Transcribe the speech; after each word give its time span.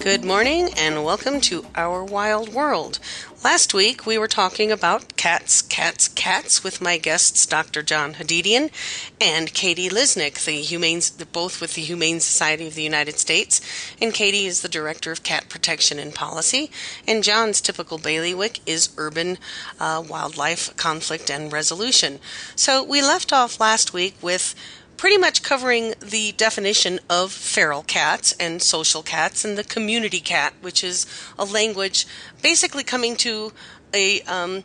Good 0.00 0.24
morning 0.24 0.70
and 0.78 1.04
welcome 1.04 1.42
to 1.42 1.66
Our 1.74 2.02
Wild 2.02 2.54
World. 2.54 2.98
Last 3.44 3.74
week 3.74 4.06
we 4.06 4.16
were 4.16 4.28
talking 4.28 4.72
about 4.72 5.14
cats, 5.16 5.60
cats, 5.60 6.08
cats 6.08 6.64
with 6.64 6.80
my 6.80 6.96
guests 6.96 7.44
Dr. 7.44 7.82
John 7.82 8.14
Hadidian 8.14 8.70
and 9.20 9.52
Katie 9.52 9.90
Lisnik, 9.90 10.42
the 10.42 10.62
humane, 10.62 11.02
both 11.34 11.60
with 11.60 11.74
the 11.74 11.82
Humane 11.82 12.20
Society 12.20 12.66
of 12.66 12.76
the 12.76 12.82
United 12.82 13.18
States. 13.18 13.60
And 14.00 14.14
Katie 14.14 14.46
is 14.46 14.62
the 14.62 14.70
Director 14.70 15.12
of 15.12 15.22
Cat 15.22 15.50
Protection 15.50 15.98
and 15.98 16.14
Policy. 16.14 16.70
And 17.06 17.22
John's 17.22 17.60
typical 17.60 17.98
bailiwick 17.98 18.60
is 18.64 18.94
Urban 18.96 19.36
uh, 19.78 20.02
Wildlife 20.08 20.74
Conflict 20.78 21.30
and 21.30 21.52
Resolution. 21.52 22.20
So 22.56 22.82
we 22.82 23.02
left 23.02 23.34
off 23.34 23.60
last 23.60 23.92
week 23.92 24.16
with 24.22 24.54
pretty 25.00 25.16
much 25.16 25.42
covering 25.42 25.94
the 26.00 26.30
definition 26.32 27.00
of 27.08 27.32
feral 27.32 27.82
cats 27.82 28.32
and 28.38 28.60
social 28.60 29.02
cats 29.02 29.46
and 29.46 29.56
the 29.56 29.64
community 29.64 30.20
cat, 30.20 30.52
which 30.60 30.84
is 30.84 31.06
a 31.38 31.44
language 31.46 32.06
basically 32.42 32.84
coming 32.84 33.16
to 33.16 33.50
a 33.94 34.20
um, 34.22 34.62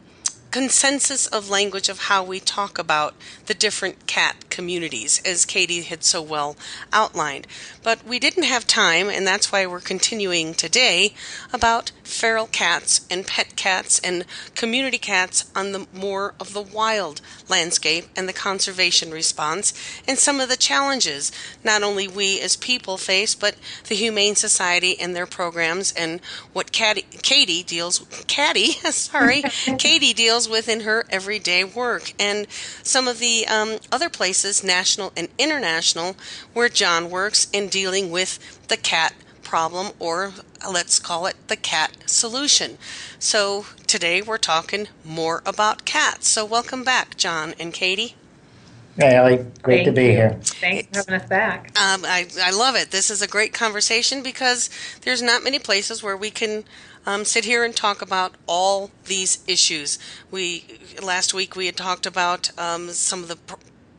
consensus 0.56 1.28
of 1.28 1.50
language 1.50 1.90
of 1.90 2.04
how 2.04 2.24
we 2.24 2.40
talk 2.40 2.80
about 2.80 3.14
the 3.48 3.54
different 3.54 4.08
cat 4.08 4.50
communities, 4.50 5.22
as 5.26 5.44
Katie 5.44 5.82
had 5.82 6.02
so 6.02 6.22
well 6.22 6.56
outlined. 6.94 7.46
But 7.84 8.08
we 8.08 8.20
didn't 8.20 8.44
have 8.44 8.66
time, 8.66 9.10
and 9.10 9.28
that's 9.28 9.52
why 9.52 9.66
we're 9.66 9.82
continuing 9.82 10.54
today 10.54 11.14
about 11.52 11.92
feral 12.06 12.48
cats 12.48 13.06
and 13.12 13.28
pet 13.28 13.58
cats 13.58 14.00
and 14.00 14.24
community 14.56 14.98
cats 14.98 15.52
on 15.54 15.74
the 15.74 15.88
more 15.92 16.34
of 16.40 16.54
the 16.54 16.62
wild 16.62 17.20
landscape 17.50 18.06
and 18.16 18.30
the 18.30 18.34
conservation 18.34 19.12
response 19.12 19.74
and 20.08 20.18
some 20.18 20.40
of 20.40 20.48
the 20.48 20.56
challenges 20.56 21.34
not 21.64 21.84
only 21.84 22.08
we 22.08 22.40
as 22.40 22.56
people 22.56 22.98
face, 22.98 23.36
but 23.36 23.56
the 23.90 23.96
Humane 23.96 24.36
Society 24.36 24.98
and 24.98 25.14
their 25.14 25.26
programs 25.26 25.92
and 25.94 26.22
what 26.54 26.72
Katie, 26.72 27.06
Katie 27.24 27.64
deals, 27.64 28.00
Katie, 28.28 28.72
sorry, 28.92 29.42
Katie 29.78 30.14
deals 30.14 30.45
deals 30.46 30.52
with 30.52 30.70
in 30.70 30.82
her 30.82 31.06
everyday 31.10 31.64
work, 31.64 32.14
and 32.20 32.48
some 32.84 33.08
of 33.08 33.20
the 33.20 33.48
um, 33.48 33.78
other 33.92 34.10
places, 34.10 34.64
national 34.64 35.12
and 35.16 35.28
international, 35.38 36.16
where 36.54 36.70
John 36.70 37.10
works 37.10 37.48
in 37.52 37.68
dealing 37.70 38.12
with 38.12 38.68
the 38.68 38.78
cat 38.78 39.14
problem, 39.44 39.92
or 40.00 40.34
let's 40.70 41.00
call 41.00 41.26
it 41.26 41.36
the 41.48 41.56
cat 41.56 41.98
solution. 42.06 42.78
So 43.20 43.66
today 43.88 44.22
we're 44.22 44.38
talking 44.38 44.88
more 45.04 45.42
about 45.46 45.86
cats. 45.86 46.28
So 46.28 46.46
welcome 46.46 46.84
back, 46.84 47.18
John 47.18 47.54
and 47.60 47.74
Katie. 47.74 48.16
Hey, 48.98 49.16
Ellie. 49.16 49.46
Great 49.62 49.84
Thank 49.84 49.86
to 49.88 49.92
be 49.92 50.06
you. 50.06 50.12
here. 50.12 50.40
Thanks 50.42 50.88
for 50.88 51.12
having 51.12 51.22
us 51.22 51.28
back. 51.28 51.78
Um, 51.78 52.06
I, 52.06 52.28
I 52.42 52.52
love 52.52 52.76
it. 52.76 52.92
This 52.92 53.12
is 53.12 53.22
a 53.22 53.28
great 53.28 53.54
conversation 53.54 54.24
because 54.24 54.70
there's 55.02 55.22
not 55.22 55.44
many 55.44 55.60
places 55.60 56.02
where 56.02 56.16
we 56.16 56.32
can 56.32 56.64
um, 57.06 57.26
sit 57.26 57.46
here 57.46 57.64
and 57.64 57.76
talk 57.76 58.02
about 58.02 58.36
all 58.48 58.92
these 59.06 59.44
issues. 59.48 60.00
We 60.32 60.66
last 61.02 61.34
week 61.34 61.56
we 61.56 61.68
had 61.68 61.78
talked 61.78 62.06
about 62.06 62.58
um, 62.60 62.90
some 62.90 63.22
of 63.22 63.28
the 63.28 63.36
pr- 63.36 63.56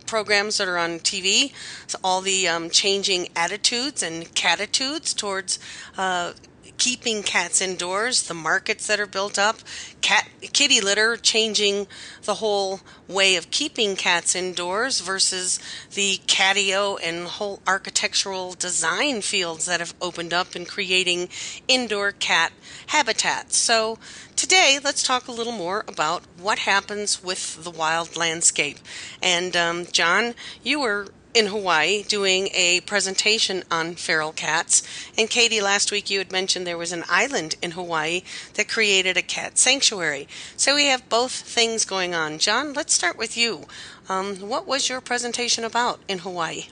programs 0.06 0.58
that 0.58 0.68
are 0.68 0.78
on 0.78 1.00
TV, 1.00 1.52
so 1.86 1.98
all 2.02 2.20
the 2.20 2.48
um, 2.48 2.70
changing 2.70 3.28
attitudes 3.36 4.02
and 4.02 4.24
catitudes 4.34 5.16
towards. 5.16 5.58
Uh, 5.96 6.32
keeping 6.78 7.22
cats 7.22 7.60
indoors, 7.60 8.24
the 8.24 8.34
markets 8.34 8.86
that 8.86 9.00
are 9.00 9.06
built 9.06 9.38
up, 9.38 9.58
cat 10.00 10.28
kitty 10.52 10.80
litter 10.80 11.16
changing 11.16 11.86
the 12.24 12.34
whole 12.34 12.80
way 13.08 13.36
of 13.36 13.50
keeping 13.50 13.96
cats 13.96 14.34
indoors 14.34 15.00
versus 15.00 15.58
the 15.94 16.18
catio 16.26 16.98
and 17.02 17.26
whole 17.26 17.60
architectural 17.66 18.52
design 18.52 19.20
fields 19.20 19.66
that 19.66 19.80
have 19.80 19.94
opened 20.00 20.32
up 20.32 20.54
in 20.54 20.64
creating 20.64 21.28
indoor 21.68 22.12
cat 22.12 22.52
habitats. 22.88 23.56
So 23.56 23.98
today, 24.34 24.78
let's 24.82 25.02
talk 25.02 25.28
a 25.28 25.32
little 25.32 25.52
more 25.52 25.84
about 25.88 26.22
what 26.38 26.60
happens 26.60 27.22
with 27.22 27.62
the 27.62 27.70
wild 27.70 28.16
landscape. 28.16 28.78
And 29.22 29.56
um, 29.56 29.86
John, 29.86 30.34
you 30.62 30.80
were 30.80 31.08
in 31.36 31.48
Hawaii 31.48 32.02
doing 32.02 32.48
a 32.54 32.80
presentation 32.86 33.62
on 33.70 33.94
feral 33.94 34.32
cats. 34.32 34.82
And 35.18 35.28
Katie, 35.28 35.60
last 35.60 35.92
week 35.92 36.08
you 36.08 36.18
had 36.18 36.32
mentioned 36.32 36.66
there 36.66 36.78
was 36.78 36.92
an 36.92 37.04
island 37.10 37.56
in 37.60 37.72
Hawaii 37.72 38.22
that 38.54 38.70
created 38.70 39.18
a 39.18 39.22
cat 39.22 39.58
sanctuary. 39.58 40.28
So 40.56 40.74
we 40.74 40.86
have 40.86 41.06
both 41.10 41.32
things 41.32 41.84
going 41.84 42.14
on. 42.14 42.38
John, 42.38 42.72
let's 42.72 42.94
start 42.94 43.18
with 43.18 43.36
you. 43.36 43.66
Um, 44.08 44.36
what 44.36 44.66
was 44.66 44.88
your 44.88 45.02
presentation 45.02 45.62
about 45.62 46.00
in 46.08 46.20
Hawaii? 46.20 46.68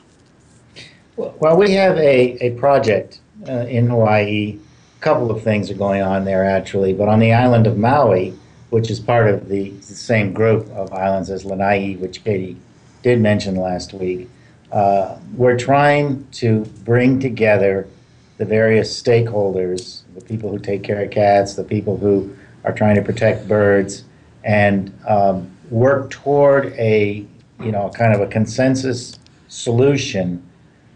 Well, 1.17 1.59
we 1.59 1.73
have 1.73 1.99
a, 1.99 2.39
a 2.47 2.51
project 2.53 3.21
uh, 3.47 3.67
in 3.67 3.89
Hawaii. 3.89 4.59
A 4.99 5.03
couple 5.03 5.31
of 5.31 5.43
things 5.43 5.71
are 5.71 5.75
going 5.75 6.01
on 6.01 6.25
there, 6.25 6.43
actually. 6.43 6.95
But 6.95 7.09
on 7.09 7.19
the 7.19 7.35
island 7.35 7.67
of 7.67 7.77
Maui, 7.77 8.35
which 8.71 8.91
is 8.91 8.99
part 8.99 9.29
of 9.29 9.51
the, 9.51 9.69
the 9.71 9.95
same 9.95 10.33
group 10.33 10.67
of 10.71 10.91
islands 10.95 11.29
as 11.29 11.45
Lanai, 11.45 11.97
which 11.97 12.25
Katie 12.25 12.57
did 13.03 13.21
mention 13.21 13.57
last 13.57 13.93
week, 13.93 14.31
uh, 14.75 15.17
we're 15.37 15.57
trying 15.57 16.27
to 16.33 16.65
bring 16.85 17.21
together 17.21 17.89
the 18.39 18.45
various 18.45 19.01
stakeholders, 19.01 20.03
the 20.17 20.21
people 20.21 20.51
who 20.51 20.59
take 20.59 20.83
care 20.83 21.01
of 21.01 21.13
cats, 21.13 21.55
the 21.55 21.63
people 21.63 21.97
who 21.97 22.37
are 22.65 22.73
trying 22.73 22.97
to 22.97 23.03
protect 23.03 23.47
birds, 23.47 24.03
and 24.43 24.93
um, 25.07 25.49
work 25.71 26.11
toward 26.11 26.73
a 26.73 27.25
you 27.61 27.71
know 27.71 27.89
kind 27.91 28.13
of 28.13 28.21
a 28.21 28.27
consensus 28.27 29.17
solution 29.47 30.45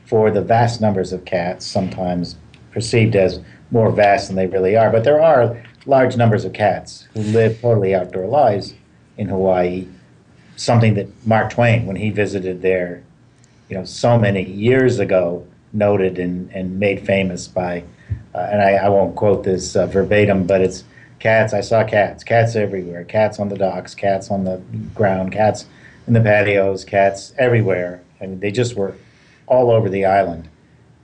for 0.07 0.33
the 0.33 0.43
vast 0.43 0.81
numbers 0.81 1.13
of 1.13 1.25
cats, 1.25 1.65
sometimes 1.65 2.35
perceived 2.73 3.15
as 3.15 3.41
more 3.71 3.93
vast 3.93 4.27
than 4.27 4.35
they 4.35 4.49
really 4.49 4.77
are. 4.77 4.91
But 4.91 5.05
there 5.05 5.23
are 5.23 5.63
large 5.87 6.17
numbers 6.17 6.45
of 6.45 6.53
cats 6.53 7.07
who 7.15 7.21
live 7.21 7.61
totally 7.61 7.95
outdoor 7.95 8.27
lives 8.27 8.75
in 9.17 9.29
Hawaii. 9.29 9.87
Something 10.57 10.95
that 10.95 11.07
Mark 11.25 11.51
Twain, 11.51 11.87
when 11.87 11.95
he 11.95 12.11
visited 12.11 12.63
there, 12.63 13.05
you 13.69 13.77
know, 13.77 13.85
so 13.85 14.19
many 14.19 14.43
years 14.45 14.99
ago, 14.99 15.47
noted 15.73 16.19
and, 16.19 16.51
and 16.53 16.79
made 16.79 17.05
famous 17.05 17.47
by, 17.47 17.85
uh, 18.35 18.49
and 18.51 18.63
I, 18.63 18.73
I 18.75 18.89
won't 18.89 19.15
quote 19.17 19.45
this 19.45 19.77
uh, 19.77 19.87
verbatim, 19.87 20.47
but 20.47 20.61
it's 20.61 20.85
cats. 21.19 21.53
I 21.53 21.61
saw 21.61 21.85
cats, 21.85 22.25
cats 22.25 22.57
everywhere, 22.57 23.05
cats 23.05 23.39
on 23.39 23.49
the 23.49 23.57
docks, 23.57 23.95
cats 23.95 24.31
on 24.31 24.45
the 24.45 24.63
ground, 24.95 25.33
cats 25.33 25.67
in 26.07 26.15
the 26.15 26.21
patios, 26.21 26.85
cats 26.85 27.35
everywhere. 27.39 28.03
I 28.21 28.27
mean, 28.27 28.41
they 28.41 28.51
just 28.51 28.77
were 28.77 28.95
all 29.47 29.71
over 29.71 29.89
the 29.89 30.05
island, 30.05 30.49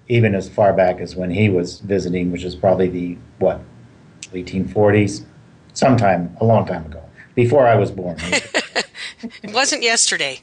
even 0.08 0.34
as 0.34 0.48
far 0.48 0.72
back 0.72 1.00
as 1.00 1.14
when 1.14 1.30
he 1.30 1.48
was 1.48 1.80
visiting, 1.80 2.32
which 2.32 2.44
is 2.44 2.54
probably 2.54 2.88
the, 2.88 3.18
what, 3.38 3.60
1840s? 4.32 5.24
Sometime, 5.74 6.34
a 6.40 6.44
long 6.44 6.66
time 6.66 6.86
ago, 6.86 7.02
before 7.34 7.66
I 7.66 7.74
was 7.74 7.90
born. 7.90 8.16
It 9.42 9.54
wasn't 9.54 9.82
yesterday. 9.82 10.40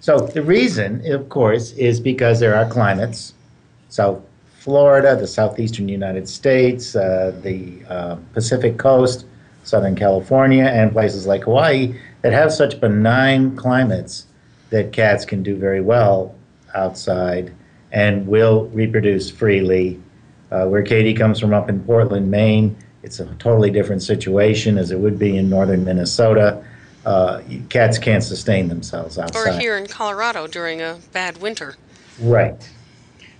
So 0.00 0.18
the 0.18 0.42
reason, 0.42 1.10
of 1.12 1.28
course, 1.28 1.72
is 1.72 2.00
because 2.00 2.40
there 2.40 2.54
are 2.54 2.68
climates. 2.68 3.34
South 3.88 4.22
Florida, 4.58 5.16
the 5.16 5.26
southeastern 5.26 5.88
United 5.88 6.28
States, 6.28 6.96
uh, 6.96 7.32
the 7.42 7.78
uh, 7.88 8.16
Pacific 8.32 8.78
coast, 8.78 9.24
Southern 9.62 9.94
California, 9.94 10.64
and 10.64 10.92
places 10.92 11.26
like 11.26 11.44
Hawaii 11.44 11.94
that 12.22 12.32
have 12.32 12.52
such 12.52 12.80
benign 12.80 13.54
climates 13.56 14.26
that 14.70 14.92
cats 14.92 15.24
can 15.24 15.42
do 15.42 15.56
very 15.56 15.80
well 15.80 16.34
outside 16.74 17.52
and 17.92 18.26
will 18.26 18.66
reproduce 18.66 19.30
freely. 19.30 20.00
Uh, 20.50 20.66
where 20.66 20.82
Katie 20.82 21.14
comes 21.14 21.40
from 21.40 21.52
up 21.52 21.68
in 21.68 21.80
Portland, 21.84 22.30
Maine, 22.30 22.76
it's 23.02 23.20
a 23.20 23.26
totally 23.36 23.70
different 23.70 24.02
situation 24.02 24.78
as 24.78 24.90
it 24.90 24.98
would 24.98 25.18
be 25.18 25.36
in 25.36 25.48
northern 25.48 25.84
Minnesota. 25.84 26.64
Uh, 27.06 27.40
cats 27.68 27.98
can't 27.98 28.24
sustain 28.24 28.66
themselves 28.66 29.16
outside. 29.16 29.54
Or 29.54 29.58
here 29.58 29.78
in 29.78 29.86
Colorado 29.86 30.48
during 30.48 30.82
a 30.82 30.98
bad 31.12 31.40
winter. 31.40 31.76
Right. 32.20 32.68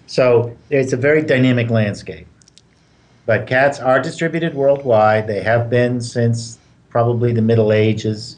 So 0.06 0.56
it's 0.70 0.92
a 0.92 0.96
very 0.96 1.20
dynamic 1.22 1.68
landscape. 1.68 2.28
But 3.26 3.48
cats 3.48 3.80
are 3.80 4.00
distributed 4.00 4.54
worldwide. 4.54 5.26
They 5.26 5.42
have 5.42 5.68
been 5.68 6.00
since 6.00 6.60
probably 6.90 7.32
the 7.32 7.42
Middle 7.42 7.72
Ages. 7.72 8.36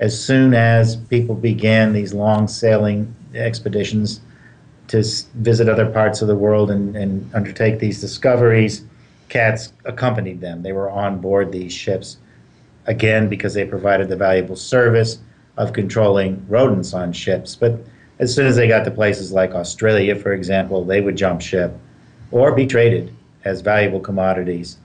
As 0.00 0.20
soon 0.20 0.54
as 0.54 0.96
people 0.96 1.36
began 1.36 1.92
these 1.92 2.12
long 2.12 2.48
sailing 2.48 3.14
expeditions 3.32 4.20
to 4.88 5.04
visit 5.36 5.68
other 5.68 5.86
parts 5.86 6.20
of 6.20 6.26
the 6.26 6.34
world 6.34 6.72
and, 6.72 6.96
and 6.96 7.30
undertake 7.32 7.78
these 7.78 8.00
discoveries, 8.00 8.84
cats 9.28 9.72
accompanied 9.84 10.40
them. 10.40 10.62
They 10.62 10.72
were 10.72 10.90
on 10.90 11.20
board 11.20 11.52
these 11.52 11.72
ships, 11.72 12.18
again, 12.86 13.28
because 13.28 13.54
they 13.54 13.64
provided 13.64 14.08
the 14.08 14.16
valuable 14.16 14.56
service 14.56 15.18
of 15.56 15.72
controlling 15.72 16.44
rodents 16.48 16.94
on 16.94 17.12
ships. 17.12 17.54
But 17.54 17.78
as 18.18 18.34
soon 18.34 18.46
as 18.46 18.56
they 18.56 18.68
got 18.68 18.84
to 18.84 18.90
places 18.90 19.32
like 19.32 19.54
Australia, 19.54 20.16
for 20.16 20.32
example, 20.32 20.84
they 20.84 21.00
would 21.00 21.16
jump 21.16 21.40
ship 21.40 21.76
or 22.30 22.52
be 22.52 22.66
traded 22.66 23.14
as 23.44 23.60
valuable 23.60 24.00
commodities, 24.00 24.78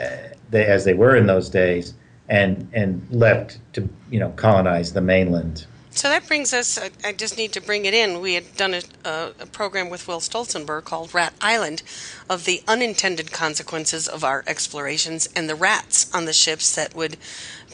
uh, 0.00 0.08
they, 0.50 0.66
as 0.66 0.84
they 0.84 0.94
were 0.94 1.16
in 1.16 1.26
those 1.26 1.48
days, 1.48 1.94
and 2.28 2.68
and 2.72 3.06
left 3.10 3.58
to 3.74 3.88
you 4.10 4.20
know 4.20 4.30
colonize 4.30 4.92
the 4.92 5.00
mainland. 5.00 5.66
So 5.94 6.08
that 6.08 6.26
brings 6.26 6.54
us, 6.54 6.78
I, 7.04 7.12
just 7.12 7.36
need 7.36 7.52
to 7.52 7.60
bring 7.60 7.84
it 7.84 7.92
in. 7.92 8.22
We 8.22 8.32
had 8.34 8.56
done 8.56 8.72
a, 8.72 8.80
a, 9.04 9.32
a, 9.40 9.46
program 9.46 9.90
with 9.90 10.08
Will 10.08 10.20
Stolzenberg 10.20 10.84
called 10.84 11.12
Rat 11.12 11.34
Island 11.38 11.82
of 12.30 12.46
the 12.46 12.62
unintended 12.66 13.30
consequences 13.30 14.08
of 14.08 14.24
our 14.24 14.42
explorations 14.46 15.28
and 15.36 15.50
the 15.50 15.54
rats 15.54 16.12
on 16.14 16.24
the 16.24 16.32
ships 16.32 16.74
that 16.74 16.94
would 16.94 17.18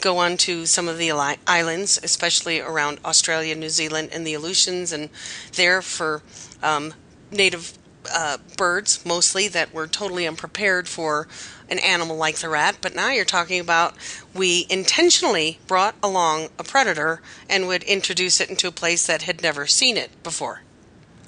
go 0.00 0.18
on 0.18 0.36
to 0.38 0.66
some 0.66 0.88
of 0.88 0.98
the 0.98 1.12
islands, 1.46 2.00
especially 2.02 2.58
around 2.58 2.98
Australia, 3.04 3.54
New 3.54 3.68
Zealand, 3.68 4.10
and 4.12 4.26
the 4.26 4.34
Aleutians, 4.34 4.92
and 4.92 5.10
there 5.54 5.80
for 5.80 6.22
um, 6.60 6.94
native 7.30 7.78
uh, 8.12 8.38
birds 8.56 9.04
mostly 9.04 9.48
that 9.48 9.72
were 9.72 9.86
totally 9.86 10.26
unprepared 10.26 10.88
for 10.88 11.28
an 11.68 11.78
animal 11.78 12.16
like 12.16 12.36
the 12.36 12.48
rat. 12.48 12.78
But 12.80 12.94
now 12.94 13.10
you're 13.10 13.24
talking 13.24 13.60
about 13.60 13.94
we 14.34 14.66
intentionally 14.70 15.58
brought 15.66 15.94
along 16.02 16.48
a 16.58 16.64
predator 16.64 17.20
and 17.48 17.66
would 17.68 17.82
introduce 17.84 18.40
it 18.40 18.50
into 18.50 18.68
a 18.68 18.72
place 18.72 19.06
that 19.06 19.22
had 19.22 19.42
never 19.42 19.66
seen 19.66 19.96
it 19.96 20.10
before. 20.22 20.62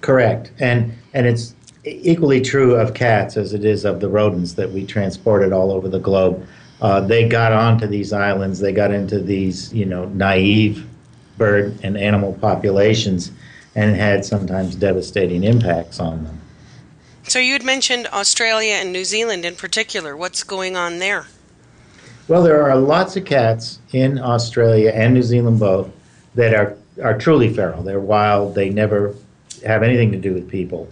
Correct, 0.01 0.51
and 0.59 0.97
and 1.13 1.27
it's 1.27 1.55
equally 1.85 2.41
true 2.41 2.75
of 2.75 2.95
cats 2.95 3.37
as 3.37 3.55
it 3.55 3.65
is 3.65 3.85
of 3.85 4.01
the 4.01 4.09
rodents 4.09 4.55
that 4.55 4.71
we 4.71 4.85
transported 4.85 5.53
all 5.53 5.73
over 5.73 5.89
the 5.89 5.99
globe 5.99 6.47
uh, 6.81 7.01
they 7.01 7.29
got 7.29 7.53
onto 7.53 7.87
these 7.87 8.13
islands. 8.13 8.59
They 8.59 8.73
got 8.73 8.91
into 8.91 9.21
these, 9.21 9.73
you 9.73 9.85
know, 9.85 10.07
naive 10.07 10.87
bird 11.37 11.79
and 11.83 11.97
animal 11.97 12.35
populations, 12.35 13.31
and 13.75 13.95
had 13.97 14.25
sometimes 14.25 14.75
devastating 14.75 15.45
impacts 15.45 16.01
on 16.01 16.25
them. 16.25 16.40
So 17.31 17.39
you 17.39 17.53
had 17.53 17.63
mentioned 17.63 18.09
Australia 18.09 18.73
and 18.73 18.93
New 18.93 19.05
Zealand 19.05 19.45
in 19.45 19.55
particular. 19.55 20.17
What's 20.17 20.43
going 20.43 20.75
on 20.75 20.99
there? 20.99 21.29
Well, 22.27 22.43
there 22.43 22.69
are 22.69 22.75
lots 22.75 23.15
of 23.15 23.25
cats 23.25 23.79
in 23.93 24.19
Australia 24.19 24.91
and 24.91 25.15
New 25.15 25.23
Zealand 25.23 25.61
both 25.61 25.93
that 26.35 26.55
are 26.55 26.77
are 27.01 27.17
truly 27.17 27.55
feral. 27.55 27.85
They're 27.85 28.01
wild. 28.01 28.57
They 28.57 28.69
never 28.69 29.15
have 29.65 29.85
anything 29.85 30.11
to 30.11 30.19
do 30.19 30.35
with 30.35 30.51
people. 30.51 30.89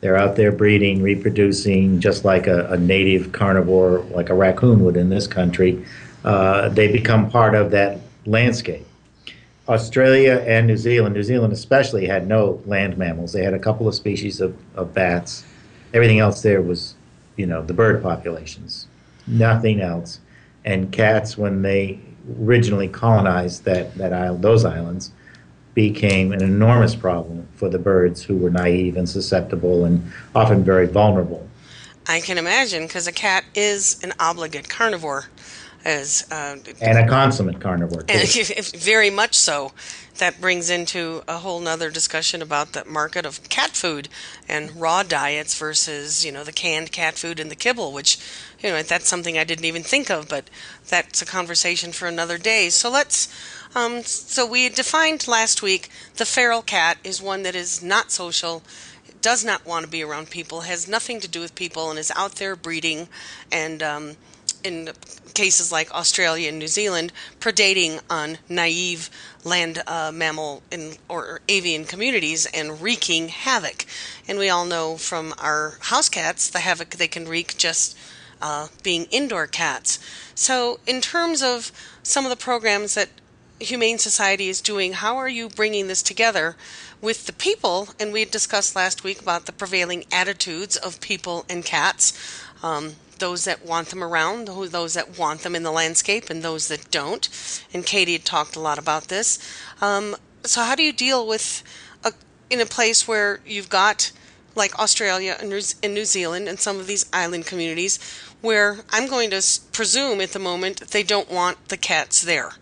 They're 0.00 0.16
out 0.16 0.36
there 0.36 0.52
breeding, 0.52 1.02
reproducing, 1.02 1.98
just 1.98 2.24
like 2.24 2.46
a, 2.46 2.66
a 2.66 2.76
native 2.76 3.32
carnivore, 3.32 3.98
like 4.12 4.28
a 4.28 4.34
raccoon 4.34 4.84
would 4.84 4.96
in 4.96 5.08
this 5.08 5.26
country. 5.26 5.84
Uh, 6.22 6.68
they 6.68 6.86
become 6.86 7.28
part 7.28 7.56
of 7.56 7.72
that 7.72 7.98
landscape. 8.26 8.86
Australia 9.68 10.44
and 10.46 10.68
New 10.68 10.76
Zealand, 10.76 11.16
New 11.16 11.24
Zealand 11.24 11.52
especially, 11.52 12.06
had 12.06 12.28
no 12.28 12.62
land 12.64 12.96
mammals. 12.96 13.32
They 13.32 13.42
had 13.42 13.54
a 13.54 13.58
couple 13.58 13.88
of 13.88 13.96
species 13.96 14.40
of, 14.40 14.56
of 14.76 14.94
bats. 14.94 15.44
Everything 15.92 16.18
else 16.18 16.42
there 16.42 16.62
was, 16.62 16.94
you 17.36 17.46
know, 17.46 17.62
the 17.62 17.74
bird 17.74 18.02
populations. 18.02 18.86
Nothing 19.26 19.80
else. 19.80 20.20
And 20.64 20.92
cats, 20.92 21.38
when 21.38 21.62
they 21.62 22.00
originally 22.40 22.88
colonized 22.88 23.64
that, 23.64 23.94
that 23.96 24.12
island, 24.12 24.42
those 24.44 24.64
islands, 24.64 25.12
became 25.74 26.32
an 26.32 26.42
enormous 26.42 26.94
problem 26.94 27.46
for 27.54 27.68
the 27.68 27.78
birds 27.78 28.22
who 28.22 28.36
were 28.36 28.50
naive 28.50 28.96
and 28.96 29.08
susceptible 29.08 29.84
and 29.84 30.12
often 30.34 30.64
very 30.64 30.86
vulnerable. 30.86 31.46
I 32.06 32.20
can 32.20 32.38
imagine 32.38 32.86
because 32.86 33.06
a 33.06 33.12
cat 33.12 33.44
is 33.54 34.02
an 34.02 34.12
obligate 34.18 34.68
carnivore, 34.68 35.26
as 35.84 36.26
uh, 36.30 36.56
and 36.80 36.98
a 36.98 37.08
consummate 37.08 37.60
carnivore. 37.60 38.02
Too. 38.02 38.14
And 38.14 38.66
very 38.76 39.10
much 39.10 39.34
so. 39.34 39.72
That 40.18 40.38
brings 40.38 40.68
into 40.68 41.22
a 41.26 41.38
whole 41.38 41.60
nother 41.60 41.90
discussion 41.90 42.42
about 42.42 42.74
the 42.74 42.84
market 42.84 43.24
of 43.24 43.48
cat 43.48 43.70
food 43.70 44.10
and 44.46 44.78
raw 44.78 45.02
diets 45.02 45.58
versus 45.58 46.22
you 46.24 46.30
know 46.30 46.44
the 46.44 46.52
canned 46.52 46.92
cat 46.92 47.16
food 47.16 47.40
and 47.40 47.50
the 47.50 47.56
kibble, 47.56 47.92
which 47.92 48.18
you 48.62 48.68
know 48.68 48.82
that's 48.82 49.08
something 49.08 49.38
I 49.38 49.44
didn't 49.44 49.64
even 49.64 49.82
think 49.82 50.10
of, 50.10 50.28
but 50.28 50.50
that's 50.86 51.22
a 51.22 51.26
conversation 51.26 51.92
for 51.92 52.06
another 52.06 52.36
day. 52.36 52.68
So 52.68 52.90
let's 52.90 53.32
um, 53.74 54.02
so 54.02 54.46
we 54.46 54.68
defined 54.68 55.26
last 55.26 55.62
week 55.62 55.88
the 56.16 56.26
feral 56.26 56.60
cat 56.60 56.98
is 57.02 57.22
one 57.22 57.42
that 57.44 57.54
is 57.54 57.82
not 57.82 58.10
social, 58.10 58.62
does 59.22 59.42
not 59.42 59.64
want 59.64 59.86
to 59.86 59.90
be 59.90 60.02
around 60.02 60.28
people, 60.28 60.62
has 60.62 60.86
nothing 60.86 61.20
to 61.20 61.28
do 61.28 61.40
with 61.40 61.54
people, 61.54 61.88
and 61.88 61.98
is 61.98 62.12
out 62.14 62.32
there 62.32 62.56
breeding 62.56 63.08
and 63.50 63.82
um, 63.82 64.16
in 64.64 64.90
cases 65.34 65.72
like 65.72 65.94
Australia 65.94 66.48
and 66.48 66.58
New 66.58 66.68
Zealand, 66.68 67.12
predating 67.40 68.00
on 68.08 68.38
naive 68.48 69.10
land 69.44 69.82
uh, 69.86 70.10
mammal 70.12 70.62
in, 70.70 70.96
or 71.08 71.40
avian 71.48 71.84
communities 71.84 72.46
and 72.52 72.80
wreaking 72.80 73.28
havoc. 73.28 73.84
And 74.28 74.38
we 74.38 74.48
all 74.48 74.64
know 74.64 74.96
from 74.96 75.34
our 75.38 75.78
house 75.80 76.08
cats 76.08 76.48
the 76.50 76.60
havoc 76.60 76.90
they 76.90 77.08
can 77.08 77.26
wreak 77.26 77.56
just 77.56 77.96
uh, 78.42 78.68
being 78.82 79.04
indoor 79.10 79.46
cats. 79.46 79.98
So, 80.34 80.80
in 80.86 81.00
terms 81.00 81.42
of 81.42 81.72
some 82.02 82.24
of 82.24 82.30
the 82.30 82.36
programs 82.36 82.94
that 82.94 83.10
Humane 83.60 83.98
Society 83.98 84.48
is 84.48 84.60
doing, 84.62 84.94
how 84.94 85.16
are 85.16 85.28
you 85.28 85.48
bringing 85.50 85.86
this 85.86 86.02
together 86.02 86.56
with 87.02 87.26
the 87.26 87.32
people? 87.32 87.90
And 87.98 88.12
we 88.12 88.24
discussed 88.24 88.74
last 88.74 89.04
week 89.04 89.20
about 89.20 89.44
the 89.44 89.52
prevailing 89.52 90.04
attitudes 90.10 90.76
of 90.76 91.00
people 91.00 91.44
and 91.48 91.64
cats. 91.64 92.14
Um, 92.62 92.94
those 93.20 93.44
that 93.44 93.64
want 93.64 93.88
them 93.88 94.02
around, 94.02 94.48
those 94.48 94.94
that 94.94 95.18
want 95.18 95.42
them 95.42 95.54
in 95.54 95.62
the 95.62 95.70
landscape, 95.70 96.30
and 96.30 96.42
those 96.42 96.68
that 96.68 96.90
don't. 96.90 97.28
And 97.72 97.86
Katie 97.86 98.14
had 98.14 98.24
talked 98.24 98.56
a 98.56 98.60
lot 98.60 98.78
about 98.78 99.04
this. 99.04 99.38
Um, 99.80 100.16
so, 100.44 100.62
how 100.62 100.74
do 100.74 100.82
you 100.82 100.92
deal 100.92 101.26
with 101.26 101.62
a, 102.04 102.12
in 102.50 102.60
a 102.60 102.66
place 102.66 103.06
where 103.06 103.40
you've 103.46 103.68
got 103.70 104.12
like 104.56 104.76
Australia 104.78 105.36
and 105.38 105.48
New 105.48 106.04
Zealand 106.04 106.48
and 106.48 106.58
some 106.58 106.80
of 106.80 106.88
these 106.88 107.08
island 107.12 107.46
communities 107.46 108.00
where 108.40 108.78
I'm 108.90 109.08
going 109.08 109.30
to 109.30 109.42
presume 109.72 110.20
at 110.20 110.30
the 110.30 110.38
moment 110.40 110.88
they 110.88 111.04
don't 111.04 111.30
want 111.30 111.68
the 111.68 111.76
cats 111.76 112.22
there? 112.22 112.54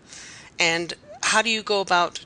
and 0.59 0.93
how 1.23 1.41
do 1.41 1.49
you 1.49 1.63
go 1.63 1.79
about 1.79 2.25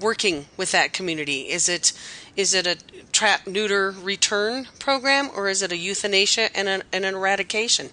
working 0.00 0.46
with 0.56 0.72
that 0.72 0.92
community? 0.92 1.42
Is 1.42 1.68
it 1.68 1.92
is 2.36 2.54
it 2.54 2.66
a 2.66 2.76
trap, 3.12 3.46
neuter, 3.46 3.90
return 3.90 4.68
program, 4.78 5.30
or 5.34 5.48
is 5.48 5.62
it 5.62 5.72
a 5.72 5.76
euthanasia 5.76 6.54
and, 6.56 6.68
an, 6.68 6.82
an 6.92 7.04
eradication? 7.04 7.90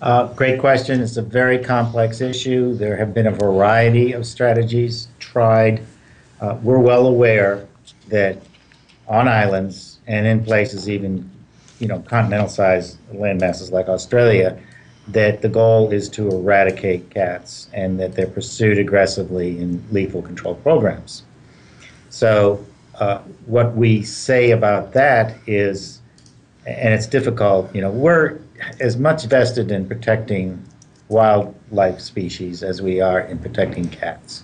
Uh, 0.00 0.32
great 0.32 0.60
question. 0.60 1.00
It's 1.00 1.16
a 1.16 1.22
very 1.22 1.58
complex 1.58 2.20
issue. 2.20 2.74
There 2.74 2.96
have 2.96 3.12
been 3.12 3.26
a 3.26 3.32
variety 3.32 4.12
of 4.12 4.26
strategies 4.26 5.08
tried. 5.18 5.82
Uh, 6.40 6.56
we're 6.62 6.78
well 6.78 7.06
aware 7.06 7.66
that 8.08 8.38
on 9.08 9.26
islands 9.26 9.98
and 10.06 10.26
in 10.26 10.44
places 10.44 10.88
even, 10.88 11.28
you 11.80 11.88
know, 11.88 11.98
continental-sized 12.00 12.96
land 13.12 13.40
masses 13.40 13.72
like 13.72 13.88
Australia, 13.88 14.58
that 15.08 15.42
the 15.42 15.48
goal 15.48 15.90
is 15.90 16.08
to 16.10 16.28
eradicate 16.28 17.10
cats 17.10 17.68
and 17.72 17.98
that 17.98 18.14
they're 18.14 18.26
pursued 18.26 18.78
aggressively 18.78 19.58
in 19.58 19.82
lethal 19.90 20.22
control 20.22 20.54
programs. 20.54 21.24
So, 22.10 22.64
uh, 23.00 23.18
what 23.46 23.74
we 23.76 24.02
say 24.02 24.50
about 24.50 24.92
that 24.92 25.36
is, 25.46 26.00
and 26.66 26.92
it's 26.92 27.06
difficult, 27.06 27.74
you 27.74 27.80
know, 27.80 27.90
we're 27.90 28.40
as 28.80 28.96
much 28.96 29.24
vested 29.24 29.70
in 29.70 29.86
protecting 29.86 30.62
wildlife 31.08 32.00
species 32.00 32.62
as 32.62 32.82
we 32.82 33.00
are 33.00 33.20
in 33.20 33.38
protecting 33.38 33.88
cats. 33.88 34.42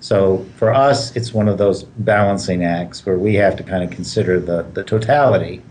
So 0.00 0.44
for 0.56 0.74
us, 0.74 1.16
it's 1.16 1.32
one 1.32 1.48
of 1.48 1.56
those 1.56 1.84
balancing 1.84 2.64
acts 2.64 3.06
where 3.06 3.18
we 3.18 3.34
have 3.36 3.56
to 3.56 3.62
kind 3.62 3.82
of 3.82 3.90
consider 3.90 4.38
the, 4.38 4.64
the 4.74 4.84
totality 4.84 5.62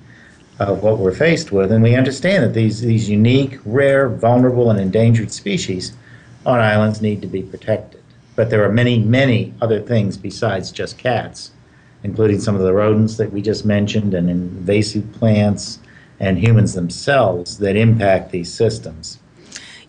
of 0.59 0.81
what 0.81 0.97
we're 0.97 1.13
faced 1.13 1.51
with, 1.51 1.71
and 1.71 1.83
we 1.83 1.95
understand 1.95 2.43
that 2.43 2.53
these, 2.53 2.81
these 2.81 3.09
unique, 3.09 3.59
rare, 3.65 4.09
vulnerable, 4.09 4.71
and 4.71 4.79
endangered 4.79 5.31
species 5.31 5.93
on 6.45 6.59
islands 6.59 7.01
need 7.01 7.21
to 7.21 7.27
be 7.27 7.43
protected. 7.43 8.01
But 8.35 8.49
there 8.49 8.63
are 8.63 8.71
many, 8.71 8.97
many 8.97 9.53
other 9.61 9.79
things 9.79 10.17
besides 10.17 10.71
just 10.71 10.97
cats, 10.97 11.51
including 12.03 12.39
some 12.39 12.55
of 12.55 12.61
the 12.61 12.73
rodents 12.73 13.17
that 13.17 13.31
we 13.31 13.41
just 13.41 13.65
mentioned, 13.65 14.13
and 14.13 14.29
invasive 14.29 15.11
plants, 15.13 15.79
and 16.19 16.37
humans 16.37 16.73
themselves 16.73 17.57
that 17.57 17.75
impact 17.75 18.31
these 18.31 18.51
systems. 18.51 19.19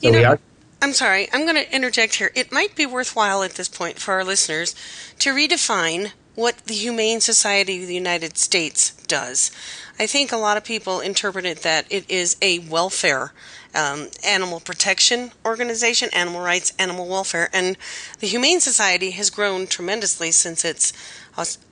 So 0.00 0.08
you 0.08 0.12
know, 0.12 0.24
are- 0.24 0.40
I'm 0.82 0.92
sorry, 0.92 1.28
I'm 1.32 1.44
going 1.44 1.56
to 1.56 1.74
interject 1.74 2.16
here. 2.16 2.30
It 2.34 2.52
might 2.52 2.74
be 2.76 2.84
worthwhile 2.84 3.42
at 3.42 3.52
this 3.52 3.68
point 3.68 3.98
for 3.98 4.12
our 4.12 4.24
listeners 4.24 4.74
to 5.20 5.34
redefine 5.34 6.12
what 6.34 6.58
the 6.66 6.74
Humane 6.74 7.20
Society 7.20 7.80
of 7.80 7.88
the 7.88 7.94
United 7.94 8.36
States 8.36 8.90
does. 9.06 9.50
I 9.98 10.06
think 10.06 10.32
a 10.32 10.36
lot 10.36 10.56
of 10.56 10.64
people 10.64 11.00
interpret 11.00 11.46
it 11.46 11.62
that 11.62 11.86
it 11.90 12.10
is 12.10 12.36
a 12.42 12.58
welfare 12.58 13.32
um, 13.74 14.08
animal 14.24 14.60
protection 14.60 15.32
organization, 15.44 16.08
animal 16.12 16.40
rights, 16.40 16.72
animal 16.78 17.08
welfare, 17.08 17.48
and 17.52 17.76
the 18.20 18.26
Humane 18.26 18.60
Society 18.60 19.12
has 19.12 19.30
grown 19.30 19.66
tremendously 19.66 20.30
since 20.30 20.64
its 20.64 20.92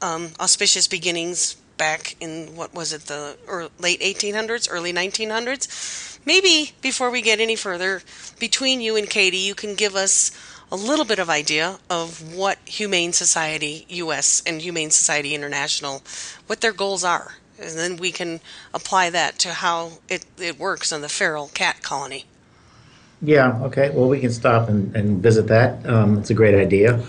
um, 0.01 0.31
auspicious 0.41 0.89
beginnings 0.89 1.55
back 1.77 2.17
in 2.21 2.55
what 2.55 2.75
was 2.75 2.93
it 2.93 3.03
the 3.03 3.37
late 3.79 4.01
1800s, 4.01 4.69
early 4.71 4.93
1900s. 4.93 6.19
Maybe 6.25 6.73
before 6.81 7.11
we 7.11 7.23
get 7.23 7.41
any 7.41 7.57
further, 7.57 8.03
between 8.39 8.81
you 8.81 8.97
and 8.97 9.09
Katie, 9.09 9.39
you 9.39 9.55
can 9.55 9.75
give 9.75 9.97
us 9.97 10.31
a 10.71 10.77
little 10.77 11.05
bit 11.05 11.19
of 11.19 11.29
idea 11.29 11.79
of 11.91 12.35
what 12.35 12.59
Humane 12.65 13.13
Society 13.13 13.85
US 13.89 14.43
and 14.47 14.63
Humane 14.63 14.91
Society 14.91 15.35
International, 15.35 16.03
what 16.47 16.61
their 16.61 16.73
goals 16.73 17.05
are 17.05 17.37
and 17.63 17.79
then 17.79 17.97
we 17.97 18.11
can 18.11 18.41
apply 18.75 19.11
that 19.11 19.39
to 19.41 19.53
how 19.53 19.93
it, 20.09 20.25
it 20.39 20.59
works 20.59 20.93
on 20.93 21.01
the 21.01 21.09
feral 21.09 21.49
cat 21.49 21.83
colony. 21.83 22.25
Yeah, 23.21 23.61
okay. 23.63 23.91
Well, 23.91 24.09
we 24.09 24.21
can 24.21 24.33
stop 24.33 24.69
and, 24.69 24.95
and 24.97 25.23
visit 25.23 25.47
that. 25.47 25.87
Um, 25.87 26.19
it's 26.19 26.31
a 26.31 26.35
great 26.35 26.55
idea. 26.55 27.05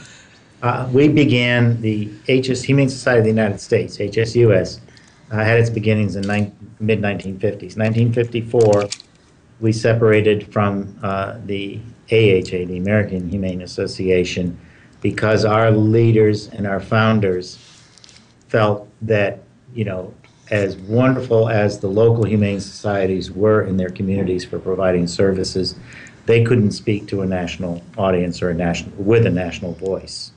Uh, 0.63 0.87
we 0.93 1.09
began 1.09 1.79
the 1.81 2.05
HS 2.29 2.63
Humane 2.63 2.87
Society 2.87 3.19
of 3.19 3.23
the 3.25 3.29
United 3.29 3.59
States, 3.59 3.97
HSUS, 3.97 4.79
uh, 5.29 5.43
had 5.43 5.59
its 5.59 5.69
beginnings 5.69 6.15
in 6.15 6.25
mid 6.79 7.01
1950s. 7.01 7.75
1954, 7.75 8.87
we 9.59 9.73
separated 9.73 10.51
from 10.53 10.97
uh, 11.03 11.37
the 11.47 11.81
AHA, 12.09 12.63
the 12.67 12.77
American 12.77 13.27
Humane 13.27 13.61
Association, 13.61 14.57
because 15.01 15.43
our 15.43 15.69
leaders 15.69 16.47
and 16.47 16.65
our 16.65 16.79
founders 16.79 17.57
felt 18.47 18.87
that 19.01 19.43
you 19.73 19.83
know 19.83 20.13
as 20.49 20.77
wonderful 20.77 21.49
as 21.49 21.79
the 21.79 21.87
local 21.87 22.23
humane 22.23 22.61
societies 22.61 23.31
were 23.31 23.63
in 23.63 23.75
their 23.75 23.89
communities 23.89 24.45
for 24.45 24.59
providing 24.59 25.07
services, 25.07 25.75
they 26.25 26.41
couldn't 26.41 26.71
speak 26.71 27.05
to 27.07 27.21
a 27.21 27.25
national 27.25 27.83
audience 27.97 28.41
or 28.41 28.49
a 28.49 28.53
national 28.53 28.95
with 28.95 29.25
a 29.25 29.29
national 29.29 29.73
voice. 29.73 30.32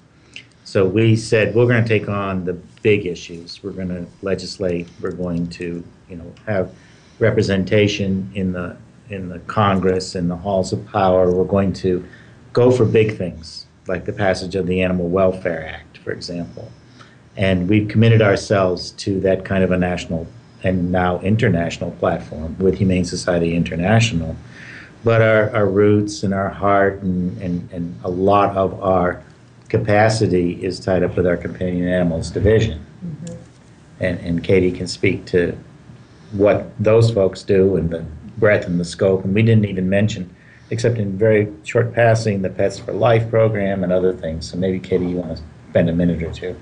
So 0.67 0.85
we 0.85 1.15
said 1.15 1.55
we're 1.55 1.69
going 1.69 1.81
to 1.81 1.89
take 1.89 2.09
on 2.09 2.45
the 2.45 2.55
big 2.83 3.07
issues. 3.07 3.63
We're 3.63 3.71
going 3.71 3.89
to 3.89 4.05
legislate. 4.23 4.89
We're 5.01 5.13
going 5.13 5.47
to, 5.51 5.85
you 6.11 6.17
know, 6.17 6.33
have 6.45 6.75
representation 7.21 8.29
in 8.35 8.51
the 8.51 8.77
in 9.09 9.29
the 9.29 9.39
Congress 9.47 10.17
and 10.17 10.29
the 10.29 10.35
halls 10.35 10.73
of 10.73 10.85
power. 10.89 11.31
We're 11.31 11.45
going 11.45 11.73
to 11.75 12.05
go 12.53 12.73
for 12.73 12.85
big 12.85 13.17
things 13.17 13.67
like 13.87 14.07
the 14.07 14.13
passage 14.13 14.57
of 14.57 14.67
the 14.67 14.83
Animal 14.83 15.09
Welfare 15.09 15.69
Act, 15.69 15.99
for 15.99 16.11
example. 16.11 16.69
And 17.37 17.69
we've 17.69 17.87
committed 17.87 18.21
ourselves 18.21 18.91
to 18.93 19.21
that 19.21 19.45
kind 19.45 19.63
of 19.63 19.71
a 19.71 19.79
national 19.79 20.27
and 20.65 20.91
now 20.91 21.21
international 21.21 21.93
platform 21.93 22.59
with 22.59 22.77
Humane 22.77 23.05
Society 23.05 23.55
International. 23.55 24.35
But 25.05 25.23
our, 25.23 25.55
our 25.55 25.67
roots 25.67 26.25
and 26.25 26.35
our 26.35 26.49
heart 26.49 27.03
and, 27.03 27.41
and, 27.41 27.71
and 27.71 28.01
a 28.03 28.11
lot 28.11 28.57
of 28.57 28.83
our 28.83 29.23
capacity 29.69 30.65
is 30.65 30.81
tied 30.81 31.03
up 31.03 31.17
with 31.17 31.27
our 31.27 31.37
companion 31.37 31.89
animals 31.89 32.31
division. 32.31 32.85
Mm-hmm. 33.05 33.35
And, 34.01 34.19
and 34.21 34.45
Katie 34.45 34.73
can 34.73 34.87
speak 34.87 35.25
to 35.27 35.57
what 36.33 36.71
those 36.79 37.11
folks 37.11 37.43
do 37.43 37.77
and 37.77 37.91
the 37.91 38.05
breadth 38.39 38.67
and 38.67 38.79
the 38.79 38.85
scope. 38.85 39.25
And 39.25 39.35
we 39.35 39.43
didn't 39.43 39.65
even 39.65 39.89
mention, 39.89 40.35
except 40.71 40.99
in 40.99 41.17
very 41.17 41.53
short 41.65 41.95
passing, 41.95 42.43
the 42.43 42.51
Pets 42.51 42.79
for 42.79 42.93
Life 42.93 43.31
program 43.31 43.83
and 43.83 43.93
other 43.93 44.13
things. 44.13 44.51
So 44.51 44.59
maybe, 44.59 44.79
Katie, 44.79 45.07
you 45.07 45.17
want 45.17 45.37
to 45.37 45.43
spend 45.71 45.89
a 45.89 45.93
minute 45.93 46.23
or 46.23 46.33
two. 46.33 46.57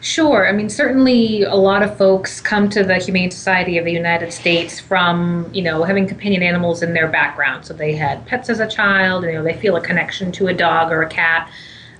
Sure. 0.00 0.48
I 0.48 0.52
mean, 0.52 0.68
certainly 0.68 1.42
a 1.42 1.56
lot 1.56 1.82
of 1.82 1.96
folks 1.98 2.40
come 2.40 2.70
to 2.70 2.84
the 2.84 2.98
Humane 2.98 3.32
Society 3.32 3.78
of 3.78 3.84
the 3.84 3.92
United 3.92 4.32
States 4.32 4.78
from, 4.78 5.50
you 5.52 5.60
know, 5.60 5.82
having 5.82 6.06
companion 6.06 6.42
animals 6.42 6.82
in 6.82 6.94
their 6.94 7.08
background. 7.08 7.66
So 7.66 7.74
they 7.74 7.96
had 7.96 8.24
pets 8.24 8.48
as 8.48 8.60
a 8.60 8.68
child, 8.68 9.24
and, 9.24 9.32
you 9.32 9.38
know, 9.38 9.44
they 9.44 9.58
feel 9.58 9.74
a 9.74 9.80
connection 9.80 10.30
to 10.32 10.46
a 10.46 10.54
dog 10.54 10.92
or 10.92 11.02
a 11.02 11.08
cat. 11.08 11.50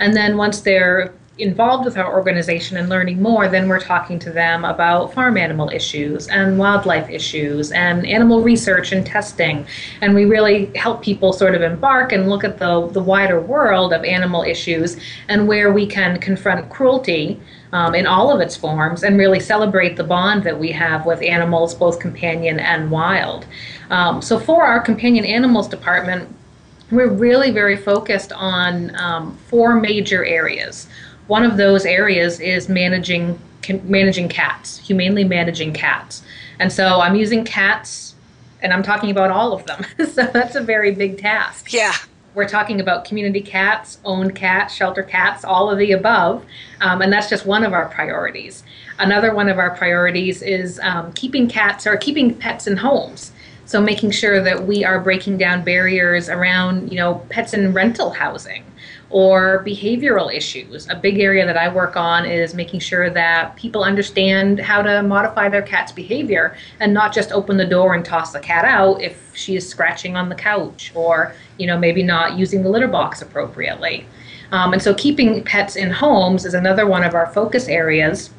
And 0.01 0.17
then 0.17 0.37
once 0.37 0.61
they're 0.61 1.13
involved 1.39 1.85
with 1.85 1.97
our 1.97 2.13
organization 2.13 2.77
and 2.77 2.89
learning 2.89 3.23
more, 3.23 3.49
then 3.49 3.69
we're 3.69 3.81
talking 3.81 4.19
to 4.19 4.31
them 4.31 4.65
about 4.65 5.15
farm 5.15 5.37
animal 5.37 5.71
issues 5.71 6.29
and 6.29 6.59
wildlife 6.59 7.09
issues 7.09 7.71
and 7.73 8.07
animal 8.07 8.43
research 8.43 8.93
and 8.93 9.07
testing. 9.07 9.65
And 10.01 10.15
we 10.15 10.25
really 10.25 10.67
help 10.77 11.03
people 11.03 11.33
sort 11.33 11.55
of 11.55 11.63
embark 11.63 12.13
and 12.13 12.29
look 12.29 12.45
at 12.45 12.59
the, 12.59 12.89
the 12.89 13.03
wider 13.03 13.41
world 13.41 13.93
of 13.93 14.05
animal 14.05 14.43
issues 14.43 14.97
and 15.29 15.47
where 15.47 15.73
we 15.73 15.87
can 15.87 16.19
confront 16.19 16.69
cruelty 16.71 17.41
um, 17.73 17.95
in 17.95 18.07
all 18.07 18.35
of 18.35 18.41
its 18.41 18.57
forms 18.57 19.03
and 19.03 19.19
really 19.19 19.41
celebrate 19.41 19.97
the 19.97 20.05
bond 20.05 20.43
that 20.43 20.59
we 20.59 20.73
have 20.73 21.07
with 21.07 21.23
animals, 21.23 21.75
both 21.75 22.01
companion 22.01 22.59
and 22.59 22.91
wild. 22.91 23.47
Um, 23.91 24.23
so, 24.23 24.39
for 24.39 24.65
our 24.65 24.81
companion 24.81 25.25
animals 25.25 25.69
department, 25.69 26.35
we're 26.91 27.11
really 27.11 27.51
very 27.51 27.77
focused 27.77 28.33
on 28.33 28.95
um, 28.97 29.37
four 29.49 29.75
major 29.75 30.25
areas. 30.25 30.87
One 31.27 31.45
of 31.45 31.57
those 31.57 31.85
areas 31.85 32.41
is 32.41 32.69
managing 32.69 33.39
managing 33.85 34.29
cats, 34.29 34.79
humanely 34.79 35.25
managing 35.25 35.75
cats. 35.75 36.23
And 36.59 36.73
so 36.73 37.01
I'm 37.01 37.15
using 37.15 37.45
cats 37.45 38.15
and 38.63 38.73
I'm 38.73 38.83
talking 38.83 39.11
about 39.11 39.31
all 39.31 39.53
of 39.53 39.67
them. 39.67 39.85
so 39.99 40.25
that's 40.25 40.55
a 40.55 40.63
very 40.63 40.93
big 40.93 41.19
task. 41.19 41.73
Yeah. 41.73 41.95
We're 42.35 42.49
talking 42.49 42.81
about 42.81 43.05
community 43.05 43.41
cats, 43.41 43.99
owned 44.05 44.35
cats, 44.35 44.75
shelter 44.75 45.03
cats, 45.03 45.45
all 45.45 45.71
of 45.71 45.79
the 45.79 45.93
above. 45.93 46.45
Um, 46.81 47.03
and 47.03 47.13
that's 47.13 47.29
just 47.29 47.47
one 47.47 47.65
of 47.65 47.73
our 47.73 47.89
priorities. 47.89 48.63
Another 48.99 49.35
one 49.35 49.49
of 49.49 49.59
our 49.59 49.77
priorities 49.77 50.43
is 50.43 50.79
um, 50.83 51.13
keeping 51.13 51.49
cats 51.49 51.87
or 51.87 51.97
keeping 51.97 52.35
pets 52.35 52.67
in 52.67 52.77
homes. 52.77 53.33
So 53.69 53.83
making 53.83 54.13
sure 54.13 54.43
that 54.43 54.67
we 54.67 54.83
are 54.83 54.99
breaking 54.99 55.37
down 55.37 55.63
barriers 55.63 56.31
around, 56.31 56.91
you 56.91 56.97
know, 56.97 57.17
pets 57.29 57.53
in 57.53 57.75
rental 57.75 58.09
housing 58.09 58.65
or 59.11 59.63
behavioral 59.63 60.35
issues. 60.35 60.89
A 60.89 60.97
big 60.97 61.21
area 61.21 61.45
that 61.45 61.59
I 61.59 61.69
work 61.69 61.95
on 61.95 62.25
is 62.25 62.55
making 62.55 62.81
sure 62.81 63.11
that 63.11 63.57
people 63.57 63.85
understand 63.85 64.59
how 64.59 64.81
to 64.81 65.03
modify 65.03 65.51
their 65.51 65.61
cat's 65.61 65.93
behavior 65.93 66.57
and 66.81 66.95
not 66.95 67.13
just 67.13 67.31
open 67.31 67.59
the 67.59 67.67
door 67.67 67.93
and 67.93 68.03
toss 68.03 68.33
the 68.33 68.41
cat 68.41 68.65
out 68.65 69.03
if 69.03 69.37
she 69.37 69.55
is 69.55 69.69
scratching 69.69 70.17
on 70.17 70.31
the 70.31 70.35
couch 70.35 70.91
or, 70.95 71.35
you 71.59 71.67
know, 71.67 71.79
maybe 71.79 72.03
not 72.03 72.39
using 72.39 72.63
the 72.63 72.71
litter 72.71 72.89
box 72.89 73.21
appropriately. 73.21 74.07
Um, 74.51 74.73
and 74.73 74.81
so 74.81 74.95
keeping 74.95 75.45
pets 75.45 75.77
in 75.77 75.91
homes 75.91 76.47
is 76.47 76.55
another 76.55 76.87
one 76.87 77.05
of 77.05 77.15
our 77.15 77.27
focus 77.35 77.69
areas. 77.69 78.31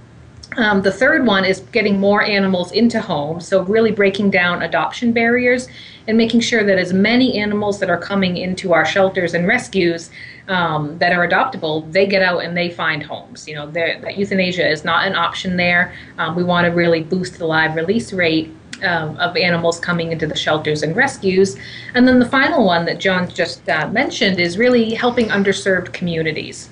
Um, 0.57 0.81
the 0.81 0.91
third 0.91 1.25
one 1.25 1.45
is 1.45 1.59
getting 1.71 1.99
more 1.99 2.23
animals 2.23 2.71
into 2.71 2.99
homes, 2.99 3.47
so 3.47 3.63
really 3.63 3.91
breaking 3.91 4.31
down 4.31 4.63
adoption 4.63 5.13
barriers 5.13 5.67
and 6.07 6.17
making 6.17 6.39
sure 6.39 6.63
that 6.63 6.79
as 6.79 6.91
many 6.91 7.37
animals 7.37 7.79
that 7.79 7.89
are 7.89 7.97
coming 7.97 8.37
into 8.37 8.73
our 8.73 8.85
shelters 8.85 9.35
and 9.35 9.47
rescues 9.47 10.09
um, 10.47 10.97
that 10.97 11.13
are 11.13 11.27
adoptable, 11.27 11.89
they 11.91 12.07
get 12.07 12.23
out 12.23 12.43
and 12.43 12.57
they 12.57 12.69
find 12.69 13.03
homes. 13.03 13.47
You 13.47 13.55
know, 13.55 13.69
that 13.71 14.17
euthanasia 14.17 14.67
is 14.67 14.83
not 14.83 15.05
an 15.05 15.15
option 15.15 15.55
there. 15.55 15.93
Um, 16.17 16.35
we 16.35 16.43
want 16.43 16.65
to 16.65 16.71
really 16.71 17.03
boost 17.03 17.37
the 17.37 17.45
live 17.45 17.75
release 17.75 18.11
rate 18.11 18.51
um, 18.83 19.17
of 19.17 19.37
animals 19.37 19.79
coming 19.79 20.11
into 20.11 20.25
the 20.25 20.35
shelters 20.35 20.81
and 20.81 20.95
rescues. 20.95 21.57
And 21.93 22.07
then 22.07 22.19
the 22.19 22.27
final 22.27 22.65
one 22.65 22.85
that 22.85 22.99
John 22.99 23.29
just 23.29 23.69
uh, 23.69 23.87
mentioned 23.89 24.39
is 24.39 24.57
really 24.57 24.95
helping 24.95 25.27
underserved 25.27 25.93
communities. 25.93 26.69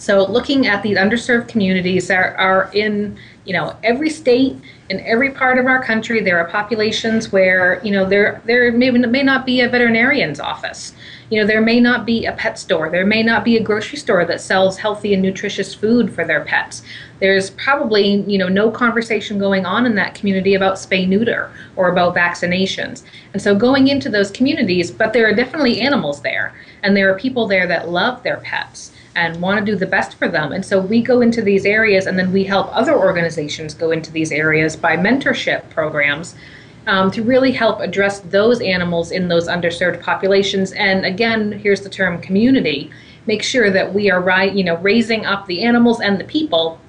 So 0.00 0.24
looking 0.24 0.66
at 0.66 0.82
these 0.82 0.96
underserved 0.96 1.48
communities 1.48 2.10
are, 2.10 2.34
are 2.36 2.70
in 2.72 3.18
you 3.44 3.52
know 3.52 3.76
every 3.84 4.08
state 4.08 4.56
in 4.88 5.00
every 5.00 5.30
part 5.30 5.58
of 5.58 5.66
our 5.66 5.82
country 5.82 6.20
there 6.20 6.38
are 6.38 6.48
populations 6.48 7.32
where 7.32 7.80
you 7.84 7.90
know 7.90 8.04
there 8.04 8.40
there 8.44 8.70
may, 8.72 8.90
may 8.90 9.22
not 9.22 9.44
be 9.46 9.60
a 9.60 9.68
veterinarian's 9.68 10.38
office 10.38 10.94
you 11.30 11.40
know, 11.40 11.46
there 11.46 11.60
may 11.60 11.78
not 11.78 12.04
be 12.04 12.26
a 12.26 12.32
pet 12.32 12.58
store, 12.58 12.90
there 12.90 13.06
may 13.06 13.22
not 13.22 13.44
be 13.44 13.56
a 13.56 13.62
grocery 13.62 13.98
store 13.98 14.24
that 14.24 14.40
sells 14.40 14.76
healthy 14.76 15.14
and 15.14 15.22
nutritious 15.22 15.72
food 15.72 16.12
for 16.12 16.24
their 16.24 16.44
pets. 16.44 16.82
There's 17.20 17.50
probably, 17.50 18.22
you 18.22 18.36
know, 18.36 18.48
no 18.48 18.68
conversation 18.68 19.38
going 19.38 19.64
on 19.64 19.86
in 19.86 19.94
that 19.94 20.16
community 20.16 20.54
about 20.54 20.74
spay 20.74 21.06
neuter 21.06 21.52
or 21.76 21.88
about 21.88 22.16
vaccinations. 22.16 23.04
And 23.32 23.40
so 23.40 23.54
going 23.54 23.86
into 23.86 24.08
those 24.08 24.32
communities, 24.32 24.90
but 24.90 25.12
there 25.12 25.28
are 25.28 25.34
definitely 25.34 25.80
animals 25.80 26.20
there, 26.20 26.52
and 26.82 26.96
there 26.96 27.14
are 27.14 27.18
people 27.18 27.46
there 27.46 27.68
that 27.68 27.88
love 27.88 28.24
their 28.24 28.38
pets. 28.38 28.90
And 29.16 29.40
want 29.40 29.58
to 29.58 29.72
do 29.72 29.76
the 29.76 29.86
best 29.86 30.14
for 30.14 30.28
them. 30.28 30.52
And 30.52 30.64
so 30.64 30.80
we 30.80 31.02
go 31.02 31.20
into 31.20 31.42
these 31.42 31.64
areas 31.64 32.06
and 32.06 32.18
then 32.18 32.32
we 32.32 32.44
help 32.44 32.68
other 32.74 32.96
organizations 32.96 33.74
go 33.74 33.90
into 33.90 34.12
these 34.12 34.30
areas 34.30 34.76
by 34.76 34.96
mentorship 34.96 35.68
programs 35.70 36.34
um, 36.86 37.10
to 37.10 37.22
really 37.22 37.52
help 37.52 37.80
address 37.80 38.20
those 38.20 38.60
animals 38.60 39.10
in 39.10 39.28
those 39.28 39.48
underserved 39.48 40.00
populations. 40.00 40.72
And 40.72 41.04
again, 41.04 41.52
here's 41.52 41.82
the 41.82 41.90
term 41.90 42.20
community. 42.20 42.90
Make 43.26 43.42
sure 43.42 43.70
that 43.70 43.92
we 43.92 44.10
are 44.10 44.20
right, 44.20 44.52
you 44.52 44.64
know, 44.64 44.76
raising 44.76 45.26
up 45.26 45.46
the 45.46 45.62
animals 45.62 46.00
and 46.00 46.18
the 46.18 46.24
people 46.24 46.80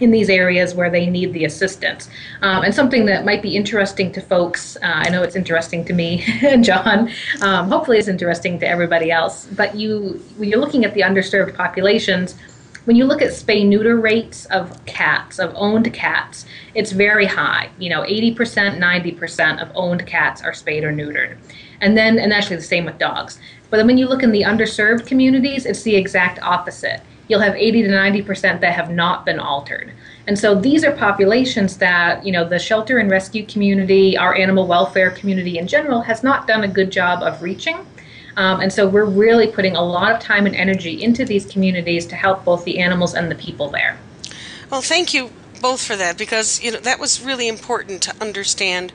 in 0.00 0.10
these 0.10 0.28
areas 0.28 0.74
where 0.74 0.90
they 0.90 1.06
need 1.06 1.32
the 1.32 1.44
assistance. 1.44 2.08
Um, 2.42 2.64
and 2.64 2.74
something 2.74 3.06
that 3.06 3.24
might 3.24 3.42
be 3.42 3.56
interesting 3.56 4.10
to 4.12 4.20
folks, 4.20 4.76
uh, 4.76 4.80
I 4.82 5.10
know 5.10 5.22
it's 5.22 5.36
interesting 5.36 5.84
to 5.84 5.92
me 5.92 6.24
and 6.42 6.64
John, 6.70 7.10
um, 7.42 7.68
hopefully 7.68 7.98
it's 7.98 8.08
interesting 8.08 8.58
to 8.60 8.68
everybody 8.68 9.10
else, 9.10 9.46
but 9.46 9.74
you, 9.74 10.22
when 10.36 10.48
you're 10.48 10.60
looking 10.60 10.84
at 10.84 10.94
the 10.94 11.02
underserved 11.02 11.54
populations, 11.54 12.34
when 12.86 12.96
you 12.96 13.04
look 13.04 13.20
at 13.20 13.30
spay 13.30 13.64
neuter 13.66 13.96
rates 13.98 14.46
of 14.46 14.84
cats, 14.86 15.38
of 15.38 15.52
owned 15.54 15.92
cats, 15.92 16.46
it's 16.74 16.92
very 16.92 17.26
high. 17.26 17.68
You 17.78 17.90
know, 17.90 18.02
80%, 18.02 18.78
90% 18.78 19.62
of 19.62 19.70
owned 19.74 20.06
cats 20.06 20.42
are 20.42 20.54
spayed 20.54 20.82
or 20.82 20.92
neutered. 20.92 21.36
And 21.82 21.96
then, 21.96 22.18
and 22.18 22.32
actually 22.32 22.56
the 22.56 22.62
same 22.62 22.86
with 22.86 22.98
dogs. 22.98 23.38
But 23.68 23.76
then 23.76 23.86
when 23.86 23.98
you 23.98 24.08
look 24.08 24.22
in 24.22 24.32
the 24.32 24.42
underserved 24.42 25.06
communities, 25.06 25.66
it's 25.66 25.82
the 25.82 25.94
exact 25.94 26.40
opposite 26.42 27.02
you'll 27.30 27.40
have 27.40 27.54
80 27.54 27.82
to 27.82 27.88
90% 27.88 28.60
that 28.60 28.74
have 28.74 28.90
not 28.90 29.24
been 29.24 29.38
altered. 29.38 29.92
And 30.26 30.36
so 30.36 30.54
these 30.54 30.84
are 30.84 30.90
populations 30.90 31.76
that, 31.76 32.26
you 32.26 32.32
know, 32.32 32.46
the 32.46 32.58
shelter 32.58 32.98
and 32.98 33.08
rescue 33.08 33.46
community, 33.46 34.18
our 34.18 34.34
animal 34.34 34.66
welfare 34.66 35.12
community 35.12 35.56
in 35.56 35.68
general, 35.68 36.00
has 36.00 36.24
not 36.24 36.48
done 36.48 36.64
a 36.64 36.68
good 36.68 36.90
job 36.90 37.22
of 37.22 37.40
reaching. 37.40 37.86
Um, 38.36 38.60
and 38.60 38.72
so 38.72 38.88
we're 38.88 39.04
really 39.04 39.46
putting 39.46 39.76
a 39.76 39.82
lot 39.82 40.10
of 40.10 40.18
time 40.18 40.44
and 40.44 40.56
energy 40.56 41.02
into 41.02 41.24
these 41.24 41.46
communities 41.46 42.04
to 42.06 42.16
help 42.16 42.44
both 42.44 42.64
the 42.64 42.80
animals 42.80 43.14
and 43.14 43.30
the 43.30 43.36
people 43.36 43.70
there. 43.70 43.96
Well, 44.70 44.82
thank 44.82 45.14
you 45.14 45.30
both 45.60 45.84
for 45.84 45.94
that 45.94 46.18
because 46.18 46.60
you 46.62 46.72
know 46.72 46.80
that 46.80 46.98
was 46.98 47.20
really 47.20 47.46
important 47.46 48.02
to 48.02 48.14
understand 48.20 48.92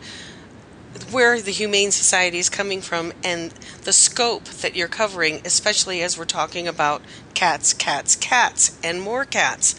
where 1.11 1.41
the 1.41 1.51
Humane 1.51 1.91
Society 1.91 2.39
is 2.39 2.49
coming 2.49 2.81
from 2.81 3.13
and 3.23 3.51
the 3.83 3.93
scope 3.93 4.45
that 4.45 4.75
you're 4.75 4.87
covering, 4.87 5.41
especially 5.45 6.01
as 6.01 6.17
we're 6.17 6.25
talking 6.25 6.67
about 6.67 7.01
cats, 7.33 7.73
cats, 7.73 8.15
cats, 8.15 8.77
and 8.83 9.01
more 9.01 9.25
cats. 9.25 9.75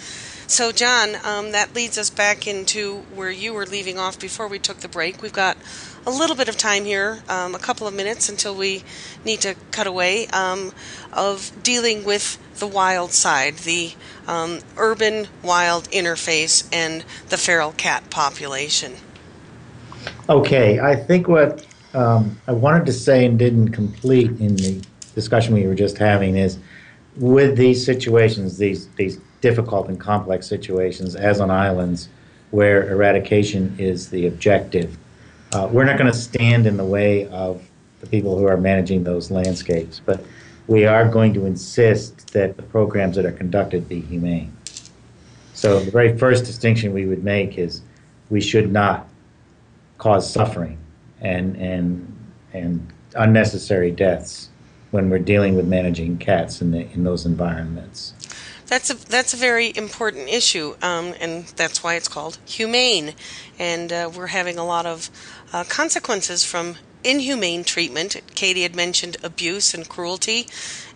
So, 0.49 0.71
John, 0.71 1.17
um, 1.25 1.51
that 1.53 1.75
leads 1.75 1.99
us 1.99 2.09
back 2.09 2.47
into 2.47 2.99
where 3.15 3.33
you 3.33 3.53
were 3.53 3.67
leaving 3.67 3.99
off 3.99 4.19
before 4.19 4.47
we 4.47 4.61
took 4.61 4.79
the 4.79 4.89
break. 4.89 5.21
We've 5.21 5.33
got 5.33 5.57
a 6.07 6.11
little 6.11 6.37
bit 6.37 6.49
of 6.49 6.57
time 6.57 6.85
here, 6.85 7.23
um, 7.29 7.57
a 7.57 7.59
couple 7.59 7.89
of 7.89 7.95
minutes 7.95 8.29
until 8.29 8.55
we 8.55 8.85
need 9.25 9.41
to 9.41 9.57
cut 9.73 9.89
away, 9.89 10.29
um, 10.29 10.73
of 11.13 11.51
dealing 11.65 12.05
with 12.05 12.39
the 12.61 12.67
wild 12.67 13.11
side, 13.11 13.57
the 13.59 13.95
um, 14.29 14.61
urban 14.77 15.27
wild 15.43 15.91
interface, 15.91 16.65
and 16.73 17.05
the 17.29 17.37
feral 17.37 17.73
cat 17.73 18.09
population. 18.09 18.95
Okay, 20.29 20.81
I 20.81 20.97
think 20.97 21.29
what 21.29 21.65
um, 21.95 22.37
I 22.49 22.53
wanted 22.53 22.85
to 22.87 22.93
say 22.93 23.25
and 23.25 23.39
didn't 23.39 23.69
complete 23.69 24.31
in 24.41 24.57
the 24.57 24.85
discussion 25.15 25.55
we 25.55 25.67
were 25.67 25.75
just 25.75 25.99
having 25.99 26.37
is 26.37 26.59
with 27.17 27.57
these 27.57 27.85
situations, 27.85 28.59
these 28.59 28.89
these 28.97 29.21
difficult 29.41 29.89
and 29.89 30.01
complex 30.01 30.49
situations, 30.49 31.15
as 31.15 31.41
on 31.41 31.51
islands, 31.51 32.09
where 32.51 32.91
eradication 32.91 33.75
is 33.79 34.11
the 34.11 34.27
objective, 34.27 34.99
uh, 35.53 35.69
we're 35.71 35.85
not 35.85 35.97
going 35.97 36.11
to 36.11 36.19
stand 36.19 36.67
in 36.67 36.77
the 36.77 36.85
way 36.85 37.29
of 37.29 37.63
the 38.01 38.07
people 38.09 38.37
who 38.37 38.47
are 38.47 38.57
managing 38.57 39.05
those 39.05 39.31
landscapes, 39.31 40.01
but 40.05 40.25
we 40.67 40.85
are 40.85 41.09
going 41.09 41.33
to 41.35 41.47
insist 41.47 42.33
that 42.33 42.57
the 42.57 42.63
programs 42.65 43.15
that 43.15 43.25
are 43.25 43.33
conducted 43.33 43.89
be 43.89 44.01
humane. 44.01 44.55
So 45.55 45.79
the 45.79 45.91
very 45.91 46.19
first 46.19 46.45
distinction 46.45 46.93
we 46.93 47.07
would 47.07 47.23
make 47.23 47.59
is 47.59 47.83
we 48.29 48.41
should 48.41 48.73
not 48.73 49.09
cause 49.99 50.31
suffering 50.31 50.79
and 51.21 51.57
and 51.57 52.17
and 52.53 52.93
unnecessary 53.15 53.91
deaths 53.91 54.49
when 54.91 55.11
we're 55.11 55.19
dealing 55.19 55.57
with 55.57 55.67
managing 55.67 56.19
cats 56.19 56.61
in 56.61 56.71
the 56.71 56.91
in 56.93 57.05
those 57.05 57.27
environments. 57.27 58.15
That's 58.67 58.91
a 58.91 58.95
that's 58.95 59.33
a 59.33 59.37
very 59.37 59.73
important 59.77 60.29
issue, 60.29 60.75
um, 60.83 61.15
and 61.21 61.47
that's 61.57 61.85
why 61.85 61.95
it's 61.95 62.09
called 62.09 62.39
humane. 62.45 63.15
And 63.59 63.93
uh, 63.93 64.11
we're 64.15 64.29
having 64.29 64.59
a 64.59 64.67
lot 64.67 64.87
of 64.87 65.09
uh, 65.53 65.65
consequences 65.69 66.45
from 66.45 66.77
inhumane 67.05 67.63
treatment. 67.63 68.21
Katie 68.35 68.63
had 68.63 68.75
mentioned 68.75 69.19
abuse 69.23 69.73
and 69.73 69.89
cruelty, 69.89 70.49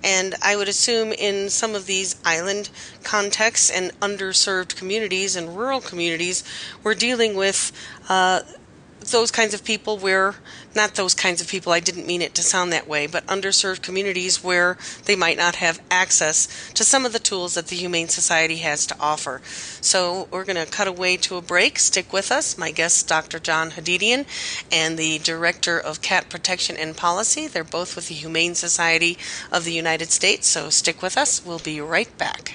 and 0.03 0.35
I 0.43 0.57
would 0.57 0.69
assume 0.69 1.13
in 1.13 1.49
some 1.49 1.77
of 1.77 1.87
these 1.87 2.17
island 2.25 2.71
contexts 3.05 3.71
and 3.71 3.93
underserved 4.01 4.75
communities 4.75 5.37
and 5.37 5.57
rural 5.57 5.81
communities, 5.81 6.43
we're 6.83 6.95
dealing 6.95 7.35
with. 7.35 7.71
Uh, 8.09 8.43
those 9.11 9.31
kinds 9.31 9.55
of 9.55 9.65
people 9.65 9.99
where 9.99 10.37
not 10.75 10.95
those 10.95 11.15
kinds 11.15 11.41
of 11.41 11.49
people 11.49 11.73
i 11.73 11.81
didn't 11.81 12.07
mean 12.07 12.23
it 12.23 12.35
to 12.35 12.43
sound 12.43 12.73
that 12.73 12.89
way 12.89 13.07
but 13.07 13.27
underserved 13.27 13.83
communities 13.83 14.43
where 14.43 14.77
they 15.05 15.17
might 15.17 15.37
not 15.37 15.57
have 15.57 15.81
access 15.91 16.71
to 16.75 16.85
some 16.85 17.05
of 17.05 17.13
the 17.13 17.19
tools 17.19 17.55
that 17.55 17.69
the 17.69 17.77
humane 17.77 18.09
society 18.09 18.57
has 18.57 18.87
to 18.87 18.97
offer. 19.01 19.41
So 19.81 20.29
we're 20.31 20.45
going 20.45 20.65
to 20.65 20.71
cut 20.71 20.87
away 20.87 21.17
to 21.19 21.37
a 21.37 21.43
break. 21.43 21.79
Stick 21.79 22.13
with 22.13 22.31
us. 22.31 22.59
My 22.59 22.71
guest 22.71 23.09
dr 23.09 23.39
john 23.41 23.71
hadidian 23.73 24.27
and 24.73 24.99
the 24.99 25.19
director 25.19 25.79
of 25.79 26.03
cat 26.03 26.29
protection 26.29 26.77
and 26.77 26.97
policy. 26.97 27.47
They're 27.47 27.65
both 27.65 27.97
with 27.97 28.09
the 28.09 28.15
humane 28.15 28.55
society 28.55 29.19
of 29.51 29.65
the 29.65 29.73
united 29.73 30.11
states 30.11 30.47
so 30.47 30.71
stick 30.71 31.03
with 31.03 31.17
us. 31.17 31.45
We'll 31.45 31.59
be 31.59 31.81
right 31.81 32.17
back 32.19 32.55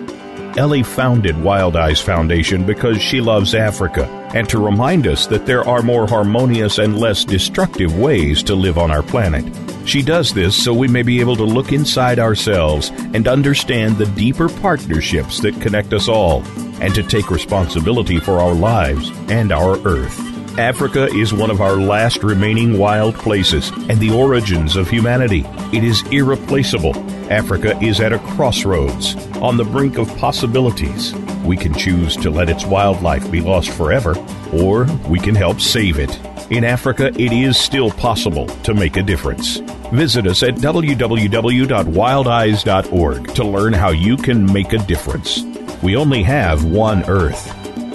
Ellie 0.57 0.83
founded 0.83 1.41
Wild 1.41 1.77
Eyes 1.77 2.01
Foundation 2.01 2.65
because 2.65 3.01
she 3.01 3.21
loves 3.21 3.55
Africa 3.55 4.05
and 4.33 4.47
to 4.49 4.59
remind 4.59 5.07
us 5.07 5.25
that 5.27 5.45
there 5.45 5.65
are 5.67 5.81
more 5.81 6.05
harmonious 6.05 6.77
and 6.77 6.99
less 6.99 7.23
destructive 7.23 7.97
ways 7.97 8.43
to 8.43 8.55
live 8.55 8.77
on 8.77 8.91
our 8.91 9.01
planet. 9.01 9.45
She 9.87 10.01
does 10.01 10.33
this 10.33 10.61
so 10.61 10.73
we 10.73 10.89
may 10.89 11.03
be 11.03 11.21
able 11.21 11.37
to 11.37 11.43
look 11.43 11.71
inside 11.71 12.19
ourselves 12.19 12.89
and 13.13 13.27
understand 13.29 13.97
the 13.97 14.05
deeper 14.07 14.49
partnerships 14.49 15.39
that 15.39 15.59
connect 15.61 15.93
us 15.93 16.09
all 16.09 16.43
and 16.81 16.93
to 16.95 17.03
take 17.03 17.31
responsibility 17.31 18.19
for 18.19 18.39
our 18.39 18.53
lives 18.53 19.09
and 19.29 19.53
our 19.53 19.77
Earth. 19.87 20.19
Africa 20.59 21.05
is 21.05 21.33
one 21.33 21.49
of 21.49 21.61
our 21.61 21.77
last 21.77 22.23
remaining 22.23 22.77
wild 22.77 23.15
places 23.15 23.69
and 23.87 23.99
the 24.01 24.11
origins 24.11 24.75
of 24.75 24.89
humanity. 24.89 25.45
It 25.71 25.85
is 25.85 26.03
irreplaceable. 26.09 26.93
Africa 27.31 27.79
is 27.81 28.01
at 28.01 28.11
a 28.11 28.19
crossroads, 28.19 29.15
on 29.37 29.55
the 29.55 29.63
brink 29.63 29.97
of 29.97 30.13
possibilities. 30.17 31.13
We 31.45 31.55
can 31.55 31.73
choose 31.73 32.17
to 32.17 32.29
let 32.29 32.49
its 32.49 32.65
wildlife 32.65 33.31
be 33.31 33.39
lost 33.39 33.69
forever, 33.69 34.17
or 34.51 34.83
we 35.07 35.17
can 35.17 35.33
help 35.33 35.61
save 35.61 35.97
it. 35.97 36.19
In 36.51 36.65
Africa, 36.65 37.07
it 37.07 37.31
is 37.31 37.57
still 37.57 37.89
possible 37.89 38.47
to 38.47 38.73
make 38.73 38.97
a 38.97 39.01
difference. 39.01 39.59
Visit 39.93 40.27
us 40.27 40.43
at 40.43 40.55
www.wildeyes.org 40.55 43.33
to 43.33 43.43
learn 43.45 43.71
how 43.71 43.91
you 43.91 44.17
can 44.17 44.51
make 44.51 44.73
a 44.73 44.79
difference. 44.79 45.41
We 45.81 45.95
only 45.95 46.23
have 46.23 46.65
one 46.65 47.05
Earth. 47.05 47.49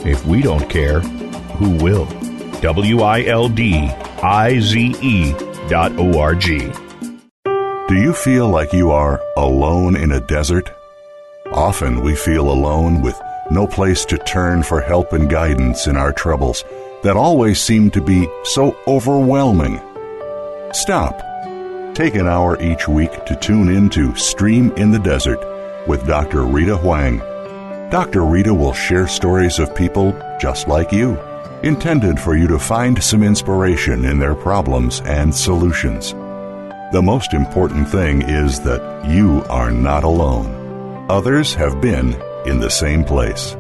If 0.07 0.25
we 0.25 0.41
don't 0.41 0.71
care, 0.71 1.01
who 1.01 1.77
will? 1.77 2.07
W 2.63 3.03
I 3.03 3.25
L 3.25 3.51
D 3.51 3.91
I 4.23 4.61
Z 4.61 4.97
E 5.03 5.35
dot 5.69 5.93
O 5.99 6.19
R 6.19 6.35
G. 6.35 6.73
Do 7.89 7.95
you 7.95 8.13
feel 8.13 8.49
like 8.49 8.73
you 8.73 8.91
are 8.91 9.23
alone 9.37 9.95
in 9.95 10.11
a 10.11 10.19
desert? 10.19 10.73
Often 11.53 12.01
we 12.01 12.17
feel 12.17 12.51
alone 12.51 13.01
with 13.01 13.15
no 13.53 13.69
place 13.69 14.05
to 14.07 14.19
turn 14.19 14.65
for 14.65 14.81
help 14.81 15.13
and 15.13 15.31
guidance 15.31 15.87
in 15.87 15.97
our 15.97 16.13
troubles 16.13 16.65
that 17.05 17.17
always 17.17 17.61
seem 17.61 17.93
to 17.93 18.01
be 18.01 18.29
so 18.43 18.77
overwhelming. 18.89 19.81
Stop. 20.73 21.17
Take 21.95 22.17
an 22.17 22.27
hour 22.27 22.61
each 22.61 22.89
week 22.89 23.25
to 23.25 23.37
tune 23.37 23.69
in 23.69 23.89
to 23.91 24.17
Stream 24.17 24.73
in 24.73 24.91
the 24.91 24.99
Desert 24.99 25.39
with 25.87 26.09
Dr. 26.09 26.43
Rita 26.43 26.77
Huang. 26.77 27.19
Dr. 27.91 28.25
Rita 28.25 28.53
will 28.53 28.73
share 28.73 29.07
stories 29.07 29.61
of 29.61 29.77
people 29.77 30.13
just 30.41 30.67
like 30.67 30.91
you 30.91 31.17
intended 31.63 32.19
for 32.19 32.37
you 32.37 32.49
to 32.49 32.59
find 32.59 33.01
some 33.01 33.23
inspiration 33.23 34.05
in 34.05 34.19
their 34.19 34.35
problems 34.35 35.03
and 35.03 35.33
solutions. 35.33 36.17
The 36.93 37.03
most 37.03 37.35
important 37.35 37.89
thing 37.89 38.23
is 38.23 38.61
that 38.61 39.05
you 39.11 39.43
are 39.51 39.73
not 39.73 40.05
alone. 40.05 41.07
Others 41.11 41.53
have 41.55 41.81
been 41.81 42.15
in 42.47 42.61
the 42.61 42.71
same 42.71 43.03
place. 43.03 43.57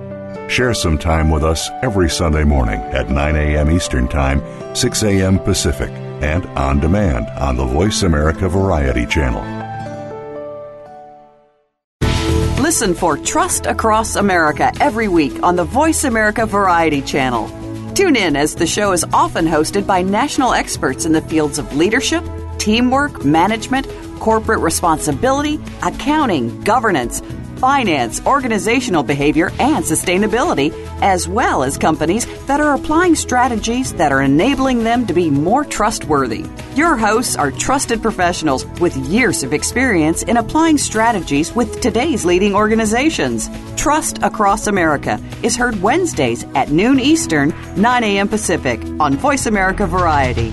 Share 0.49 0.73
some 0.75 0.97
time 0.97 1.29
with 1.29 1.43
us 1.43 1.69
every 1.83 2.09
Sunday 2.09 2.45
morning 2.45 2.81
at 2.81 3.11
9 3.11 3.35
a.m. 3.35 3.69
Eastern 3.73 4.07
Time, 4.07 4.41
6 4.77 5.03
a.m. 5.03 5.41
Pacific, 5.41 5.91
and 6.23 6.47
on 6.51 6.79
demand 6.79 7.27
on 7.31 7.57
the 7.57 7.65
Voice 7.65 8.05
America 8.05 8.49
Variety 8.49 9.07
Channel. 9.07 9.43
Listen 12.63 12.95
for 12.95 13.19
Trust 13.19 13.67
Across 13.67 14.15
America 14.15 14.71
every 14.81 15.09
week 15.09 15.43
on 15.43 15.57
the 15.57 15.65
Voice 15.65 16.05
America 16.05 16.47
Variety 16.47 17.03
Channel. 17.03 17.49
Tune 17.95 18.15
in 18.15 18.37
as 18.37 18.55
the 18.55 18.69
show 18.69 18.93
is 18.93 19.05
often 19.13 19.47
hosted 19.47 19.85
by 19.85 20.03
national 20.03 20.53
experts 20.53 21.07
in 21.07 21.13
the 21.13 21.23
fields 21.23 21.59
of 21.59 21.77
leadership, 21.77 22.23
teamwork, 22.59 23.25
management, 23.25 23.87
corporate 24.21 24.61
responsibility, 24.61 25.61
accounting, 25.83 26.61
governance, 26.63 27.23
finance, 27.57 28.25
organizational 28.27 29.03
behavior, 29.03 29.51
and 29.59 29.85
sustainability, 29.85 30.73
as 31.03 31.29
well 31.29 31.63
as 31.63 31.79
companies 31.79 32.27
that 32.47 32.61
are 32.61 32.75
applying 32.75 33.15
strategies 33.15 33.95
that 33.95 34.13
are 34.13 34.23
enabling 34.23 34.85
them 34.85 35.07
to 35.07 35.15
be 35.15 35.31
more 35.31 35.65
trustworthy. 35.65 36.45
Your 36.75 36.97
hosts 36.97 37.37
are 37.37 37.51
trusted 37.51 38.03
professionals 38.03 38.67
with 38.81 38.97
years 38.97 39.43
of 39.43 39.53
experience 39.53 40.23
in 40.23 40.37
applying 40.37 40.79
strategies 40.79 41.55
with 41.55 41.81
today's 41.81 42.25
leading 42.25 42.55
organizations. 42.55 43.49
Trust 43.77 44.19
Across 44.23 44.67
America 44.67 45.21
is 45.43 45.57
heard 45.57 45.81
Wednesdays 45.83 46.45
at 46.55 46.71
noon 46.71 47.01
Eastern, 47.01 47.55
9 47.77 48.05
a.m. 48.05 48.29
Pacific 48.29 48.81
on 49.01 49.17
Voice 49.17 49.47
America 49.47 49.87
Variety. 49.87 50.53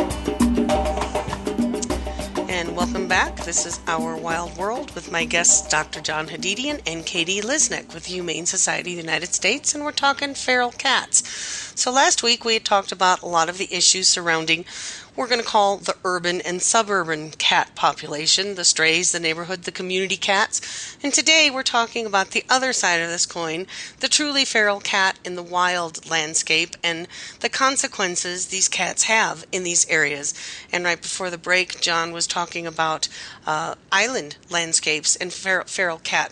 This 3.51 3.65
is 3.65 3.81
Our 3.85 4.15
Wild 4.15 4.55
World 4.55 4.95
with 4.95 5.11
my 5.11 5.25
guests, 5.25 5.67
Dr. 5.67 5.99
John 5.99 6.29
Hadidian 6.29 6.79
and 6.87 7.05
Katie 7.05 7.41
Lisnik 7.41 7.93
with 7.93 8.05
Humane 8.05 8.45
Society 8.45 8.91
of 8.91 8.95
the 8.95 9.03
United 9.03 9.33
States, 9.33 9.75
and 9.75 9.83
we're 9.83 9.91
talking 9.91 10.35
feral 10.35 10.71
cats. 10.71 11.21
So 11.75 11.91
last 11.91 12.23
week 12.23 12.45
we 12.45 12.53
had 12.53 12.63
talked 12.63 12.93
about 12.93 13.21
a 13.21 13.27
lot 13.27 13.49
of 13.49 13.57
the 13.57 13.67
issues 13.69 14.07
surrounding 14.07 14.63
we're 15.15 15.27
going 15.27 15.41
to 15.41 15.45
call 15.45 15.77
the 15.77 15.97
urban 16.05 16.39
and 16.41 16.61
suburban 16.61 17.31
cat 17.31 17.75
population, 17.75 18.55
the 18.55 18.63
strays, 18.63 19.11
the 19.11 19.19
neighborhood, 19.19 19.63
the 19.63 19.71
community 19.71 20.15
cats. 20.15 20.97
And 21.03 21.13
today 21.13 21.49
we're 21.53 21.63
talking 21.63 22.05
about 22.05 22.31
the 22.31 22.45
other 22.49 22.71
side 22.71 23.01
of 23.01 23.09
this 23.09 23.25
coin, 23.25 23.67
the 23.99 24.07
truly 24.07 24.45
feral 24.45 24.79
cat 24.79 25.19
in 25.25 25.35
the 25.35 25.43
wild 25.43 26.09
landscape 26.09 26.77
and 26.81 27.09
the 27.41 27.49
consequences 27.49 28.47
these 28.47 28.69
cats 28.69 29.03
have 29.03 29.45
in 29.51 29.63
these 29.63 29.85
areas. 29.89 30.33
And 30.71 30.85
right 30.85 31.01
before 31.01 31.29
the 31.29 31.37
break, 31.37 31.81
John 31.81 32.13
was 32.13 32.25
talking 32.25 32.65
about 32.65 33.09
uh, 33.45 33.75
island 33.91 34.37
landscapes 34.49 35.17
and 35.17 35.33
feral, 35.33 35.99
cat 35.99 36.31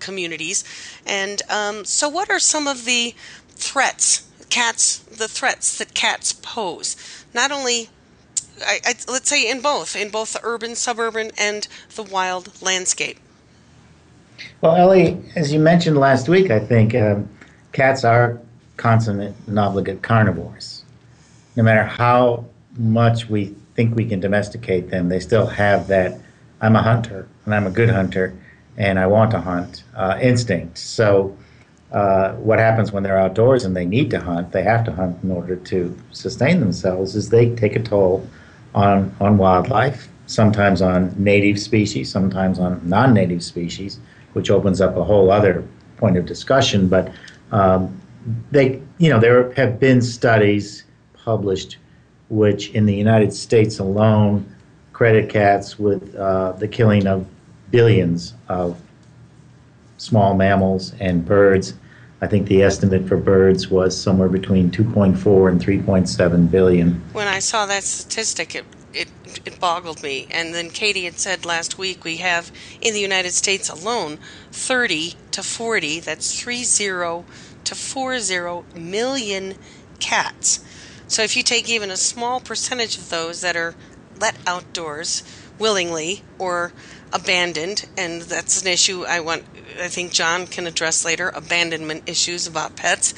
communities. 0.00 0.64
And 1.06 1.42
um, 1.50 1.84
so, 1.84 2.08
what 2.08 2.30
are 2.30 2.38
some 2.38 2.66
of 2.66 2.86
the 2.86 3.14
threats, 3.50 4.26
cats, 4.48 4.98
the 4.98 5.28
threats 5.28 5.76
that 5.78 5.92
cats 5.92 6.32
pose? 6.32 6.96
Not 7.34 7.50
only 7.50 7.90
I, 8.60 8.80
I, 8.84 8.94
let's 9.08 9.28
say 9.28 9.50
in 9.50 9.60
both, 9.60 9.96
in 9.96 10.10
both 10.10 10.32
the 10.32 10.40
urban, 10.42 10.74
suburban, 10.74 11.30
and 11.38 11.66
the 11.94 12.02
wild 12.02 12.62
landscape. 12.62 13.18
Well, 14.60 14.76
Ellie, 14.76 15.20
as 15.36 15.52
you 15.52 15.60
mentioned 15.60 15.98
last 15.98 16.28
week, 16.28 16.50
I 16.50 16.58
think 16.58 16.94
um, 16.94 17.28
cats 17.72 18.04
are 18.04 18.40
consummate 18.76 19.34
and 19.46 19.58
obligate 19.58 20.02
carnivores. 20.02 20.84
No 21.56 21.62
matter 21.62 21.84
how 21.84 22.46
much 22.76 23.28
we 23.28 23.54
think 23.74 23.94
we 23.94 24.04
can 24.04 24.20
domesticate 24.20 24.90
them, 24.90 25.08
they 25.08 25.20
still 25.20 25.46
have 25.46 25.88
that 25.88 26.18
I'm 26.60 26.76
a 26.76 26.82
hunter 26.82 27.28
and 27.44 27.54
I'm 27.54 27.66
a 27.66 27.70
good 27.70 27.90
hunter 27.90 28.34
and 28.76 28.98
I 28.98 29.06
want 29.06 29.30
to 29.32 29.40
hunt 29.40 29.84
uh, 29.94 30.18
instinct. 30.20 30.78
So, 30.78 31.36
uh, 31.92 32.32
what 32.34 32.58
happens 32.58 32.90
when 32.90 33.04
they're 33.04 33.18
outdoors 33.18 33.64
and 33.64 33.76
they 33.76 33.84
need 33.84 34.10
to 34.10 34.18
hunt, 34.18 34.50
they 34.50 34.64
have 34.64 34.84
to 34.84 34.92
hunt 34.92 35.22
in 35.22 35.30
order 35.30 35.54
to 35.54 35.96
sustain 36.10 36.58
themselves, 36.58 37.14
is 37.14 37.28
they 37.28 37.54
take 37.54 37.76
a 37.76 37.82
toll 37.82 38.28
on, 38.74 39.14
on 39.20 39.38
wildlife, 39.38 40.08
sometimes 40.26 40.82
on 40.82 41.14
native 41.16 41.60
species, 41.60 42.10
sometimes 42.10 42.58
on 42.58 42.80
non 42.88 43.14
native 43.14 43.42
species, 43.42 43.98
which 44.32 44.50
opens 44.50 44.80
up 44.80 44.96
a 44.96 45.04
whole 45.04 45.30
other 45.30 45.66
point 45.96 46.16
of 46.16 46.26
discussion. 46.26 46.88
But 46.88 47.12
um, 47.52 48.00
they, 48.50 48.82
you 48.98 49.10
know, 49.10 49.20
there 49.20 49.52
have 49.52 49.78
been 49.78 50.02
studies 50.02 50.84
published 51.14 51.78
which, 52.28 52.70
in 52.70 52.86
the 52.86 52.94
United 52.94 53.32
States 53.32 53.78
alone, 53.78 54.44
credit 54.92 55.28
cats 55.28 55.78
with 55.78 56.14
uh, 56.14 56.52
the 56.52 56.68
killing 56.68 57.06
of 57.06 57.26
billions 57.70 58.34
of 58.48 58.80
small 59.98 60.34
mammals 60.34 60.94
and 61.00 61.24
birds. 61.24 61.74
I 62.20 62.26
think 62.26 62.48
the 62.48 62.62
estimate 62.62 63.08
for 63.08 63.16
birds 63.16 63.68
was 63.68 64.00
somewhere 64.00 64.28
between 64.28 64.70
2.4 64.70 65.50
and 65.50 65.60
3.7 65.60 66.50
billion. 66.50 67.02
When 67.12 67.28
I 67.28 67.40
saw 67.40 67.66
that 67.66 67.82
statistic, 67.84 68.54
it, 68.54 68.64
it, 68.92 69.08
it 69.44 69.60
boggled 69.60 70.02
me. 70.02 70.26
And 70.30 70.54
then 70.54 70.70
Katie 70.70 71.04
had 71.04 71.18
said 71.18 71.44
last 71.44 71.76
week 71.76 72.04
we 72.04 72.18
have 72.18 72.52
in 72.80 72.94
the 72.94 73.00
United 73.00 73.32
States 73.32 73.68
alone 73.68 74.18
30 74.52 75.14
to 75.32 75.42
40, 75.42 76.00
that's 76.00 76.42
30 76.42 77.24
to 77.64 77.74
40 77.74 78.78
million 78.78 79.54
cats. 79.98 80.60
So 81.08 81.22
if 81.22 81.36
you 81.36 81.42
take 81.42 81.68
even 81.68 81.90
a 81.90 81.96
small 81.96 82.40
percentage 82.40 82.96
of 82.96 83.10
those 83.10 83.40
that 83.40 83.56
are 83.56 83.74
let 84.18 84.36
outdoors 84.46 85.22
willingly 85.58 86.22
or 86.38 86.72
abandoned, 87.14 87.88
and 87.96 88.22
that's 88.22 88.60
an 88.60 88.68
issue 88.68 89.04
I 89.06 89.20
want 89.20 89.44
I 89.80 89.88
think 89.88 90.12
John 90.12 90.46
can 90.46 90.66
address 90.66 91.04
later, 91.04 91.30
abandonment 91.34 92.08
issues 92.08 92.46
about 92.46 92.76
pets, 92.76 93.14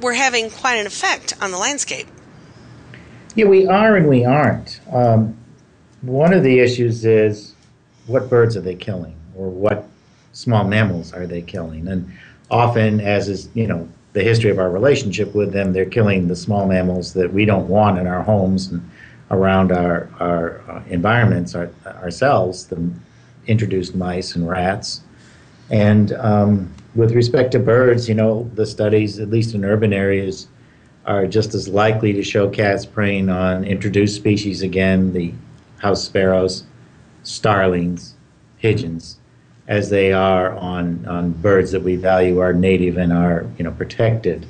we're 0.00 0.14
having 0.14 0.50
quite 0.50 0.76
an 0.76 0.86
effect 0.86 1.34
on 1.40 1.52
the 1.52 1.58
landscape. 1.58 2.06
Yeah, 3.34 3.46
we 3.46 3.66
are 3.66 3.96
and 3.96 4.08
we 4.08 4.24
aren't. 4.24 4.80
Um, 4.92 5.36
one 6.02 6.32
of 6.32 6.42
the 6.42 6.58
issues 6.58 7.04
is 7.04 7.54
what 8.06 8.28
birds 8.28 8.56
are 8.56 8.60
they 8.60 8.74
killing, 8.74 9.16
or 9.36 9.48
what 9.48 9.86
small 10.32 10.64
mammals 10.64 11.12
are 11.12 11.26
they 11.26 11.42
killing, 11.42 11.88
and 11.88 12.10
often, 12.50 13.00
as 13.00 13.28
is 13.28 13.48
you 13.54 13.66
know 13.66 13.88
the 14.12 14.22
history 14.22 14.50
of 14.50 14.58
our 14.58 14.70
relationship 14.70 15.34
with 15.34 15.52
them, 15.52 15.72
they're 15.72 15.84
killing 15.84 16.28
the 16.28 16.36
small 16.36 16.66
mammals 16.66 17.12
that 17.12 17.32
we 17.32 17.44
don't 17.44 17.68
want 17.68 17.98
in 17.98 18.06
our 18.06 18.22
homes 18.22 18.68
and 18.68 18.90
around 19.30 19.72
our 19.72 20.08
our 20.20 20.62
uh, 20.70 20.82
environments 20.88 21.54
our, 21.54 21.70
ourselves, 21.84 22.66
the 22.66 22.90
introduced 23.46 23.94
mice 23.94 24.34
and 24.34 24.48
rats. 24.48 25.02
And 25.70 26.12
um, 26.12 26.72
with 26.94 27.12
respect 27.12 27.52
to 27.52 27.58
birds, 27.58 28.08
you 28.08 28.14
know, 28.14 28.50
the 28.54 28.66
studies, 28.66 29.18
at 29.18 29.30
least 29.30 29.54
in 29.54 29.64
urban 29.64 29.92
areas, 29.92 30.48
are 31.04 31.26
just 31.26 31.54
as 31.54 31.68
likely 31.68 32.12
to 32.12 32.22
show 32.22 32.48
cats 32.48 32.84
preying 32.84 33.28
on 33.28 33.64
introduced 33.64 34.16
species 34.16 34.62
again, 34.62 35.12
the 35.12 35.32
house 35.78 36.04
sparrows, 36.04 36.64
starlings, 37.22 38.14
pigeons, 38.58 39.18
as 39.68 39.90
they 39.90 40.12
are 40.12 40.56
on, 40.56 41.04
on 41.06 41.30
birds 41.32 41.70
that 41.72 41.82
we 41.82 41.96
value 41.96 42.38
are 42.38 42.52
native 42.52 42.96
and 42.96 43.12
are, 43.12 43.46
you 43.58 43.64
know, 43.64 43.70
protected. 43.72 44.46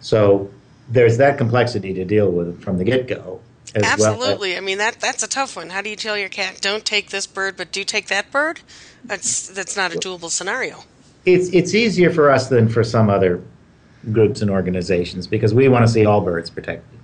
So 0.00 0.50
there's 0.88 1.18
that 1.18 1.38
complexity 1.38 1.92
to 1.94 2.04
deal 2.04 2.30
with 2.30 2.62
from 2.62 2.78
the 2.78 2.84
get-go. 2.84 3.40
Absolutely. 3.74 4.50
Well. 4.50 4.58
I 4.58 4.60
mean 4.60 4.78
that 4.78 5.00
that's 5.00 5.22
a 5.22 5.28
tough 5.28 5.56
one. 5.56 5.70
How 5.70 5.82
do 5.82 5.90
you 5.90 5.96
tell 5.96 6.16
your 6.16 6.28
cat 6.28 6.60
don't 6.60 6.84
take 6.84 7.10
this 7.10 7.26
bird 7.26 7.56
but 7.56 7.72
do 7.72 7.84
take 7.84 8.08
that 8.08 8.30
bird? 8.30 8.60
That's 9.04 9.48
that's 9.48 9.76
not 9.76 9.94
a 9.94 9.98
doable 9.98 10.30
scenario. 10.30 10.84
It's 11.24 11.48
it's 11.50 11.74
easier 11.74 12.12
for 12.12 12.30
us 12.30 12.48
than 12.48 12.68
for 12.68 12.82
some 12.82 13.10
other 13.10 13.42
groups 14.12 14.40
and 14.40 14.50
organizations 14.50 15.26
because 15.26 15.52
we 15.52 15.68
want 15.68 15.86
to 15.86 15.92
see 15.92 16.04
all 16.04 16.20
birds 16.20 16.50
protected. 16.50 16.98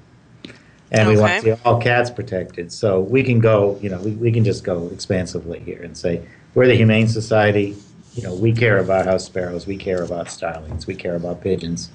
And 0.90 1.02
okay. 1.02 1.10
we 1.10 1.20
want 1.20 1.32
to 1.34 1.56
see 1.56 1.62
all 1.64 1.80
cats 1.80 2.10
protected. 2.10 2.72
So 2.72 3.00
we 3.00 3.22
can 3.22 3.40
go, 3.40 3.78
you 3.82 3.90
know, 3.90 4.00
we, 4.00 4.12
we 4.12 4.32
can 4.32 4.44
just 4.44 4.64
go 4.64 4.88
expansively 4.88 5.58
here 5.60 5.82
and 5.82 5.98
say, 5.98 6.22
we're 6.54 6.68
the 6.68 6.76
Humane 6.76 7.08
Society, 7.08 7.76
you 8.14 8.22
know, 8.22 8.34
we 8.34 8.52
care 8.52 8.78
about 8.78 9.04
house 9.04 9.26
sparrows, 9.26 9.66
we 9.66 9.76
care 9.76 10.02
about 10.02 10.30
starlings, 10.30 10.86
we 10.86 10.94
care 10.94 11.16
about 11.16 11.42
pigeons, 11.42 11.90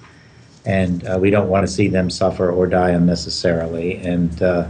and 0.65 1.06
uh, 1.08 1.17
we 1.19 1.30
don't 1.30 1.50
want 1.50 1.65
to 1.65 1.71
see 1.71 1.88
them 1.88 2.10
suffer 2.10 2.52
or 2.52 2.67
die 2.67 2.91
unnecessarily. 2.91 3.97
And 3.97 4.41
uh, 4.41 4.67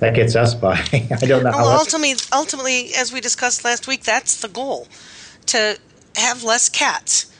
that 0.00 0.14
gets 0.14 0.36
us 0.36 0.54
by. 0.54 0.74
I 0.92 1.26
don't 1.26 1.44
know. 1.44 1.50
Well, 1.50 1.78
ultimately, 1.78 2.16
ultimately, 2.32 2.94
as 2.94 3.12
we 3.12 3.20
discussed 3.20 3.64
last 3.64 3.86
week, 3.86 4.02
that's 4.02 4.40
the 4.40 4.48
goal: 4.48 4.88
to 5.46 5.78
have 6.16 6.42
less 6.42 6.68
cats 6.68 7.32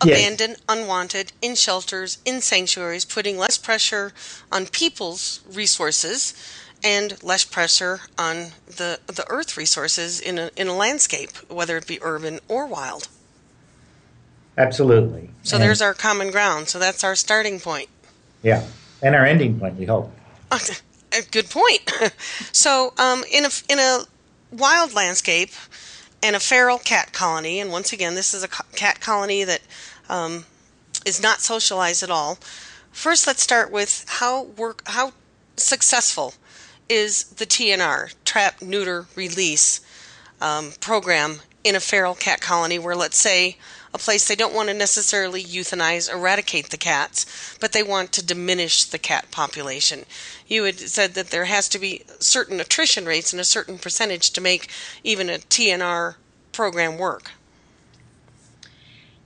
abandoned, 0.00 0.56
yes. 0.58 0.62
unwanted, 0.68 1.32
in 1.40 1.54
shelters, 1.54 2.18
in 2.24 2.40
sanctuaries, 2.40 3.04
putting 3.04 3.38
less 3.38 3.58
pressure 3.58 4.12
on 4.52 4.66
people's 4.66 5.40
resources 5.50 6.34
and 6.82 7.22
less 7.22 7.44
pressure 7.44 8.00
on 8.18 8.52
the 8.66 9.00
the 9.06 9.24
earth 9.28 9.56
resources 9.56 10.20
in 10.20 10.38
a 10.38 10.50
in 10.56 10.68
a 10.68 10.74
landscape, 10.74 11.30
whether 11.48 11.76
it 11.76 11.86
be 11.86 11.98
urban 12.02 12.40
or 12.48 12.66
wild. 12.66 13.08
Absolutely. 14.56 15.30
So 15.42 15.56
and 15.56 15.64
there's 15.64 15.82
our 15.82 15.94
common 15.94 16.30
ground. 16.30 16.68
So 16.68 16.78
that's 16.78 17.04
our 17.04 17.16
starting 17.16 17.60
point. 17.60 17.88
Yeah, 18.42 18.64
and 19.02 19.14
our 19.14 19.24
ending 19.24 19.58
point. 19.58 19.76
We 19.76 19.86
hope. 19.86 20.12
Good 21.30 21.50
point. 21.50 21.90
so 22.52 22.92
um, 22.98 23.24
in 23.32 23.44
a 23.44 23.50
in 23.68 23.78
a 23.78 24.00
wild 24.52 24.94
landscape 24.94 25.50
and 26.22 26.36
a 26.36 26.40
feral 26.40 26.78
cat 26.78 27.12
colony, 27.12 27.60
and 27.60 27.70
once 27.70 27.92
again, 27.92 28.14
this 28.14 28.34
is 28.34 28.44
a 28.44 28.48
cat 28.48 29.00
colony 29.00 29.44
that 29.44 29.62
um, 30.08 30.44
is 31.04 31.22
not 31.22 31.40
socialized 31.40 32.02
at 32.02 32.10
all. 32.10 32.38
First, 32.92 33.26
let's 33.26 33.42
start 33.42 33.72
with 33.72 34.04
how 34.08 34.44
work 34.44 34.82
how 34.86 35.12
successful 35.56 36.34
is 36.88 37.24
the 37.24 37.46
TNR, 37.46 38.14
Trap, 38.24 38.62
Neuter, 38.62 39.06
Release 39.14 39.80
um, 40.40 40.72
program 40.80 41.40
in 41.62 41.74
a 41.74 41.80
feral 41.80 42.14
cat 42.14 42.40
colony 42.40 42.78
where, 42.78 42.94
let's 42.94 43.16
say, 43.16 43.56
a 43.94 43.98
place 43.98 44.26
they 44.26 44.34
don't 44.34 44.52
want 44.52 44.68
to 44.68 44.74
necessarily 44.74 45.42
euthanize, 45.42 46.12
eradicate 46.12 46.70
the 46.70 46.76
cats, 46.76 47.56
but 47.60 47.70
they 47.70 47.82
want 47.82 48.10
to 48.10 48.26
diminish 48.26 48.84
the 48.84 48.98
cat 48.98 49.30
population. 49.30 50.04
You 50.48 50.64
had 50.64 50.80
said 50.80 51.14
that 51.14 51.28
there 51.28 51.44
has 51.44 51.68
to 51.68 51.78
be 51.78 52.02
certain 52.18 52.58
attrition 52.58 53.06
rates 53.06 53.32
and 53.32 53.40
a 53.40 53.44
certain 53.44 53.78
percentage 53.78 54.30
to 54.32 54.40
make 54.40 54.68
even 55.04 55.30
a 55.30 55.38
TNR 55.38 56.16
program 56.50 56.98
work. 56.98 57.30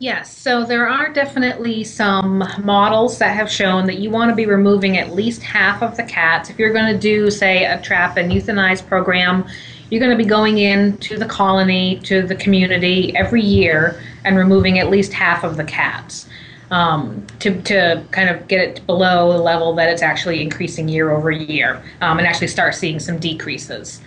Yes, 0.00 0.36
so 0.36 0.64
there 0.64 0.86
are 0.86 1.12
definitely 1.12 1.82
some 1.82 2.44
models 2.62 3.18
that 3.18 3.34
have 3.34 3.50
shown 3.50 3.86
that 3.86 3.98
you 3.98 4.10
want 4.10 4.28
to 4.28 4.36
be 4.36 4.46
removing 4.46 4.96
at 4.96 5.12
least 5.12 5.42
half 5.42 5.82
of 5.82 5.96
the 5.96 6.04
cats. 6.04 6.50
If 6.50 6.58
you're 6.58 6.72
going 6.72 6.92
to 6.92 6.98
do, 6.98 7.30
say, 7.30 7.64
a 7.64 7.80
trap 7.80 8.16
and 8.16 8.30
euthanize 8.30 8.86
program, 8.86 9.44
you're 9.90 9.98
going 9.98 10.16
to 10.16 10.22
be 10.22 10.28
going 10.28 10.58
in 10.58 10.98
to 10.98 11.16
the 11.18 11.26
colony, 11.26 11.98
to 12.04 12.22
the 12.22 12.36
community 12.36 13.16
every 13.16 13.42
year 13.42 14.00
and 14.24 14.36
removing 14.36 14.78
at 14.78 14.90
least 14.90 15.12
half 15.12 15.44
of 15.44 15.56
the 15.56 15.64
cats 15.64 16.28
um, 16.70 17.26
to, 17.40 17.60
to 17.62 18.04
kind 18.10 18.28
of 18.28 18.46
get 18.48 18.60
it 18.60 18.86
below 18.86 19.32
the 19.32 19.42
level 19.42 19.74
that 19.74 19.88
it's 19.88 20.02
actually 20.02 20.42
increasing 20.42 20.88
year 20.88 21.10
over 21.10 21.30
year 21.30 21.82
um, 22.00 22.18
and 22.18 22.26
actually 22.26 22.48
start 22.48 22.74
seeing 22.74 22.98
some 23.00 23.18
decreases. 23.18 24.00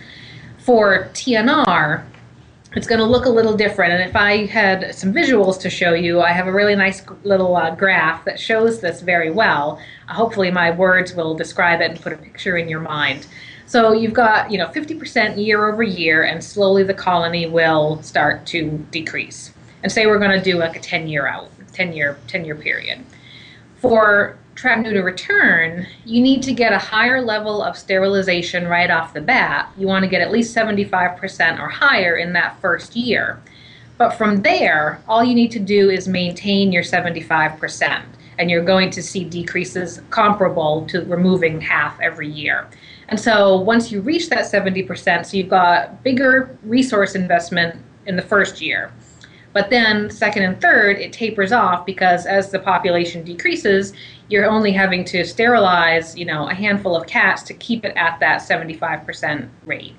For 0.58 1.08
TNR, 1.12 2.04
it's 2.74 2.86
going 2.86 3.00
to 3.00 3.04
look 3.04 3.26
a 3.26 3.30
little 3.30 3.54
different. 3.54 3.92
And 3.92 4.08
if 4.08 4.16
I 4.16 4.46
had 4.46 4.94
some 4.94 5.12
visuals 5.12 5.60
to 5.60 5.70
show 5.70 5.92
you, 5.92 6.20
I 6.22 6.30
have 6.30 6.46
a 6.46 6.52
really 6.52 6.74
nice 6.74 7.02
little 7.24 7.54
uh, 7.56 7.74
graph 7.74 8.24
that 8.24 8.40
shows 8.40 8.80
this 8.80 9.02
very 9.02 9.30
well. 9.30 9.78
Uh, 10.08 10.14
hopefully, 10.14 10.50
my 10.50 10.70
words 10.70 11.14
will 11.14 11.34
describe 11.34 11.80
it 11.80 11.90
and 11.90 12.00
put 12.00 12.12
a 12.12 12.16
picture 12.16 12.56
in 12.56 12.68
your 12.68 12.80
mind. 12.80 13.26
So 13.66 13.92
you've 13.92 14.14
got, 14.14 14.50
you 14.50 14.58
know, 14.58 14.68
50% 14.68 15.44
year 15.44 15.70
over 15.70 15.82
year, 15.82 16.24
and 16.24 16.42
slowly 16.42 16.82
the 16.82 16.94
colony 16.94 17.46
will 17.46 18.02
start 18.02 18.46
to 18.46 18.70
decrease. 18.90 19.52
And 19.82 19.90
say 19.90 20.06
we're 20.06 20.18
going 20.18 20.38
to 20.38 20.42
do 20.42 20.58
like 20.58 20.76
a 20.76 20.80
10 20.80 21.08
year 21.08 21.26
out, 21.26 21.50
10 21.72 21.92
year, 21.92 22.18
10 22.28 22.44
year 22.44 22.54
period. 22.54 23.04
For 23.76 24.38
trap 24.54 24.80
neuter 24.80 25.02
return, 25.02 25.86
you 26.04 26.20
need 26.20 26.42
to 26.42 26.52
get 26.52 26.72
a 26.72 26.78
higher 26.78 27.20
level 27.22 27.62
of 27.62 27.76
sterilization 27.76 28.68
right 28.68 28.90
off 28.90 29.14
the 29.14 29.20
bat. 29.20 29.70
You 29.76 29.86
want 29.86 30.04
to 30.04 30.08
get 30.08 30.20
at 30.20 30.30
least 30.30 30.54
75% 30.54 31.58
or 31.58 31.68
higher 31.68 32.16
in 32.16 32.32
that 32.34 32.60
first 32.60 32.94
year. 32.94 33.40
But 33.98 34.10
from 34.10 34.42
there, 34.42 35.00
all 35.08 35.24
you 35.24 35.34
need 35.34 35.50
to 35.52 35.58
do 35.58 35.90
is 35.90 36.08
maintain 36.08 36.72
your 36.72 36.82
75%, 36.82 38.02
and 38.38 38.50
you're 38.50 38.64
going 38.64 38.90
to 38.90 39.02
see 39.02 39.24
decreases 39.24 40.00
comparable 40.10 40.86
to 40.88 41.04
removing 41.04 41.60
half 41.60 42.00
every 42.00 42.28
year. 42.28 42.68
And 43.08 43.20
so 43.20 43.58
once 43.58 43.92
you 43.92 44.00
reach 44.00 44.28
that 44.30 44.50
70%, 44.50 45.26
so 45.26 45.36
you've 45.36 45.48
got 45.48 46.02
bigger 46.02 46.56
resource 46.62 47.14
investment 47.14 47.80
in 48.06 48.16
the 48.16 48.22
first 48.22 48.60
year. 48.60 48.90
But 49.52 49.70
then, 49.70 50.10
second 50.10 50.44
and 50.44 50.60
third, 50.60 50.98
it 50.98 51.12
tapers 51.12 51.52
off 51.52 51.84
because 51.84 52.26
as 52.26 52.50
the 52.50 52.58
population 52.58 53.22
decreases, 53.22 53.92
you're 54.28 54.46
only 54.46 54.72
having 54.72 55.04
to 55.06 55.24
sterilize, 55.24 56.16
you 56.16 56.24
know, 56.24 56.48
a 56.48 56.54
handful 56.54 56.96
of 56.96 57.06
cats 57.06 57.42
to 57.44 57.54
keep 57.54 57.84
it 57.84 57.94
at 57.96 58.18
that 58.20 58.40
75% 58.40 59.48
rate. 59.66 59.94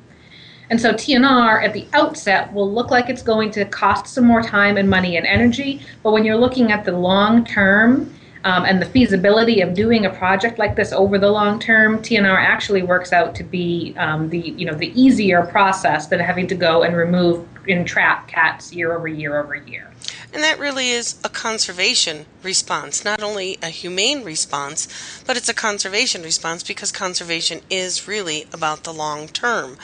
And 0.70 0.82
so 0.82 0.94
TNR 0.94 1.64
at 1.64 1.74
the 1.74 1.86
outset 1.94 2.52
will 2.52 2.72
look 2.72 2.90
like 2.90 3.10
it's 3.10 3.22
going 3.22 3.52
to 3.52 3.66
cost 3.66 4.08
some 4.08 4.26
more 4.26 4.42
time 4.42 4.78
and 4.78 4.90
money 4.90 5.18
and 5.18 5.26
energy, 5.26 5.82
but 6.02 6.14
when 6.14 6.26
you're 6.26 6.38
looking 6.38 6.72
at 6.72 6.84
the 6.86 6.94
long 6.94 7.46
term 7.46 8.14
um, 8.44 8.66
and 8.66 8.82
the 8.82 8.86
feasibility 8.86 9.62
of 9.62 9.74
doing 9.74 10.06
a 10.06 10.10
project 10.10 10.60
like 10.60 10.76
this 10.76 10.92
over 10.92 11.18
the 11.18 11.32
long 11.32 11.60
term, 11.60 12.00
TNR 12.00 12.38
actually 12.38 12.84
works 12.84 13.14
out 13.14 13.36
to 13.36 13.44
be 13.44 13.96
um, 13.98 14.30
the 14.30 14.40
you 14.40 14.66
know 14.66 14.76
the 14.76 14.92
easier 15.00 15.46
process 15.46 16.08
than 16.08 16.20
having 16.20 16.48
to 16.48 16.56
go 16.56 16.84
and 16.84 16.96
remove 16.96 17.48
and 17.68 17.88
trap 17.88 18.28
cats 18.28 18.74
year 18.74 18.94
over 18.96 19.08
year 19.08 19.40
over 19.40 19.56
year. 19.56 19.90
And 20.34 20.42
that 20.42 20.58
really 20.58 20.90
is 20.90 21.16
a 21.24 21.30
conservation 21.30 22.26
response, 22.42 23.06
not 23.06 23.22
only 23.22 23.60
a 23.62 23.70
humane 23.70 24.24
response, 24.24 25.22
but 25.28 25.38
it's 25.38 25.48
a 25.48 25.54
conservation 25.54 26.24
response 26.24 26.64
because 26.64 26.92
conservation 26.92 27.62
is 27.70 28.08
really 28.08 28.48
about 28.52 28.84
the 28.84 28.94
long 28.94 29.28
term. 29.28 29.78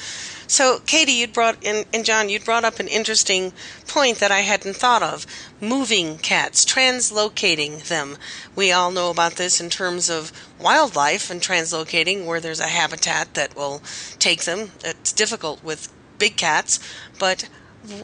So, 0.49 0.79
Katie, 0.87 1.11
you'd 1.11 1.31
brought 1.31 1.63
in, 1.63 1.85
and 1.93 2.03
John, 2.03 2.27
you'd 2.27 2.43
brought 2.43 2.65
up 2.65 2.79
an 2.79 2.87
interesting 2.87 3.53
point 3.87 4.17
that 4.17 4.31
I 4.31 4.39
hadn't 4.39 4.75
thought 4.75 5.03
of: 5.03 5.27
moving 5.61 6.17
cats, 6.17 6.65
translocating 6.65 7.87
them. 7.87 8.17
We 8.55 8.71
all 8.71 8.89
know 8.89 9.11
about 9.11 9.33
this 9.33 9.61
in 9.61 9.69
terms 9.69 10.09
of 10.09 10.31
wildlife 10.59 11.29
and 11.29 11.39
translocating, 11.39 12.25
where 12.25 12.39
there's 12.39 12.59
a 12.59 12.63
habitat 12.67 13.35
that 13.35 13.55
will 13.55 13.83
take 14.17 14.45
them. 14.45 14.71
It's 14.83 15.13
difficult 15.13 15.63
with 15.63 15.93
big 16.17 16.35
cats, 16.35 16.79
but 17.19 17.47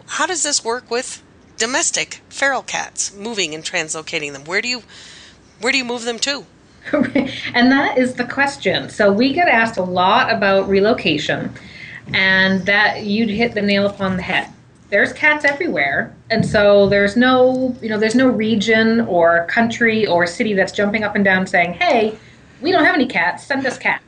how 0.05 0.27
does 0.27 0.43
this 0.43 0.63
work 0.63 0.91
with 0.91 1.23
domestic 1.58 2.21
feral 2.29 2.62
cats, 2.62 3.12
moving 3.15 3.55
and 3.55 3.63
translocating 3.63 4.34
them? 4.34 4.43
Where 4.43 4.62
do 4.62 4.67
you 4.67 4.84
where 5.62 5.71
do 5.71 5.79
you 5.79 5.86
move 5.86 6.03
them 6.03 6.19
to? 6.19 6.45
and 6.93 7.71
that 7.71 7.97
is 7.97 8.13
the 8.13 8.25
question. 8.25 8.89
So 8.91 9.12
we 9.12 9.34
get 9.34 9.47
asked 9.47 9.77
a 9.77 9.84
lot 9.84 10.31
about 10.31 10.69
relocation, 10.69 11.51
and 12.13 12.65
that 12.65 13.03
you'd 13.03 13.29
hit 13.29 13.53
the 13.53 13.61
nail 13.61 13.87
upon 13.87 14.17
the 14.17 14.23
head. 14.23 14.49
There's 14.89 15.11
cats 15.13 15.45
everywhere, 15.45 16.15
and 16.29 16.45
so 16.45 16.87
there's 16.87 17.17
no, 17.17 17.75
you 17.81 17.89
know, 17.89 17.97
there's 17.97 18.15
no 18.15 18.27
region 18.27 19.01
or 19.01 19.45
country 19.47 20.05
or 20.05 20.27
city 20.27 20.53
that's 20.53 20.71
jumping 20.71 21.03
up 21.03 21.15
and 21.15 21.25
down 21.25 21.47
saying, 21.47 21.73
"Hey, 21.73 22.17
we 22.61 22.71
don't 22.71 22.85
have 22.85 22.95
any 22.95 23.07
cats. 23.07 23.43
Send 23.43 23.65
us 23.65 23.77
cats." 23.77 24.05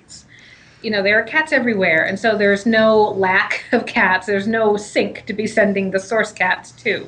you 0.82 0.92
know, 0.92 1.02
there 1.02 1.20
are 1.20 1.24
cats 1.24 1.52
everywhere, 1.52 2.06
and 2.06 2.20
so 2.20 2.38
there's 2.38 2.66
no 2.66 3.10
lack 3.12 3.66
of 3.72 3.86
cats. 3.86 4.28
There's 4.28 4.48
no 4.48 4.78
sink 4.78 5.26
to 5.26 5.34
be 5.34 5.48
sending 5.48 5.92
the 5.92 6.00
source 6.00 6.32
cats 6.32 6.72
to. 6.84 7.08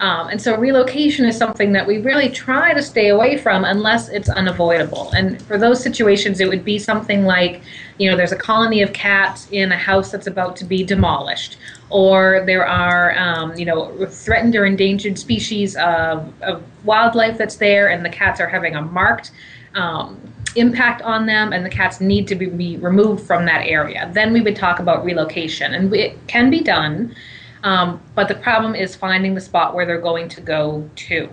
Um, 0.00 0.28
and 0.28 0.40
so 0.40 0.56
relocation 0.56 1.26
is 1.26 1.36
something 1.36 1.72
that 1.72 1.86
we 1.86 1.98
really 1.98 2.30
try 2.30 2.72
to 2.72 2.82
stay 2.82 3.08
away 3.08 3.36
from 3.36 3.64
unless 3.64 4.08
it's 4.08 4.30
unavoidable. 4.30 5.10
And 5.12 5.40
for 5.42 5.58
those 5.58 5.82
situations, 5.82 6.40
it 6.40 6.48
would 6.48 6.64
be 6.64 6.78
something 6.78 7.26
like, 7.26 7.60
you 7.98 8.10
know, 8.10 8.16
there's 8.16 8.32
a 8.32 8.36
colony 8.36 8.80
of 8.80 8.94
cats 8.94 9.46
in 9.50 9.72
a 9.72 9.76
house 9.76 10.10
that's 10.10 10.26
about 10.26 10.56
to 10.56 10.64
be 10.64 10.82
demolished, 10.82 11.58
or 11.90 12.42
there 12.46 12.66
are, 12.66 13.16
um, 13.18 13.54
you 13.58 13.66
know, 13.66 14.06
threatened 14.06 14.56
or 14.56 14.64
endangered 14.64 15.18
species 15.18 15.76
of, 15.76 16.32
of 16.42 16.62
wildlife 16.84 17.36
that's 17.36 17.56
there, 17.56 17.90
and 17.90 18.02
the 18.02 18.10
cats 18.10 18.40
are 18.40 18.48
having 18.48 18.76
a 18.76 18.82
marked 18.82 19.32
um, 19.74 20.18
impact 20.56 21.02
on 21.02 21.26
them 21.26 21.52
and 21.52 21.64
the 21.64 21.70
cats 21.70 22.00
need 22.00 22.26
to 22.28 22.34
be, 22.34 22.46
be, 22.46 22.76
removed 22.78 23.24
from 23.26 23.44
that 23.46 23.66
area. 23.66 24.10
Then 24.12 24.32
we 24.32 24.40
would 24.40 24.56
talk 24.56 24.80
about 24.80 25.04
relocation. 25.04 25.74
And 25.74 25.94
it 25.94 26.18
can 26.26 26.50
be 26.50 26.60
done, 26.60 27.14
um, 27.62 28.00
but 28.14 28.28
the 28.28 28.34
problem 28.34 28.74
is 28.74 28.96
finding 28.96 29.34
the 29.34 29.40
spot 29.40 29.74
where 29.74 29.86
they're 29.86 30.00
going 30.00 30.28
to 30.30 30.40
go 30.40 30.88
to. 30.94 31.28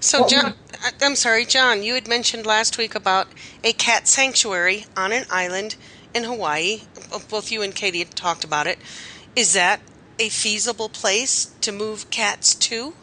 So, 0.00 0.26
John, 0.28 0.54
I'm 1.02 1.16
sorry, 1.16 1.44
John, 1.44 1.82
you 1.82 1.94
had 1.94 2.06
mentioned 2.08 2.46
last 2.46 2.78
week 2.78 2.94
about 2.94 3.28
a 3.64 3.72
cat 3.72 4.06
sanctuary 4.06 4.86
on 4.96 5.12
an 5.12 5.24
island 5.30 5.76
in 6.14 6.24
Hawaii. 6.24 6.82
Both 7.28 7.50
you 7.50 7.62
and 7.62 7.74
Katie 7.74 7.98
had 7.98 8.14
talked 8.14 8.44
about 8.44 8.66
it. 8.66 8.78
Is 9.34 9.54
that 9.54 9.80
a 10.18 10.28
feasible 10.28 10.88
place 10.88 11.52
to 11.60 11.72
move 11.72 12.10
cats 12.10 12.54
to? 12.54 12.94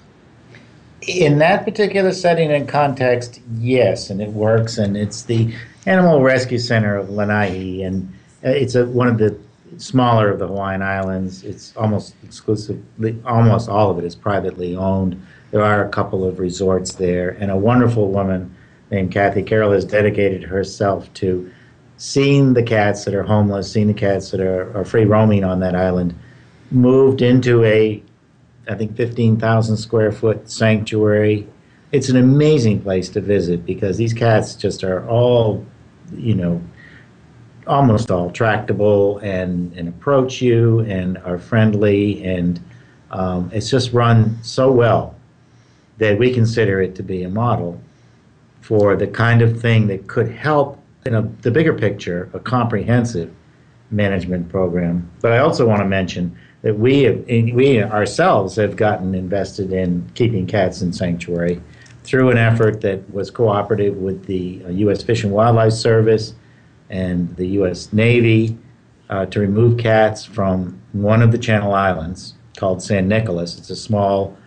in 1.07 1.39
that 1.39 1.65
particular 1.65 2.13
setting 2.13 2.51
and 2.51 2.67
context, 2.67 3.41
yes, 3.57 4.09
and 4.09 4.21
it 4.21 4.29
works. 4.29 4.77
And 4.77 4.95
it's 4.95 5.23
the 5.23 5.53
Animal 5.85 6.21
Rescue 6.21 6.59
Center 6.59 6.95
of 6.95 7.09
Lanai, 7.09 7.81
and 7.83 8.13
uh, 8.43 8.49
it's 8.49 8.75
a, 8.75 8.85
one 8.85 9.07
of 9.07 9.17
the 9.17 9.37
smaller 9.77 10.29
of 10.29 10.39
the 10.39 10.47
Hawaiian 10.47 10.81
Islands. 10.81 11.43
It's 11.43 11.75
almost 11.75 12.15
exclusively, 12.23 13.19
almost 13.25 13.69
all 13.69 13.89
of 13.89 13.97
it 13.99 14.05
is 14.05 14.15
privately 14.15 14.75
owned. 14.75 15.21
There 15.51 15.61
are 15.63 15.85
a 15.85 15.89
couple 15.89 16.25
of 16.25 16.39
resorts 16.39 16.95
there, 16.95 17.29
and 17.29 17.51
a 17.51 17.57
wonderful 17.57 18.11
woman 18.11 18.55
named 18.91 19.11
Kathy 19.11 19.43
Carroll 19.43 19.71
has 19.71 19.85
dedicated 19.85 20.43
herself 20.43 21.13
to 21.15 21.51
seeing 21.97 22.53
the 22.53 22.63
cats 22.63 23.05
that 23.05 23.13
are 23.13 23.23
homeless, 23.23 23.71
seeing 23.71 23.87
the 23.87 23.93
cats 23.93 24.31
that 24.31 24.39
are, 24.39 24.75
are 24.77 24.85
free 24.85 25.05
roaming 25.05 25.43
on 25.43 25.59
that 25.61 25.75
island, 25.75 26.13
moved 26.71 27.21
into 27.21 27.63
a, 27.63 28.01
I 28.67 28.75
think, 28.75 28.95
15,000 28.95 29.77
square 29.77 30.11
foot 30.11 30.49
sanctuary. 30.49 31.47
It's 31.91 32.09
an 32.09 32.17
amazing 32.17 32.81
place 32.81 33.09
to 33.09 33.21
visit 33.21 33.65
because 33.65 33.97
these 33.97 34.13
cats 34.13 34.55
just 34.55 34.83
are 34.83 35.07
all, 35.07 35.65
you 36.15 36.35
know, 36.35 36.61
almost 37.67 38.11
all 38.11 38.29
tractable 38.31 39.19
and, 39.19 39.73
and 39.73 39.87
approach 39.87 40.41
you 40.41 40.81
and 40.81 41.17
are 41.19 41.37
friendly 41.37 42.23
and 42.23 42.59
um, 43.11 43.49
it's 43.53 43.69
just 43.69 43.93
run 43.93 44.37
so 44.41 44.71
well 44.71 45.15
that 45.97 46.17
we 46.17 46.33
consider 46.33 46.81
it 46.81 46.95
to 46.95 47.03
be 47.03 47.23
a 47.23 47.29
model 47.29 47.79
for 48.61 48.95
the 48.95 49.07
kind 49.07 49.41
of 49.41 49.61
thing 49.61 49.87
that 49.87 50.07
could 50.07 50.29
help 50.29 50.81
in 51.05 51.13
a, 51.13 51.21
the 51.41 51.51
bigger 51.51 51.73
picture 51.73 52.29
a 52.33 52.39
comprehensive 52.39 53.31
management 53.91 54.49
program. 54.49 55.09
But 55.21 55.33
I 55.33 55.39
also 55.39 55.67
want 55.67 55.81
to 55.81 55.85
mention 55.85 56.35
that 56.63 56.77
we 56.77 57.03
have, 57.03 57.25
we 57.27 57.83
ourselves 57.83 58.55
have 58.55 58.75
gotten 58.75 59.13
invested 59.13 59.71
in 59.71 60.09
keeping 60.15 60.47
cats 60.47 60.81
in 60.81 60.91
sanctuary 60.91 61.61
through 62.03 62.31
an 62.31 62.37
effort 62.37 62.81
that 62.81 63.13
was 63.13 63.29
cooperative 63.29 63.97
with 63.97 64.25
the 64.25 64.63
U.S. 64.69 65.03
Uh, 65.03 65.05
Fish 65.05 65.23
and 65.23 65.31
Wildlife 65.31 65.73
Service 65.73 66.33
and 66.93 67.35
the 67.37 67.47
U.S. 67.59 67.91
Navy 67.91 68.55
uh, 69.09 69.25
to 69.25 69.39
remove 69.39 69.79
cats 69.79 70.23
from 70.23 70.79
one 70.91 71.23
of 71.23 71.31
the 71.31 71.39
Channel 71.39 71.73
Islands 71.73 72.35
called 72.55 72.83
San 72.83 73.07
Nicolas. 73.07 73.57
It's 73.57 73.71
a 73.71 73.75
small 73.75 74.37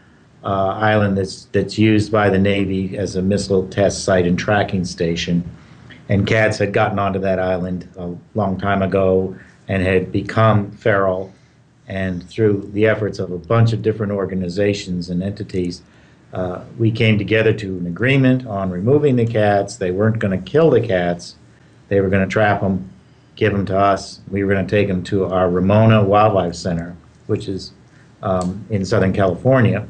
uh, 0.44 0.68
island 0.68 1.18
that's 1.18 1.46
that's 1.46 1.76
used 1.76 2.12
by 2.12 2.30
the 2.30 2.38
Navy 2.38 2.96
as 2.96 3.16
a 3.16 3.22
missile 3.22 3.66
test 3.68 4.04
site 4.04 4.26
and 4.26 4.38
tracking 4.38 4.84
station. 4.84 5.42
And 6.08 6.24
cats 6.24 6.58
had 6.58 6.72
gotten 6.72 7.00
onto 7.00 7.18
that 7.18 7.40
island 7.40 7.88
a 7.96 8.14
long 8.36 8.58
time 8.58 8.80
ago 8.80 9.36
and 9.66 9.82
had 9.82 10.12
become 10.12 10.70
feral. 10.70 11.34
And 11.88 12.28
through 12.28 12.70
the 12.72 12.86
efforts 12.86 13.18
of 13.18 13.32
a 13.32 13.38
bunch 13.38 13.72
of 13.72 13.82
different 13.82 14.12
organizations 14.12 15.10
and 15.10 15.20
entities, 15.20 15.82
uh, 16.32 16.62
we 16.78 16.92
came 16.92 17.18
together 17.18 17.52
to 17.54 17.78
an 17.78 17.88
agreement 17.88 18.46
on 18.46 18.70
removing 18.70 19.16
the 19.16 19.26
cats. 19.26 19.76
They 19.76 19.90
weren't 19.90 20.20
going 20.20 20.40
to 20.40 20.50
kill 20.50 20.70
the 20.70 20.80
cats 20.80 21.34
they 21.88 22.00
were 22.00 22.08
going 22.08 22.26
to 22.26 22.32
trap 22.32 22.60
them, 22.60 22.90
give 23.36 23.52
them 23.52 23.66
to 23.66 23.78
us. 23.78 24.20
We 24.28 24.44
were 24.44 24.52
going 24.52 24.66
to 24.66 24.70
take 24.70 24.88
them 24.88 25.02
to 25.04 25.26
our 25.26 25.50
Ramona 25.50 26.02
Wildlife 26.02 26.54
Center, 26.54 26.96
which 27.26 27.48
is 27.48 27.72
um, 28.22 28.66
in 28.70 28.84
Southern 28.84 29.12
California, 29.12 29.86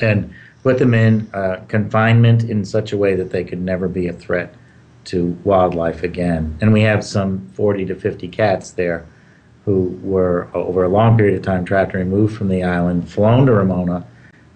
and 0.00 0.32
put 0.62 0.78
them 0.78 0.94
in 0.94 1.30
uh, 1.32 1.64
confinement 1.68 2.44
in 2.44 2.64
such 2.64 2.92
a 2.92 2.96
way 2.96 3.14
that 3.14 3.30
they 3.30 3.44
could 3.44 3.60
never 3.60 3.88
be 3.88 4.08
a 4.08 4.12
threat 4.12 4.54
to 5.04 5.38
wildlife 5.44 6.02
again. 6.02 6.58
And 6.60 6.72
we 6.72 6.82
have 6.82 7.04
some 7.04 7.48
40 7.54 7.86
to 7.86 7.94
50 7.94 8.28
cats 8.28 8.72
there 8.72 9.06
who 9.64 9.98
were, 10.02 10.48
over 10.54 10.84
a 10.84 10.88
long 10.88 11.16
period 11.16 11.36
of 11.36 11.42
time, 11.42 11.64
trapped 11.64 11.94
and 11.94 12.00
removed 12.00 12.36
from 12.36 12.48
the 12.48 12.62
island, 12.62 13.10
flown 13.10 13.46
to 13.46 13.52
Ramona, 13.52 14.06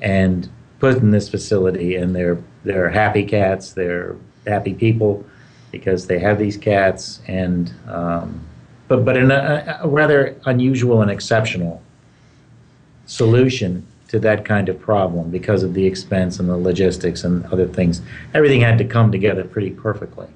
and 0.00 0.48
put 0.78 0.96
in 0.98 1.10
this 1.10 1.28
facility. 1.28 1.96
And 1.96 2.14
they're, 2.14 2.38
they're 2.64 2.90
happy 2.90 3.24
cats, 3.24 3.72
they're 3.72 4.16
happy 4.46 4.74
people 4.74 5.24
because 5.72 6.06
they 6.06 6.20
have 6.20 6.38
these 6.38 6.56
cats, 6.56 7.20
and 7.26 7.72
um, 7.88 8.46
but 8.87 9.04
but 9.04 9.16
in 9.16 9.32
a, 9.32 9.80
a 9.82 9.88
rather 9.88 10.37
unusual 10.44 11.02
and 11.02 11.11
exceptional 11.11 11.82
solution 13.06 13.85
to 14.08 14.20
that 14.20 14.44
kind 14.44 14.68
of 14.68 14.78
problem 14.78 15.30
because 15.30 15.62
of 15.62 15.72
the 15.72 15.87
expense 15.87 16.38
and 16.38 16.48
the 16.48 16.56
logistics 16.56 17.24
and 17.24 17.44
other 17.46 17.66
things. 17.66 18.02
Everything 18.35 18.61
had 18.61 18.76
to 18.78 18.85
come 18.85 19.11
together 19.11 19.42
pretty 19.42 19.70
perfectly. 19.70 20.28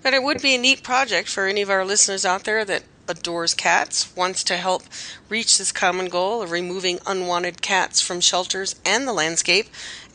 But 0.00 0.14
it 0.14 0.22
would 0.22 0.40
be 0.40 0.54
a 0.54 0.58
neat 0.58 0.84
project 0.84 1.28
for 1.28 1.46
any 1.46 1.60
of 1.60 1.68
our 1.68 1.84
listeners 1.84 2.24
out 2.24 2.44
there 2.44 2.64
that 2.64 2.84
adores 3.08 3.54
cats, 3.54 4.14
wants 4.16 4.44
to 4.44 4.56
help 4.56 4.84
reach 5.28 5.58
this 5.58 5.72
common 5.72 6.06
goal 6.06 6.42
of 6.42 6.52
removing 6.52 7.00
unwanted 7.06 7.62
cats 7.62 8.00
from 8.00 8.20
shelters 8.20 8.76
and 8.84 9.06
the 9.06 9.12
landscape, 9.12 9.66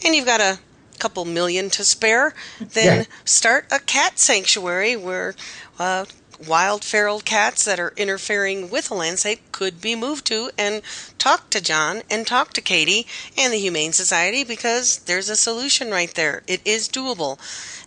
and 0.06 0.16
you've 0.16 0.26
got 0.26 0.40
a 0.40 0.60
couple 1.02 1.26
million 1.26 1.70
to 1.72 1.84
spare, 1.84 2.34
then 2.60 3.00
yeah. 3.00 3.06
start 3.26 3.66
a 3.72 3.80
cat 3.80 4.20
sanctuary 4.20 4.96
where 4.96 5.34
uh, 5.80 6.06
wild 6.48 6.84
feral 6.84 7.20
cats 7.20 7.66
that 7.66 7.80
are 7.80 7.94
interfering 7.98 8.70
with 8.70 8.90
the 8.90 8.94
landscape 8.94 9.40
could 9.52 9.82
be 9.82 9.96
moved 9.96 10.26
to 10.26 10.50
and 10.58 10.82
talk 11.18 11.50
to 11.50 11.62
John 11.62 12.02
and 12.10 12.26
talk 12.26 12.54
to 12.54 12.62
Katie 12.62 13.06
and 13.38 13.54
the 13.54 13.60
Humane 13.60 13.94
Society 13.94 14.44
because 14.44 15.00
there's 15.00 15.30
a 15.30 15.36
solution 15.36 15.92
right 15.92 16.14
there. 16.14 16.44
It 16.48 16.62
is 16.66 16.90
doable. 16.90 17.40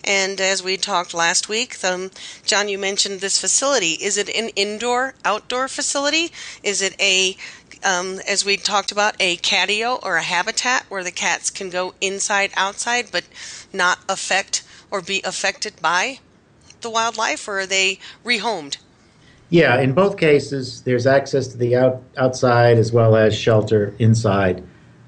And 0.05 0.41
as 0.41 0.63
we 0.63 0.77
talked 0.77 1.15
last 1.15 1.49
week, 1.49 1.83
um, 1.83 2.11
John, 2.45 2.69
you 2.69 2.79
mentioned 2.79 3.21
this 3.21 3.41
facility. 3.41 3.93
Is 3.93 4.19
it 4.19 4.29
an 4.29 4.51
indoor, 4.51 5.15
outdoor 5.25 5.69
facility? 5.69 6.31
Is 6.63 6.83
it 6.83 6.95
a 7.01 7.37
um, 7.85 8.21
as 8.27 8.45
we 8.45 8.57
talked 8.57 8.91
about, 8.91 9.15
a 9.21 9.37
catio 9.37 10.03
or 10.03 10.17
a 10.17 10.23
habitat 10.23 10.85
where 10.89 11.05
the 11.05 11.13
cats 11.13 11.51
can 11.51 11.71
go 11.71 11.95
inside, 12.01 12.51
outside, 12.57 13.09
but 13.13 13.25
not 13.73 13.99
affect 14.09 14.65
or 14.91 15.01
be 15.01 15.21
affected 15.25 15.75
by 15.81 16.19
the 16.81 16.91
wildlife, 16.91 17.47
or 17.47 17.61
are 17.61 17.67
they 17.67 17.99
rehomed? 18.25 18.79
Yeah, 19.51 19.79
in 19.79 19.93
both 19.93 20.17
cases, 20.17 20.83
there's 20.83 21.07
access 21.07 21.49
to 21.49 21.57
the 21.57 21.77
out, 21.77 22.03
outside 22.17 22.79
as 22.79 22.93
well 22.93 23.17
as 23.17 23.37
shelter 23.37 23.95
inside, 23.99 24.63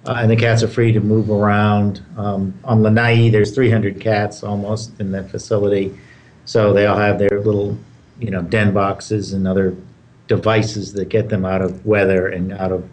uh, 0.04 0.16
and 0.18 0.30
the 0.30 0.36
cats 0.36 0.62
are 0.62 0.68
free 0.68 0.92
to 0.92 1.00
move 1.00 1.30
around. 1.30 2.02
Um, 2.16 2.54
on 2.64 2.82
Lanai, 2.82 3.30
there's 3.30 3.54
300 3.54 4.00
cats 4.00 4.42
almost 4.42 5.00
in 5.00 5.12
that 5.12 5.30
facility, 5.30 5.98
so 6.44 6.72
they 6.72 6.86
all 6.86 6.98
have 6.98 7.18
their 7.18 7.40
little, 7.40 7.78
you 8.20 8.30
know, 8.30 8.42
den 8.42 8.72
boxes 8.72 9.32
and 9.32 9.48
other 9.48 9.74
devices 10.28 10.92
that 10.94 11.08
get 11.08 11.28
them 11.28 11.44
out 11.44 11.62
of 11.62 11.84
weather 11.86 12.26
and 12.28 12.52
out 12.52 12.72
of 12.72 12.88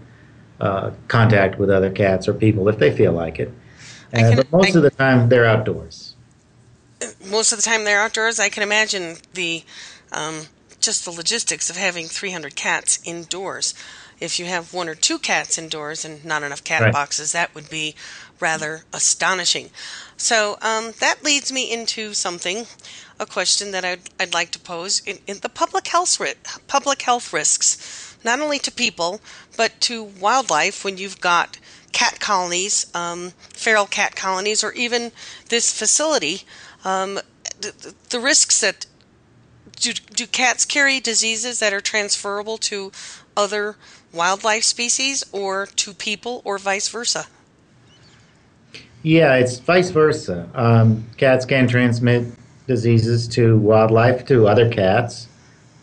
uh, 0.60 0.92
contact 1.08 1.60
with 1.60 1.70
other 1.70 1.90
cats 1.90 2.28
or 2.28 2.34
people 2.34 2.70
if 2.70 2.78
they 2.80 2.96
feel 2.96 3.12
like 3.12 3.40
it. 3.40 3.52
Uh, 4.14 4.20
can, 4.20 4.36
but 4.38 4.52
most 4.52 4.76
I, 4.76 4.80
of 4.80 4.84
the 4.84 4.92
time, 4.92 5.30
they're 5.30 5.46
outdoors. 5.46 6.16
Most 7.30 7.52
of 7.52 7.58
the 7.58 7.64
time, 7.64 7.84
they're 7.84 8.00
outdoors. 8.00 8.40
I 8.40 8.50
can 8.50 8.64
imagine 8.64 9.18
the 9.34 9.64
um, 10.12 10.44
just 10.80 11.06
the 11.06 11.12
logistics 11.12 11.70
of 11.70 11.78
having 11.78 12.08
300 12.08 12.56
cats 12.56 13.00
indoors. 13.04 13.74
If 14.20 14.40
you 14.40 14.46
have 14.46 14.74
one 14.74 14.88
or 14.88 14.96
two 14.96 15.18
cats 15.18 15.58
indoors 15.58 16.06
and 16.06 16.24
not 16.24 16.44
enough 16.44 16.64
cat 16.64 16.82
right. 16.82 16.94
boxes, 16.94 17.32
that 17.32 17.54
would 17.56 17.70
be 17.70 17.96
rather 18.40 18.84
astonishing. 18.94 19.70
So 20.24 20.58
um, 20.62 20.94
that 21.02 21.22
leads 21.22 21.52
me 21.52 21.70
into 21.70 22.14
something 22.14 22.66
a 23.20 23.26
question 23.26 23.72
that 23.72 23.84
I'd, 23.84 24.10
I'd 24.18 24.34
like 24.34 24.52
to 24.52 24.60
pose 24.60 25.02
in, 25.06 25.20
in 25.28 25.40
the 25.40 25.50
public 25.50 25.90
health 25.90 26.18
public 26.66 27.02
health 27.02 27.34
risks, 27.34 28.16
not 28.24 28.40
only 28.40 28.58
to 28.60 28.72
people 28.72 29.20
but 29.58 29.82
to 29.82 30.02
wildlife. 30.02 30.86
When 30.86 30.98
you've 30.98 31.20
got 31.20 31.58
cat 31.92 32.22
colonies, 32.22 32.90
um, 32.96 33.34
feral 33.50 33.86
cat 33.86 34.16
colonies, 34.16 34.64
or 34.64 34.72
even 34.72 35.12
this 35.50 35.78
facility, 35.78 36.44
um, 36.86 37.20
the, 37.60 37.94
the 38.10 38.22
risks 38.22 38.62
that 38.62 38.86
do, 39.76 39.92
do 39.92 40.26
cats 40.26 40.64
carry 40.64 41.02
diseases 41.02 41.60
that 41.60 41.74
are 41.74 41.82
transferable 41.82 42.58
to 42.60 42.94
other 43.36 43.76
wildlife 44.14 44.64
species 44.64 45.26
or 45.34 45.66
to 45.66 45.94
people 45.94 46.42
or 46.46 46.58
vice 46.58 46.88
versa? 46.88 47.28
Yeah, 49.04 49.36
it's 49.36 49.60
vice 49.60 49.90
versa. 49.90 50.50
Um, 50.56 51.06
cats 51.18 51.46
can 51.46 51.68
transmit 51.68 52.26
diseases 52.68 53.28
to 53.30 53.58
wildlife, 53.58 54.26
to 54.28 54.48
other 54.48 54.70
cats, 54.70 55.28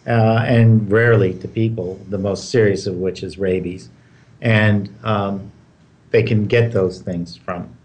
uh, 0.06 0.42
and 0.46 0.90
rarely 0.90 1.34
to 1.34 1.46
people, 1.46 2.00
the 2.08 2.16
most 2.16 2.48
serious 2.48 2.86
of 2.86 2.94
which 2.96 3.22
is 3.22 3.38
rabies. 3.38 3.90
And 4.40 4.88
um, 5.04 5.52
they 6.12 6.22
can 6.22 6.46
get 6.46 6.72
those 6.72 7.02
things 7.02 7.36
from 7.36 7.76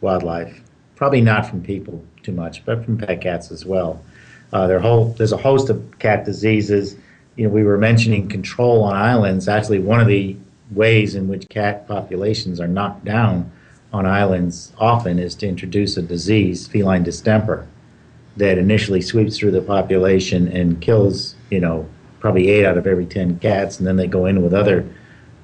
wildlife. 0.00 0.62
Probably 0.96 1.20
not 1.20 1.46
from 1.46 1.62
people 1.62 2.02
too 2.22 2.32
much, 2.32 2.64
but 2.64 2.86
from 2.86 2.96
pet 2.96 3.20
cats 3.20 3.50
as 3.50 3.66
well. 3.66 4.02
Uh, 4.50 4.78
whole, 4.78 5.08
there's 5.18 5.32
a 5.32 5.36
host 5.36 5.68
of 5.68 5.98
cat 5.98 6.24
diseases. 6.24 6.96
You 7.36 7.48
know, 7.48 7.52
we 7.52 7.64
were 7.64 7.76
mentioning 7.76 8.30
control 8.30 8.84
on 8.84 8.96
islands. 8.96 9.46
Actually, 9.46 9.80
one 9.80 10.00
of 10.00 10.06
the 10.06 10.38
ways 10.70 11.16
in 11.16 11.28
which 11.28 11.46
cat 11.50 11.86
populations 11.86 12.60
are 12.60 12.68
knocked 12.68 13.04
down 13.04 13.52
on 13.94 14.06
islands 14.06 14.72
often 14.76 15.20
is 15.20 15.36
to 15.36 15.46
introduce 15.46 15.96
a 15.96 16.02
disease, 16.02 16.66
feline 16.66 17.04
distemper, 17.04 17.66
that 18.36 18.58
initially 18.58 19.00
sweeps 19.00 19.38
through 19.38 19.52
the 19.52 19.62
population 19.62 20.48
and 20.48 20.80
kills, 20.80 21.36
you 21.48 21.60
know, 21.60 21.88
probably 22.18 22.50
eight 22.50 22.66
out 22.66 22.76
of 22.76 22.88
every 22.88 23.06
10 23.06 23.38
cats, 23.38 23.78
and 23.78 23.86
then 23.86 23.94
they 23.94 24.08
go 24.08 24.26
in 24.26 24.42
with 24.42 24.52
other 24.52 24.84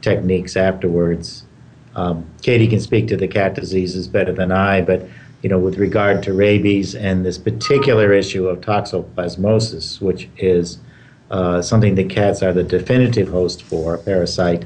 techniques 0.00 0.56
afterwards. 0.56 1.44
Um, 1.94 2.26
Katie 2.42 2.66
can 2.66 2.80
speak 2.80 3.06
to 3.08 3.16
the 3.16 3.28
cat 3.28 3.54
diseases 3.54 4.08
better 4.08 4.32
than 4.32 4.50
I, 4.50 4.80
but 4.80 5.06
you 5.42 5.48
know, 5.48 5.58
with 5.58 5.78
regard 5.78 6.22
to 6.24 6.32
rabies 6.32 6.94
and 6.94 7.24
this 7.24 7.38
particular 7.38 8.12
issue 8.12 8.48
of 8.48 8.60
toxoplasmosis, 8.60 10.00
which 10.00 10.28
is 10.36 10.78
uh, 11.30 11.62
something 11.62 11.94
that 11.94 12.10
cats 12.10 12.42
are 12.42 12.52
the 12.52 12.64
definitive 12.64 13.28
host 13.28 13.62
for, 13.62 13.94
a 13.94 13.98
parasite, 13.98 14.64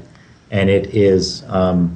and 0.49 0.69
it 0.69 0.87
is 0.95 1.43
um, 1.47 1.95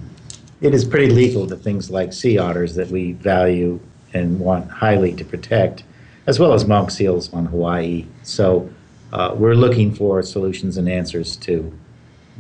it 0.62 0.74
is 0.74 0.86
pretty 0.86 1.10
lethal 1.10 1.48
to 1.48 1.56
things 1.56 1.90
like 1.90 2.14
sea 2.14 2.38
otters 2.38 2.76
that 2.76 2.90
we 2.90 3.14
value 3.14 3.80
and 4.14 4.40
want 4.40 4.70
highly 4.70 5.14
to 5.14 5.24
protect, 5.24 5.84
as 6.28 6.40
well 6.40 6.54
as 6.54 6.66
monk 6.66 6.92
seals 6.92 7.32
on 7.34 7.46
Hawaii. 7.46 8.06
So 8.24 8.70
uh, 9.14 9.34
we're 9.36 9.56
looking 9.56 9.94
for 9.94 10.22
solutions 10.22 10.78
and 10.78 10.90
answers 10.90 11.36
to 11.38 11.72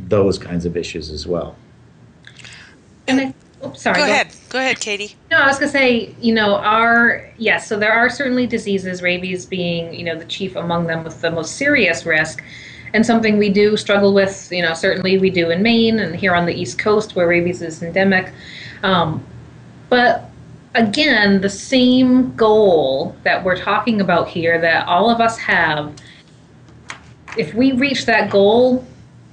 those 0.07 0.37
kinds 0.37 0.65
of 0.65 0.75
issues 0.75 1.09
as 1.09 1.27
well. 1.27 1.55
And 3.07 3.21
I, 3.21 3.33
oops, 3.65 3.81
sorry. 3.81 3.95
Go, 3.95 4.05
go 4.05 4.11
ahead. 4.11 4.35
Go 4.49 4.59
ahead, 4.59 4.79
Katie. 4.79 5.15
No, 5.31 5.37
I 5.37 5.47
was 5.47 5.57
going 5.57 5.71
to 5.71 5.77
say, 5.77 6.15
you 6.21 6.33
know, 6.33 6.55
our, 6.55 7.27
yes, 7.37 7.67
so 7.67 7.77
there 7.77 7.93
are 7.93 8.09
certainly 8.09 8.47
diseases, 8.47 9.01
rabies 9.01 9.45
being, 9.45 9.93
you 9.93 10.03
know, 10.03 10.17
the 10.17 10.25
chief 10.25 10.55
among 10.55 10.87
them 10.87 11.03
with 11.03 11.21
the 11.21 11.31
most 11.31 11.55
serious 11.55 12.05
risk 12.05 12.43
and 12.93 13.05
something 13.05 13.37
we 13.37 13.49
do 13.49 13.77
struggle 13.77 14.13
with. 14.13 14.51
You 14.51 14.61
know, 14.61 14.73
certainly 14.73 15.17
we 15.17 15.29
do 15.29 15.49
in 15.51 15.61
Maine 15.61 15.99
and 15.99 16.15
here 16.15 16.35
on 16.35 16.45
the 16.45 16.53
East 16.53 16.79
Coast 16.79 17.15
where 17.15 17.27
rabies 17.27 17.61
is 17.61 17.83
endemic. 17.83 18.33
Um, 18.83 19.25
but 19.89 20.29
again, 20.75 21.41
the 21.41 21.49
same 21.49 22.35
goal 22.35 23.15
that 23.23 23.43
we're 23.43 23.57
talking 23.57 24.01
about 24.01 24.27
here 24.27 24.59
that 24.61 24.87
all 24.87 25.09
of 25.09 25.19
us 25.19 25.37
have, 25.37 25.93
if 27.37 27.53
we 27.53 27.71
reach 27.73 28.05
that 28.05 28.29
goal, 28.29 28.85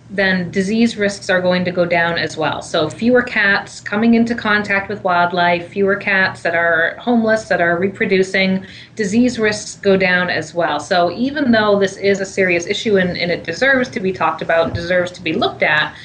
then 0.09 0.51
disease 0.51 0.97
risks 0.97 1.29
are 1.29 1.41
going 1.41 1.65
to 1.65 1.73
go 1.73 1.85
down 1.85 2.17
as 2.17 2.37
well. 2.37 2.63
So, 2.63 2.89
fewer 2.89 3.23
cats 3.23 3.81
coming 3.81 4.15
into 4.15 4.35
contact 4.35 4.89
with 4.89 5.03
wildlife, 5.03 5.69
fewer 5.69 5.97
cats 5.97 6.43
that 6.43 6.55
are 6.55 6.97
homeless, 7.01 7.49
that 7.49 7.61
are 7.61 7.77
reproducing, 7.77 8.65
disease 8.95 9.39
risks 9.39 9.77
go 9.77 9.97
down 9.97 10.31
as 10.31 10.55
well. 10.55 10.79
So, 10.79 11.11
even 11.11 11.51
though 11.51 11.79
this 11.79 11.97
is 11.97 12.21
a 12.21 12.27
serious 12.27 12.67
issue 12.67 12.99
and, 12.99 13.17
and 13.17 13.33
it 13.33 13.43
deserves 13.43 13.89
to 13.91 14.01
be 14.01 14.13
talked 14.13 14.43
about, 14.43 14.75
deserves 14.75 15.11
to 15.13 15.23
be 15.23 15.33
looked 15.33 15.65
at, 15.65 15.97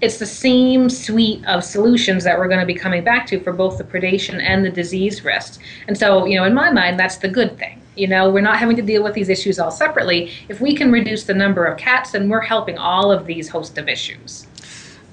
it's 0.00 0.18
the 0.18 0.26
same 0.26 0.90
suite 0.90 1.44
of 1.46 1.64
solutions 1.64 2.24
that 2.24 2.38
we're 2.38 2.48
going 2.48 2.60
to 2.60 2.66
be 2.66 2.74
coming 2.74 3.02
back 3.02 3.26
to 3.28 3.40
for 3.40 3.52
both 3.52 3.78
the 3.78 3.84
predation 3.84 4.42
and 4.42 4.64
the 4.64 4.70
disease 4.70 5.24
risks. 5.24 5.58
And 5.86 5.96
so, 5.96 6.26
you 6.26 6.36
know, 6.36 6.44
in 6.44 6.52
my 6.52 6.70
mind, 6.70 6.98
that's 6.98 7.16
the 7.16 7.28
good 7.28 7.56
thing. 7.58 7.80
You 7.96 8.06
know, 8.06 8.30
we're 8.30 8.42
not 8.42 8.58
having 8.58 8.76
to 8.76 8.82
deal 8.82 9.02
with 9.02 9.14
these 9.14 9.28
issues 9.28 9.58
all 9.58 9.70
separately. 9.70 10.30
If 10.48 10.60
we 10.60 10.74
can 10.74 10.92
reduce 10.92 11.24
the 11.24 11.34
number 11.34 11.64
of 11.64 11.78
cats, 11.78 12.12
then 12.12 12.28
we're 12.28 12.42
helping 12.42 12.78
all 12.78 13.10
of 13.10 13.26
these 13.26 13.48
host 13.48 13.78
of 13.78 13.88
issues. 13.88 14.46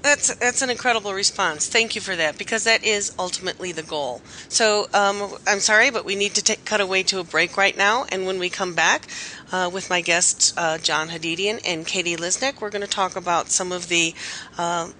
That's 0.02 0.34
that's 0.34 0.60
an 0.60 0.68
incredible 0.68 1.14
response. 1.14 1.66
Thank 1.66 1.94
you 1.94 2.02
for 2.02 2.14
that 2.14 2.36
because 2.36 2.64
that 2.64 2.84
is 2.84 3.14
ultimately 3.18 3.72
the 3.72 3.82
goal. 3.82 4.20
So 4.50 4.86
um, 4.92 5.38
I'm 5.46 5.60
sorry, 5.60 5.90
but 5.90 6.04
we 6.04 6.14
need 6.14 6.34
to 6.34 6.42
take, 6.42 6.66
cut 6.66 6.82
away 6.82 7.02
to 7.04 7.20
a 7.20 7.24
break 7.24 7.56
right 7.56 7.74
now. 7.74 8.04
And 8.12 8.26
when 8.26 8.38
we 8.38 8.50
come 8.50 8.74
back 8.74 9.08
uh, 9.50 9.70
with 9.72 9.88
my 9.88 10.02
guests 10.02 10.52
uh, 10.58 10.76
John 10.76 11.08
Hadidian 11.08 11.62
and 11.64 11.86
Katie 11.86 12.16
Lisnik, 12.16 12.60
we're 12.60 12.68
going 12.68 12.82
to 12.82 12.86
talk 12.86 13.16
about 13.16 13.48
some 13.48 13.72
of 13.72 13.88
the 13.88 14.14
uh, 14.58 14.90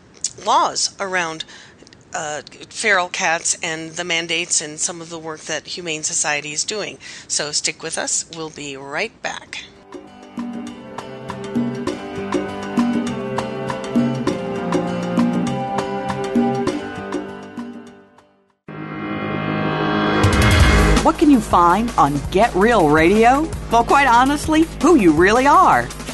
laws 0.43 0.97
around 0.99 1.45
uh, 2.15 2.43
feral 2.71 3.09
cats 3.09 3.59
and 3.63 3.93
the 3.93 4.05
mandates 4.05 4.61
and 4.61 4.79
some 4.79 5.01
of 5.01 5.11
the 5.11 5.19
work 5.19 5.41
that 5.43 5.67
Humane 5.67 6.03
Society 6.03 6.53
is 6.53 6.65
doing. 6.65 6.99
So 7.29 7.53
stick 7.53 7.83
with 7.83 7.99
us. 7.99 8.25
We'll 8.37 8.51
be 8.51 8.77
right 8.77 9.13
back. 9.23 9.65
What 21.05 21.19
can 21.19 21.31
you 21.31 21.41
find 21.41 21.91
on 21.99 22.19
Get 22.31 22.55
Real 22.55 22.89
Radio? 22.89 23.49
Well, 23.71 23.85
quite 23.85 24.07
honestly, 24.07 24.65
who 24.81 24.97
you 24.97 25.13
really 25.13 25.47
are. 25.47 25.87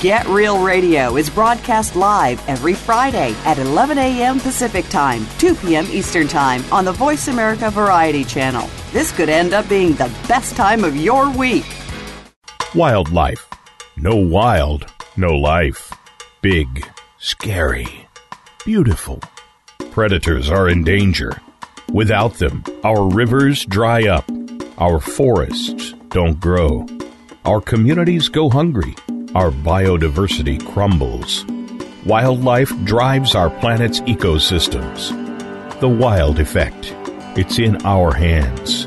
Get 0.00 0.28
Real 0.28 0.62
Radio 0.62 1.16
is 1.16 1.28
broadcast 1.28 1.96
live 1.96 2.40
every 2.48 2.72
Friday 2.72 3.34
at 3.44 3.58
11 3.58 3.98
a.m. 3.98 4.38
Pacific 4.38 4.88
Time, 4.88 5.26
2 5.38 5.56
p.m. 5.56 5.86
Eastern 5.90 6.28
Time 6.28 6.62
on 6.70 6.84
the 6.84 6.92
Voice 6.92 7.26
America 7.26 7.68
Variety 7.68 8.22
Channel. 8.22 8.70
This 8.92 9.10
could 9.10 9.28
end 9.28 9.54
up 9.54 9.68
being 9.68 9.94
the 9.94 10.06
best 10.28 10.54
time 10.54 10.84
of 10.84 10.94
your 10.94 11.28
week. 11.36 11.66
Wildlife. 12.76 13.44
No 13.96 14.14
wild, 14.14 14.86
no 15.16 15.36
life. 15.36 15.92
Big, 16.42 16.86
scary, 17.18 18.06
beautiful. 18.64 19.20
Predators 19.90 20.48
are 20.48 20.68
in 20.68 20.84
danger. 20.84 21.36
Without 21.92 22.34
them, 22.34 22.62
our 22.84 23.08
rivers 23.08 23.64
dry 23.64 24.06
up, 24.06 24.30
our 24.78 25.00
forests 25.00 25.94
don't 26.10 26.38
grow, 26.38 26.86
our 27.44 27.60
communities 27.60 28.28
go 28.28 28.48
hungry, 28.48 28.94
our 29.34 29.50
biodiversity 29.50 30.64
crumbles. 30.72 31.44
Wildlife 32.04 32.72
drives 32.84 33.34
our 33.34 33.50
planet's 33.50 34.00
ecosystems. 34.00 35.10
The 35.80 35.88
wild 35.88 36.40
effect. 36.40 36.94
It's 37.36 37.58
in 37.58 37.84
our 37.84 38.12
hands. 38.12 38.86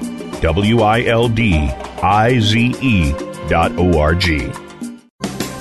W 0.41 0.81
I 0.81 1.03
L 1.03 1.29
D 1.29 1.53
I 2.01 2.39
Z 2.39 2.75
E 2.81 3.13
dot 3.47 3.71
O 3.77 3.99
R 3.99 4.15
G. 4.15 4.51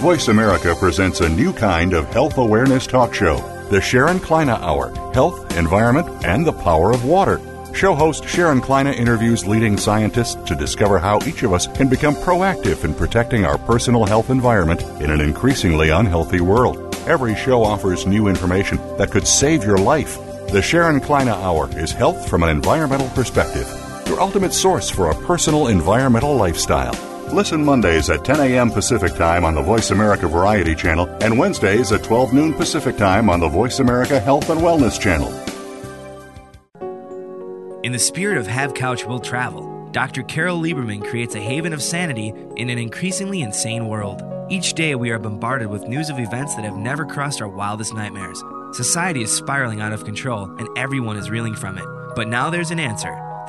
Voice 0.01 0.28
America 0.28 0.74
presents 0.74 1.20
a 1.20 1.28
new 1.28 1.53
kind 1.53 1.93
of 1.93 2.09
health 2.09 2.39
awareness 2.39 2.87
talk 2.87 3.12
show, 3.12 3.37
the 3.68 3.83
Sharon 3.83 4.18
Kleyne 4.18 4.49
Hour 4.49 4.89
Health, 5.12 5.55
Environment, 5.59 6.09
and 6.24 6.47
the 6.47 6.53
Power 6.53 6.93
of 6.93 7.05
Water. 7.05 7.39
Show 7.74 7.95
host 7.95 8.26
Sharon 8.26 8.62
Kleyne 8.62 8.87
interviews 8.87 9.47
leading 9.47 9.76
scientists 9.76 10.37
to 10.49 10.55
discover 10.55 10.99
how 10.99 11.20
each 11.26 11.43
of 11.43 11.53
us 11.53 11.66
can 11.66 11.91
become 11.91 12.14
proactive 12.14 12.83
in 12.83 12.95
protecting 12.95 13.45
our 13.45 13.59
personal 13.59 14.07
health 14.07 14.31
environment 14.31 14.81
in 15.03 15.11
an 15.11 15.20
increasingly 15.20 15.91
unhealthy 15.91 16.41
world. 16.41 16.95
Every 17.07 17.37
show 17.37 17.62
offers 17.62 18.07
new 18.07 18.28
information 18.28 18.78
that 18.97 19.11
could 19.11 19.28
save 19.28 19.62
your 19.62 19.78
life. 19.78 20.16
The 20.51 20.62
Sharon 20.62 21.01
Kleyne 21.01 21.28
Hour 21.28 21.68
is 21.78 21.93
health 21.93 22.31
from 22.31 22.43
an 22.43 22.49
environmental 22.49 23.09
perspective, 23.11 23.68
your 24.11 24.21
ultimate 24.21 24.53
source 24.53 24.91
for 24.91 25.11
a 25.11 25.15
personal 25.25 25.69
environmental 25.69 26.35
lifestyle. 26.35 26.93
Listen 27.33 27.65
Mondays 27.65 28.11
at 28.11 28.25
10 28.25 28.41
a.m. 28.41 28.71
Pacific 28.71 29.15
Time 29.15 29.45
on 29.45 29.55
the 29.55 29.63
Voice 29.63 29.93
America 29.93 30.27
Variety 30.27 30.75
Channel 30.75 31.07
and 31.23 31.39
Wednesdays 31.39 31.93
at 31.93 32.03
12 32.03 32.35
noon 32.35 32.53
Pacific 32.53 32.97
Time 32.97 33.31
on 33.31 33.39
the 33.39 33.49
Voice 33.49 33.79
America 33.79 34.19
Health 34.19 34.51
and 34.51 34.61
Wellness 34.61 35.01
Channel. 35.01 35.33
In 37.85 37.93
the 37.93 38.01
spirit 38.01 38.37
of 38.37 38.49
Have 38.49 38.75
Couch 38.75 39.07
Will 39.07 39.21
Travel, 39.21 39.89
Dr. 39.93 40.25
Carol 40.25 40.61
Lieberman 40.61 41.09
creates 41.09 41.37
a 41.37 41.41
haven 41.41 41.73
of 41.73 41.81
sanity 41.81 42.35
in 42.57 42.69
an 42.69 42.79
increasingly 42.79 43.43
insane 43.43 43.87
world. 43.87 44.23
Each 44.51 44.75
day, 44.75 44.97
we 44.97 45.11
are 45.11 45.21
bombarded 45.21 45.69
with 45.69 45.87
news 45.87 46.11
of 46.11 46.19
events 46.19 46.57
that 46.57 46.65
have 46.65 46.77
never 46.77 47.07
crossed 47.07 47.41
our 47.41 47.49
wildest 47.49 47.95
nightmares. 47.95 48.43
Society 48.73 49.23
is 49.23 49.35
spiraling 49.35 49.81
out 49.81 49.93
of 49.93 50.05
control, 50.05 50.51
and 50.59 50.69
everyone 50.77 51.17
is 51.17 51.31
reeling 51.31 51.55
from 51.55 51.79
it. 51.79 51.87
But 52.17 52.27
now 52.27 52.51
there's 52.51 52.73
an 52.73 52.81
answer. 52.81 53.30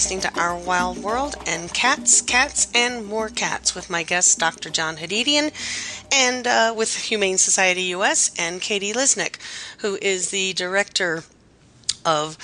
Listening 0.00 0.20
to 0.20 0.40
Our 0.40 0.56
Wild 0.56 0.96
World 0.96 1.36
and 1.46 1.70
Cats, 1.74 2.22
Cats, 2.22 2.68
and 2.74 3.04
More 3.04 3.28
Cats 3.28 3.74
with 3.74 3.90
my 3.90 4.02
guest, 4.02 4.38
Dr. 4.38 4.70
John 4.70 4.96
Hadidian, 4.96 5.52
and 6.10 6.46
uh, 6.46 6.72
with 6.74 6.96
Humane 6.96 7.36
Society 7.36 7.82
US 7.94 8.30
and 8.38 8.62
Katie 8.62 8.94
Lisnik, 8.94 9.34
who 9.80 9.98
is 10.00 10.30
the 10.30 10.54
director 10.54 11.24
of 12.02 12.38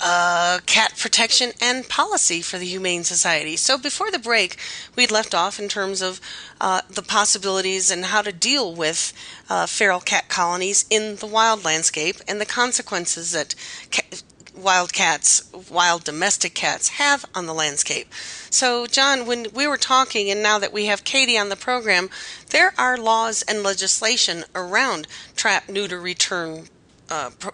uh, 0.00 0.60
cat 0.64 0.94
protection 0.96 1.50
and 1.60 1.88
policy 1.88 2.40
for 2.40 2.56
the 2.56 2.66
Humane 2.66 3.02
Society. 3.02 3.56
So 3.56 3.76
before 3.76 4.12
the 4.12 4.20
break, 4.20 4.58
we'd 4.94 5.10
left 5.10 5.34
off 5.34 5.58
in 5.58 5.68
terms 5.68 6.00
of 6.02 6.20
uh, 6.60 6.82
the 6.88 7.02
possibilities 7.02 7.90
and 7.90 8.04
how 8.04 8.22
to 8.22 8.30
deal 8.30 8.72
with 8.72 9.12
uh, 9.50 9.66
feral 9.66 9.98
cat 9.98 10.28
colonies 10.28 10.84
in 10.88 11.16
the 11.16 11.26
wild 11.26 11.64
landscape 11.64 12.18
and 12.28 12.40
the 12.40 12.46
consequences 12.46 13.32
that 13.32 13.56
ca- 13.90 14.18
wild 14.56 14.92
cats, 14.92 15.50
wild 15.70 16.04
domestic 16.04 16.54
cats 16.54 16.88
have 16.88 17.24
on 17.34 17.46
the 17.46 17.54
landscape. 17.54 18.12
So, 18.50 18.86
John, 18.86 19.26
when 19.26 19.46
we 19.52 19.66
were 19.66 19.76
talking, 19.76 20.30
and 20.30 20.42
now 20.42 20.58
that 20.58 20.72
we 20.72 20.86
have 20.86 21.04
Katie 21.04 21.38
on 21.38 21.48
the 21.48 21.56
program, 21.56 22.10
there 22.50 22.72
are 22.78 22.96
laws 22.96 23.42
and 23.42 23.62
legislation 23.62 24.44
around 24.54 25.06
trap, 25.34 25.68
neuter, 25.68 26.00
return 26.00 26.68
uh, 27.10 27.30
pro- 27.38 27.52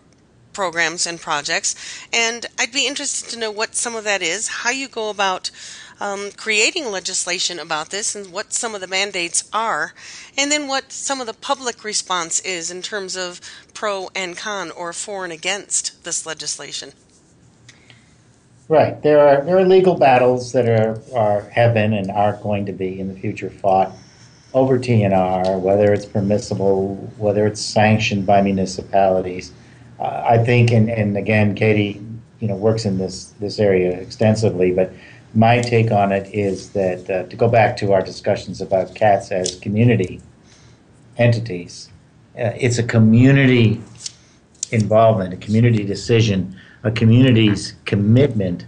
programs 0.53 1.07
and 1.07 1.21
projects. 1.21 1.75
And 2.13 2.47
I'd 2.59 2.73
be 2.73 2.87
interested 2.87 3.31
to 3.31 3.39
know 3.39 3.51
what 3.51 3.75
some 3.75 3.97
of 3.97 4.05
that 4.05 4.23
is, 4.23 4.49
how 4.49 4.71
you 4.71 4.89
go 4.89 5.11
about 5.11 5.51
um, 6.03 6.33
creating 6.33 6.91
legislation 6.91 7.61
about 7.61 7.91
this, 7.91 8.17
and 8.17 8.33
what 8.33 8.53
some 8.53 8.75
of 8.75 8.81
the 8.81 8.89
mandates 8.89 9.49
are, 9.53 9.95
and 10.37 10.51
then 10.51 10.67
what 10.67 10.91
some 10.91 11.21
of 11.21 11.29
the 11.29 11.33
public 11.33 11.85
response 11.85 12.41
is 12.41 12.73
in 12.73 12.83
terms 12.83 13.17
of 13.17 13.41
pro 13.73 14.11
and 14.13 14.37
con 14.37 14.73
or 14.73 14.93
for 14.93 15.23
and 15.23 15.33
against 15.33 16.03
this 16.03 16.27
legislation. 16.27 16.93
Right. 18.69 19.01
There 19.03 19.21
are 19.21 19.45
there 19.45 19.57
are 19.59 19.65
legal 19.65 19.97
battles 19.97 20.51
that 20.53 20.69
are, 20.69 21.01
are 21.15 21.43
have 21.51 21.75
been 21.75 21.93
and 21.93 22.11
are 22.11 22.37
going 22.43 22.67
to 22.67 22.73
be 22.73 22.99
in 22.99 23.07
the 23.07 23.21
future 23.21 23.51
fought 23.51 23.93
over 24.55 24.79
TNR, 24.79 25.61
whether 25.61 25.93
it's 25.93 26.07
permissible, 26.07 26.97
whether 27.17 27.47
it's 27.47 27.61
sanctioned 27.61 28.27
by 28.27 28.43
municipalities. 28.43 29.53
Uh, 30.01 30.25
I 30.27 30.39
think, 30.39 30.73
and, 30.73 30.91
and 30.91 31.17
again, 31.17 31.55
Katie, 31.55 32.01
you 32.41 32.49
know, 32.49 32.57
works 32.57 32.85
in 32.87 32.99
this 32.99 33.35
this 33.39 33.61
area 33.61 33.93
extensively. 33.93 34.73
But 34.73 34.93
my 35.35 35.61
take 35.61 35.91
on 35.91 36.13
it 36.13 36.33
is 36.35 36.71
that 36.71 37.09
uh, 37.09 37.23
to 37.25 37.37
go 37.37 37.49
back 37.49 37.77
to 37.79 37.93
our 37.93 38.03
discussions 38.03 38.61
about 38.61 38.95
cats 38.95 39.33
as 39.33 39.59
community 39.59 40.21
entities, 41.17 41.91
uh, 42.39 42.53
it's 42.57 42.79
a 42.79 42.83
community 42.83 43.81
involvement, 44.71 45.33
a 45.33 45.37
community 45.37 45.85
decision, 45.85 46.57
a 46.83 46.91
community's 46.91 47.75
commitment 47.85 48.67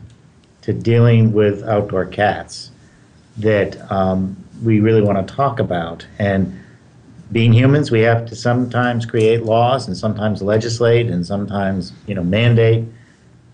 to 0.62 0.72
dealing 0.72 1.32
with 1.32 1.62
outdoor 1.64 2.06
cats 2.06 2.70
that 3.36 3.90
um, 3.90 4.36
we 4.62 4.80
really 4.80 5.02
want 5.02 5.26
to 5.26 5.34
talk 5.34 5.58
about. 5.58 6.06
And 6.18 6.60
being 7.32 7.52
humans, 7.52 7.90
we 7.90 8.00
have 8.00 8.26
to 8.28 8.36
sometimes 8.36 9.04
create 9.04 9.42
laws 9.42 9.86
and 9.88 9.96
sometimes 9.96 10.40
legislate 10.40 11.08
and 11.08 11.26
sometimes, 11.26 11.92
you 12.06 12.14
know, 12.14 12.22
mandate 12.22 12.84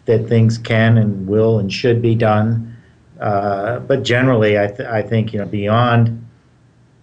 that 0.04 0.28
things 0.28 0.58
can 0.58 0.98
and 0.98 1.26
will 1.26 1.58
and 1.58 1.72
should 1.72 2.02
be 2.02 2.14
done. 2.14 2.76
Uh, 3.20 3.78
but 3.80 4.02
generally, 4.02 4.58
I, 4.58 4.66
th- 4.68 4.88
I 4.88 5.02
think, 5.02 5.32
you 5.32 5.38
know, 5.38 5.46
beyond 5.46 6.26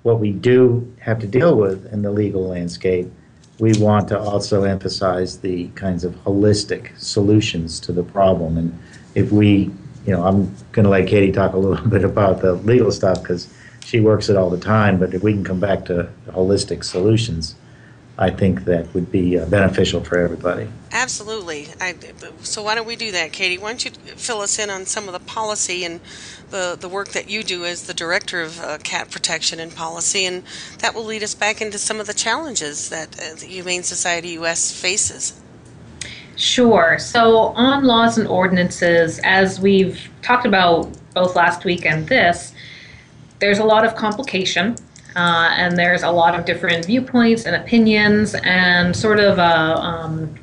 what 0.02 0.20
we 0.20 0.32
do 0.32 0.92
have 1.00 1.20
to 1.20 1.28
deal 1.28 1.56
with 1.56 1.92
in 1.94 2.02
the 2.02 2.12
legal 2.12 2.48
landscape, 2.48 3.12
we 3.60 3.74
want 3.78 4.08
to 4.10 4.20
also 4.20 4.64
emphasize 4.64 5.40
the 5.40 5.68
kinds 5.70 6.04
of 6.04 6.14
holistic 6.24 6.98
solutions 7.00 7.80
to 7.82 7.92
the 7.92 8.04
problem. 8.04 8.58
And 8.58 8.80
if 9.16 9.32
we, 9.32 9.72
you 10.06 10.14
know, 10.14 10.26
I'm 10.26 10.56
going 10.72 10.84
to 10.84 10.90
let 10.90 11.08
Katie 11.08 11.32
talk 11.32 11.54
a 11.54 11.58
little 11.58 11.88
bit 11.90 12.04
about 12.04 12.42
the 12.42 12.54
legal 12.54 12.92
stuff 12.92 13.22
because 13.22 13.54
she 13.86 14.00
works 14.00 14.30
it 14.30 14.36
all 14.36 14.50
the 14.50 14.60
time. 14.60 15.00
But 15.00 15.14
if 15.14 15.24
we 15.24 15.34
can 15.34 15.44
come 15.44 15.60
back 15.60 15.86
to 15.86 16.10
holistic 16.30 16.84
solutions, 16.84 17.56
I 18.20 18.32
think 18.32 18.66
that 18.66 18.92
would 18.96 19.12
be 19.12 19.38
uh, 19.38 19.46
beneficial 19.46 20.04
for 20.04 20.18
everybody. 20.18 20.68
Absolutely. 20.92 21.68
I, 21.80 21.96
so 22.42 22.64
why 22.64 22.74
don't 22.74 22.88
we 22.88 22.96
do 22.96 23.12
that, 23.12 23.32
Katie? 23.32 23.60
Why 23.60 23.70
don't 23.70 23.86
you 23.86 23.92
fill 23.92 24.42
us 24.42 24.58
in 24.58 24.72
on 24.72 24.88
some 24.88 25.08
of 25.08 25.14
the 25.14 25.20
policy 25.20 25.86
and 25.86 26.00
the, 26.50 26.76
the 26.80 26.90
work 26.90 27.10
that 27.10 27.30
you 27.30 27.44
do 27.44 27.64
as 27.64 27.84
the 27.84 27.94
director 27.94 28.42
of 28.42 28.60
uh, 28.60 28.80
cat 28.80 29.12
protection 29.12 29.60
and 29.60 29.76
policy, 29.76 30.26
and 30.26 30.42
that 30.80 30.96
will 30.96 31.04
lead 31.04 31.22
us 31.22 31.36
back 31.36 31.62
into 31.62 31.78
some 31.78 32.00
of 32.00 32.08
the 32.08 32.14
challenges 32.14 32.90
that 32.90 33.20
uh, 33.20 33.36
the 33.36 33.46
Humane 33.46 33.84
Society 33.84 34.30
U.S. 34.30 34.72
faces. 34.72 35.40
Sure. 36.38 36.98
So, 37.00 37.38
on 37.50 37.84
laws 37.84 38.18
and 38.18 38.28
ordinances, 38.28 39.20
as 39.24 39.60
we've 39.60 40.10
talked 40.24 40.46
about 40.46 40.90
both 41.14 41.36
last 41.36 41.66
week 41.66 41.86
and 41.86 42.08
this, 42.08 42.54
there's 43.40 43.60
a 43.60 43.64
lot 43.64 43.86
of 43.86 43.96
complication. 43.96 44.76
Uh, 45.18 45.52
and 45.58 45.76
there's 45.76 46.04
a 46.04 46.12
lot 46.12 46.38
of 46.38 46.46
different 46.46 46.86
viewpoints 46.86 47.46
and 47.46 47.56
opinions, 47.56 48.36
and 48.44 48.96
sort 48.96 49.20
of 49.20 49.40
a 49.40 49.82
um, 49.82 50.36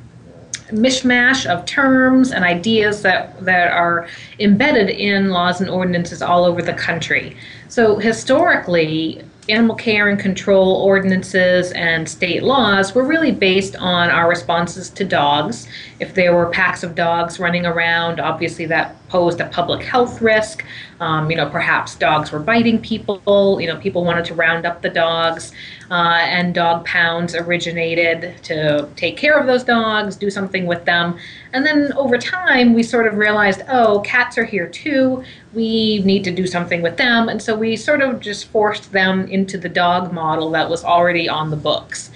mishmash 0.67 1.45
of 1.45 1.65
terms 1.65 2.33
and 2.33 2.43
ideas 2.43 3.01
that, 3.01 3.39
that 3.45 3.71
are 3.71 4.07
embedded 4.39 4.89
in 4.89 5.29
laws 5.29 5.61
and 5.61 5.69
ordinances 5.69 6.21
all 6.21 6.43
over 6.43 6.61
the 6.61 6.73
country. 6.73 7.37
So, 7.69 7.97
historically, 7.99 9.23
animal 9.47 9.75
care 9.75 10.09
and 10.09 10.19
control 10.19 10.77
ordinances 10.77 11.71
and 11.73 12.09
state 12.09 12.43
laws 12.43 12.95
were 12.95 13.05
really 13.05 13.31
based 13.31 13.75
on 13.75 14.09
our 14.09 14.27
responses 14.27 14.89
to 14.89 15.05
dogs. 15.05 15.67
If 15.99 16.15
there 16.15 16.35
were 16.35 16.47
packs 16.47 16.83
of 16.83 16.95
dogs 16.95 17.39
running 17.39 17.65
around, 17.65 18.19
obviously 18.19 18.65
that 18.65 18.95
posed 19.07 19.39
a 19.39 19.47
public 19.47 19.83
health 19.83 20.21
risk. 20.21 20.65
Um, 20.99 21.29
you 21.29 21.35
know, 21.35 21.49
perhaps 21.49 21.95
dogs 21.95 22.31
were 22.31 22.39
biting 22.39 22.81
people. 22.81 23.59
You 23.59 23.67
know, 23.67 23.77
people 23.77 24.05
wanted 24.05 24.25
to 24.25 24.33
round 24.33 24.65
up 24.65 24.81
the 24.81 24.89
dogs, 24.89 25.51
uh, 25.91 26.19
and 26.21 26.53
dog 26.53 26.85
pounds 26.85 27.35
originated 27.35 28.41
to 28.43 28.87
take 28.95 29.17
care 29.17 29.37
of 29.37 29.45
those 29.45 29.63
dogs, 29.63 30.15
do 30.15 30.29
something 30.29 30.65
with 30.65 30.85
them. 30.85 31.17
And 31.53 31.65
then 31.65 31.91
over 31.93 32.17
time, 32.17 32.73
we 32.73 32.83
sort 32.83 33.07
of 33.07 33.15
realized, 33.15 33.61
oh, 33.69 33.99
cats 34.01 34.37
are 34.37 34.45
here 34.45 34.67
too. 34.67 35.23
We 35.53 35.99
need 35.99 36.23
to 36.23 36.31
do 36.31 36.47
something 36.47 36.81
with 36.81 36.97
them. 36.97 37.29
And 37.29 37.41
so 37.41 37.55
we 37.55 37.75
sort 37.75 38.01
of 38.01 38.19
just 38.19 38.47
forced 38.47 38.91
them 38.91 39.27
into 39.27 39.57
the 39.57 39.69
dog 39.69 40.13
model 40.13 40.49
that 40.51 40.69
was 40.69 40.83
already 40.83 41.27
on 41.27 41.49
the 41.49 41.57
books. 41.57 42.11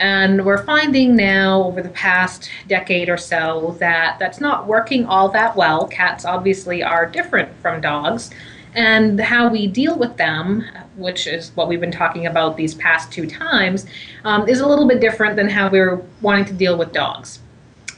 And 0.00 0.46
we're 0.46 0.64
finding 0.64 1.14
now 1.14 1.62
over 1.64 1.82
the 1.82 1.90
past 1.90 2.50
decade 2.66 3.10
or 3.10 3.18
so 3.18 3.76
that 3.80 4.18
that's 4.18 4.40
not 4.40 4.66
working 4.66 5.04
all 5.04 5.28
that 5.28 5.54
well. 5.54 5.86
Cats 5.88 6.24
obviously 6.24 6.82
are 6.82 7.04
different 7.04 7.54
from 7.60 7.82
dogs. 7.82 8.30
And 8.74 9.20
how 9.20 9.48
we 9.48 9.66
deal 9.66 9.98
with 9.98 10.16
them, 10.16 10.64
which 10.96 11.26
is 11.26 11.50
what 11.54 11.68
we've 11.68 11.82
been 11.82 11.92
talking 11.92 12.26
about 12.26 12.56
these 12.56 12.74
past 12.74 13.12
two 13.12 13.26
times, 13.26 13.84
um, 14.24 14.48
is 14.48 14.60
a 14.60 14.66
little 14.66 14.88
bit 14.88 15.00
different 15.00 15.36
than 15.36 15.50
how 15.50 15.68
we're 15.68 16.02
wanting 16.22 16.46
to 16.46 16.54
deal 16.54 16.78
with 16.78 16.92
dogs. 16.92 17.40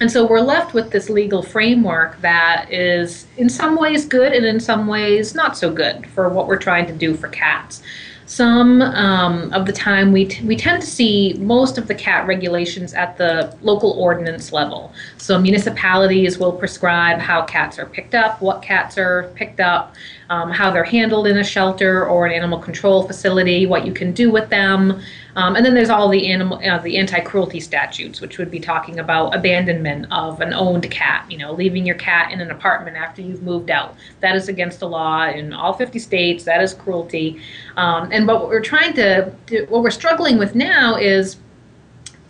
And 0.01 0.11
so 0.11 0.27
we're 0.27 0.41
left 0.41 0.75
with 0.75 0.91
this 0.91 1.09
legal 1.09 1.41
framework 1.41 2.21
that 2.23 2.67
is, 2.73 3.29
in 3.37 3.49
some 3.49 3.77
ways, 3.77 4.07
good 4.07 4.33
and 4.33 4.45
in 4.45 4.59
some 4.59 4.89
ways, 4.89 5.37
not 5.37 5.57
so 5.57 5.73
good 5.73 6.09
for 6.09 6.29
what 6.29 6.49
we're 6.49 6.57
trying 6.57 6.87
to 6.87 6.93
do 6.93 7.15
for 7.15 7.29
cats. 7.29 7.81
Some 8.27 8.83
um, 8.83 9.53
of 9.53 9.67
the 9.67 9.73
time 9.73 10.13
we, 10.13 10.27
t- 10.27 10.45
we 10.45 10.57
tend 10.57 10.81
to 10.81 10.87
see 10.87 11.35
most 11.39 11.79
of 11.79 11.89
the 11.89 11.95
cat 11.95 12.27
regulations 12.27 12.95
at 12.95 13.17
the 13.19 13.57
local 13.63 13.93
ordinance 13.93 14.53
level. 14.53 14.93
So 15.19 15.39
municipalities 15.39 16.39
will 16.39 16.53
prescribe 16.53 17.19
how 17.19 17.43
cats 17.43 17.79
are 17.79 17.87
picked 17.87 18.15
up, 18.15 18.41
what 18.41 18.63
cats 18.63 18.97
are 18.99 19.33
picked 19.35 19.61
up, 19.61 19.95
um, 20.31 20.51
how 20.51 20.71
they're 20.71 20.85
handled 20.85 21.27
in 21.27 21.39
a 21.39 21.45
shelter 21.45 22.07
or 22.07 22.27
an 22.27 22.33
animal 22.33 22.59
control 22.59 23.03
facility, 23.07 23.67
what 23.67 23.87
you 23.87 23.93
can 23.93 24.13
do 24.13 24.31
with 24.31 24.49
them. 24.49 25.01
Um, 25.35 25.57
and 25.57 25.65
then 25.65 25.75
there's 25.75 25.91
all 25.91 26.09
the 26.09 26.31
animal, 26.31 26.61
uh, 26.63 26.79
the 26.79 26.99
anti-cruelty 26.99 27.61
statutes, 27.61 28.21
which 28.21 28.39
would 28.39 28.51
be 28.51 28.61
talking 28.61 28.99
about 28.99 29.35
abandonment 29.35 30.07
of 30.11 30.41
an 30.41 30.53
owned 30.53 30.91
cat. 30.91 31.31
You 31.31 31.39
know, 31.39 31.53
leaving 31.53 31.87
your 31.87 31.97
cat 31.97 32.33
in 32.33 32.41
an 32.41 32.51
apartment 32.51 32.97
after 32.97 33.23
you've 33.23 33.43
moved 33.43 33.71
out. 33.71 33.97
That 34.21 34.37
is 34.37 34.49
against 34.49 34.81
the 34.81 34.89
law 34.89 35.27
in 35.27 35.53
all 35.53 35.73
50 35.73 35.99
states. 35.99 36.45
That 36.45 36.63
is 36.63 36.75
cruelty. 36.75 37.41
Um, 37.77 38.11
and 38.13 38.27
what 38.27 38.49
we're 38.49 38.61
trying 38.61 38.95
to, 38.95 39.33
what 39.69 39.83
we're 39.83 39.91
struggling 39.91 40.39
with 40.39 40.55
now 40.55 40.97
is 40.97 41.37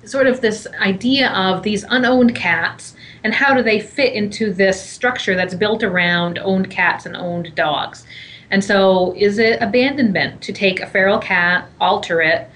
sort 0.04 0.26
of 0.26 0.40
this 0.40 0.66
idea 0.80 1.30
of 1.30 1.62
these 1.62 1.84
unowned 1.84 2.34
cats 2.34 2.94
and 3.24 3.34
how 3.34 3.54
do 3.54 3.62
they 3.62 3.80
fit 3.80 4.14
into 4.14 4.52
this 4.52 4.82
structure 4.82 5.34
that's 5.34 5.54
built 5.54 5.82
around 5.82 6.38
owned 6.38 6.70
cats 6.70 7.06
and 7.06 7.16
owned 7.16 7.54
dogs. 7.54 8.04
And 8.50 8.62
so, 8.62 9.14
is 9.16 9.38
it 9.38 9.62
abandonment 9.62 10.42
to 10.42 10.52
take 10.52 10.80
a 10.80 10.86
feral 10.86 11.18
cat, 11.18 11.68
alter 11.80 12.20
it, 12.20 12.50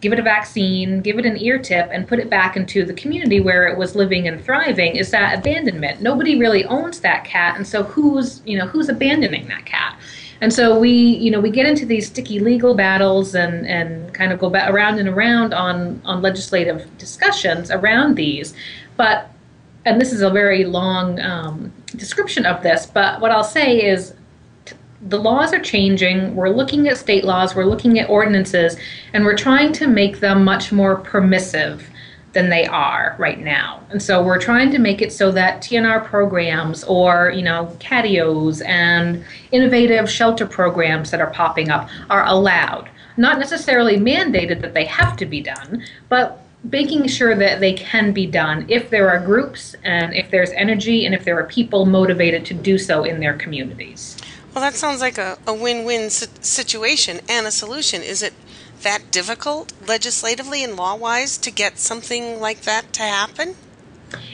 give 0.00 0.12
it 0.12 0.20
a 0.20 0.22
vaccine, 0.22 1.00
give 1.00 1.18
it 1.18 1.26
an 1.26 1.36
ear 1.38 1.58
tip, 1.58 1.88
and 1.90 2.06
put 2.06 2.20
it 2.20 2.30
back 2.30 2.56
into 2.56 2.84
the 2.84 2.94
community 2.94 3.40
where 3.40 3.66
it 3.66 3.76
was 3.76 3.96
living 3.96 4.28
and 4.28 4.44
thriving? 4.44 4.94
Is 4.96 5.10
that 5.10 5.38
abandonment? 5.38 6.00
Nobody 6.00 6.38
really 6.38 6.64
owns 6.66 7.00
that 7.00 7.24
cat, 7.24 7.56
and 7.56 7.66
so 7.66 7.82
who's 7.82 8.42
you 8.44 8.56
know 8.58 8.66
who's 8.66 8.88
abandoning 8.88 9.48
that 9.48 9.66
cat? 9.66 9.98
And 10.40 10.52
so 10.52 10.78
we, 10.78 10.90
you 10.90 11.30
know, 11.30 11.40
we 11.40 11.50
get 11.50 11.64
into 11.64 11.86
these 11.86 12.08
sticky 12.08 12.38
legal 12.38 12.74
battles 12.74 13.34
and, 13.34 13.66
and 13.66 14.12
kind 14.12 14.30
of 14.32 14.38
go 14.38 14.50
back 14.50 14.68
around 14.68 14.98
and 14.98 15.08
around 15.08 15.54
on, 15.54 16.02
on 16.04 16.20
legislative 16.20 16.86
discussions 16.98 17.70
around 17.70 18.16
these. 18.16 18.52
But, 18.96 19.30
and 19.84 20.00
this 20.00 20.12
is 20.12 20.22
a 20.22 20.30
very 20.30 20.64
long 20.64 21.20
um, 21.20 21.72
description 21.96 22.46
of 22.46 22.62
this, 22.62 22.86
but 22.86 23.20
what 23.20 23.30
I'll 23.30 23.44
say 23.44 23.84
is 23.84 24.14
t- 24.64 24.76
the 25.02 25.18
laws 25.18 25.52
are 25.52 25.60
changing. 25.60 26.34
We're 26.34 26.50
looking 26.50 26.88
at 26.88 26.96
state 26.96 27.24
laws, 27.24 27.54
we're 27.54 27.64
looking 27.64 27.98
at 27.98 28.08
ordinances, 28.08 28.76
and 29.12 29.24
we're 29.24 29.36
trying 29.36 29.72
to 29.74 29.86
make 29.86 30.20
them 30.20 30.44
much 30.44 30.72
more 30.72 30.96
permissive 30.96 31.90
than 32.34 32.50
they 32.50 32.66
are 32.66 33.14
right 33.18 33.38
now. 33.38 33.80
And 33.90 34.02
so 34.02 34.22
we're 34.22 34.40
trying 34.40 34.70
to 34.72 34.78
make 34.78 35.00
it 35.00 35.12
so 35.12 35.30
that 35.32 35.62
TNR 35.62 36.04
programs 36.04 36.84
or, 36.84 37.30
you 37.30 37.42
know, 37.42 37.74
catios 37.78 38.64
and 38.66 39.24
innovative 39.52 40.10
shelter 40.10 40.44
programs 40.46 41.10
that 41.12 41.20
are 41.20 41.30
popping 41.30 41.70
up 41.70 41.88
are 42.10 42.26
allowed. 42.26 42.90
Not 43.16 43.38
necessarily 43.38 43.96
mandated 43.96 44.60
that 44.62 44.74
they 44.74 44.84
have 44.86 45.16
to 45.18 45.26
be 45.26 45.40
done, 45.40 45.84
but 46.08 46.43
making 46.64 47.06
sure 47.06 47.34
that 47.36 47.60
they 47.60 47.74
can 47.74 48.12
be 48.12 48.26
done 48.26 48.64
if 48.68 48.90
there 48.90 49.10
are 49.10 49.24
groups 49.24 49.76
and 49.84 50.14
if 50.14 50.30
there's 50.30 50.50
energy 50.50 51.04
and 51.04 51.14
if 51.14 51.24
there 51.24 51.38
are 51.38 51.44
people 51.44 51.84
motivated 51.84 52.44
to 52.46 52.54
do 52.54 52.78
so 52.78 53.04
in 53.04 53.20
their 53.20 53.34
communities. 53.34 54.16
Well, 54.54 54.62
that 54.64 54.74
sounds 54.74 55.00
like 55.00 55.18
a, 55.18 55.38
a 55.46 55.52
win 55.52 55.84
win 55.84 56.10
situation 56.10 57.20
and 57.28 57.46
a 57.46 57.50
solution. 57.50 58.02
Is 58.02 58.22
it 58.22 58.32
that 58.82 59.10
difficult 59.10 59.72
legislatively 59.86 60.62
and 60.62 60.76
law 60.76 60.94
wise 60.94 61.36
to 61.38 61.50
get 61.50 61.78
something 61.78 62.40
like 62.40 62.62
that 62.62 62.92
to 62.94 63.02
happen? 63.02 63.56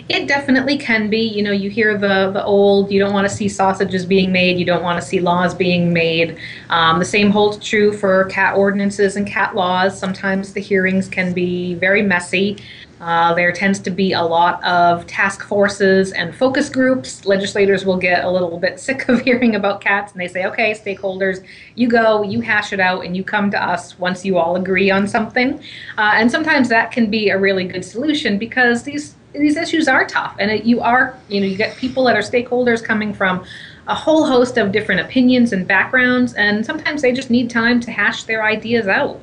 It 0.08 0.26
definitely 0.26 0.76
can 0.76 1.08
be. 1.08 1.20
You 1.20 1.42
know, 1.42 1.52
you 1.52 1.70
hear 1.70 1.96
the 1.96 2.30
the 2.32 2.44
old, 2.44 2.90
you 2.90 2.98
don't 2.98 3.12
want 3.12 3.28
to 3.28 3.34
see 3.34 3.48
sausages 3.48 4.04
being 4.04 4.32
made, 4.32 4.58
you 4.58 4.64
don't 4.64 4.82
want 4.82 5.00
to 5.00 5.06
see 5.06 5.20
laws 5.20 5.54
being 5.54 5.92
made. 5.92 6.36
Um, 6.68 6.98
the 6.98 7.04
same 7.04 7.30
holds 7.30 7.58
true 7.58 7.92
for 7.92 8.24
cat 8.24 8.56
ordinances 8.56 9.16
and 9.16 9.26
cat 9.26 9.54
laws. 9.54 9.98
Sometimes 9.98 10.52
the 10.52 10.60
hearings 10.60 11.08
can 11.08 11.32
be 11.32 11.74
very 11.74 12.02
messy. 12.02 12.56
Uh, 13.00 13.32
there 13.32 13.50
tends 13.50 13.78
to 13.78 13.90
be 13.90 14.12
a 14.12 14.22
lot 14.22 14.62
of 14.62 15.06
task 15.06 15.42
forces 15.42 16.12
and 16.12 16.34
focus 16.34 16.68
groups. 16.68 17.24
Legislators 17.24 17.86
will 17.86 17.96
get 17.96 18.24
a 18.24 18.30
little 18.30 18.58
bit 18.58 18.78
sick 18.88 19.08
of 19.08 19.20
hearing 19.22 19.54
about 19.54 19.80
cats 19.80 20.12
and 20.12 20.20
they 20.20 20.28
say, 20.28 20.44
okay, 20.44 20.72
stakeholders, 20.72 21.44
you 21.76 21.88
go, 21.88 22.22
you 22.22 22.42
hash 22.42 22.72
it 22.72 22.80
out, 22.80 23.04
and 23.04 23.16
you 23.16 23.24
come 23.24 23.50
to 23.50 23.62
us 23.62 23.98
once 23.98 24.24
you 24.24 24.36
all 24.36 24.56
agree 24.56 24.90
on 24.90 25.08
something. 25.08 25.58
Uh, 25.96 26.12
and 26.14 26.30
sometimes 26.30 26.68
that 26.68 26.92
can 26.92 27.10
be 27.10 27.30
a 27.30 27.38
really 27.38 27.64
good 27.64 27.84
solution 27.84 28.38
because 28.38 28.82
these 28.82 29.14
these 29.32 29.56
issues 29.56 29.88
are 29.88 30.06
tough 30.06 30.34
and 30.38 30.50
it, 30.50 30.64
you 30.64 30.80
are 30.80 31.16
you 31.28 31.40
know 31.40 31.46
you 31.46 31.56
get 31.56 31.76
people 31.76 32.04
that 32.04 32.16
are 32.16 32.20
stakeholders 32.20 32.82
coming 32.82 33.14
from 33.14 33.44
a 33.86 33.94
whole 33.94 34.24
host 34.26 34.56
of 34.56 34.72
different 34.72 35.00
opinions 35.00 35.52
and 35.52 35.66
backgrounds 35.66 36.34
and 36.34 36.64
sometimes 36.64 37.02
they 37.02 37.12
just 37.12 37.30
need 37.30 37.48
time 37.48 37.80
to 37.80 37.90
hash 37.90 38.24
their 38.24 38.44
ideas 38.44 38.86
out 38.86 39.20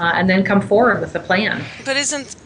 uh, 0.00 0.12
and 0.14 0.28
then 0.28 0.44
come 0.44 0.60
forward 0.60 1.00
with 1.00 1.14
a 1.14 1.20
plan. 1.20 1.64
But 1.84 1.96
isn't 1.96 2.36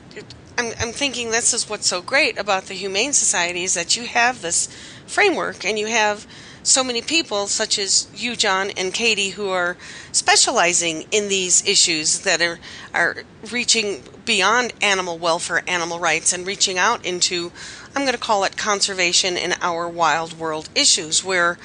I'm, 0.59 0.73
I'm 0.81 0.93
thinking 0.93 1.31
this 1.31 1.55
is 1.55 1.69
what's 1.71 1.87
so 1.87 2.03
great 2.03 2.37
about 2.37 2.65
the 2.65 2.75
Humane 2.75 3.13
Society 3.13 3.63
is 3.63 3.75
that 3.75 3.97
you 3.97 4.07
have 4.07 4.43
this 4.43 4.67
framework 5.07 5.65
and 5.65 5.79
you 5.79 5.87
have 5.87 6.27
so 6.65 6.83
many 6.83 7.01
people, 7.01 7.47
such 7.47 7.79
as 7.79 8.09
you, 8.15 8.35
John, 8.35 8.71
and 8.77 8.93
Katie, 8.93 9.31
who 9.31 9.49
are 9.51 9.77
specializing 10.11 11.07
in 11.13 11.29
these 11.29 11.67
issues 11.67 12.21
that 12.21 12.43
are, 12.43 12.59
are 12.93 13.23
reaching 13.51 14.03
beyond 14.29 14.75
animal 14.83 15.17
welfare, 15.17 15.63
animal 15.67 15.99
rights, 15.99 16.35
and 16.35 16.47
reaching 16.47 16.77
out 16.77 17.03
into, 17.03 17.51
I'm 17.97 18.03
going 18.03 18.13
to 18.13 18.19
call 18.19 18.45
it 18.45 18.59
conservation 18.59 19.39
in 19.39 19.55
our 19.63 19.89
wild 19.89 20.39
world 20.39 20.69
issues, 20.75 21.25
where 21.25 21.57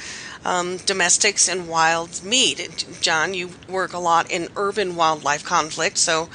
um, 0.45 0.77
domestics 0.77 1.49
and 1.49 1.67
wilds 1.67 2.23
meet. 2.23 2.85
John, 3.01 3.33
you 3.33 3.49
work 3.67 3.91
a 3.91 3.99
lot 3.99 4.31
in 4.31 4.47
urban 4.55 4.95
wildlife 4.95 5.43
conflict, 5.43 5.97
so 5.97 6.29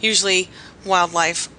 usually 0.00 0.48
wildlife 0.86 1.50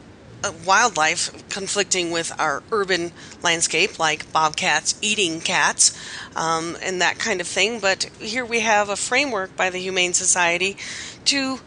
uh, 0.43 0.51
wildlife 0.65 1.47
conflicting 1.49 2.09
with 2.09 2.31
our 2.39 2.63
urban 2.71 3.11
landscape, 3.43 3.99
like 3.99 4.31
bobcats 4.33 4.95
eating 5.01 5.39
cats 5.39 5.95
um, 6.35 6.75
and 6.81 6.99
that 6.99 7.19
kind 7.19 7.39
of 7.39 7.47
thing. 7.47 7.79
But 7.79 8.05
here 8.19 8.43
we 8.43 8.61
have 8.61 8.89
a 8.89 8.95
framework 8.95 9.55
by 9.55 9.69
the 9.69 9.77
Humane 9.77 10.13
Society 10.13 10.77
to 11.25 11.59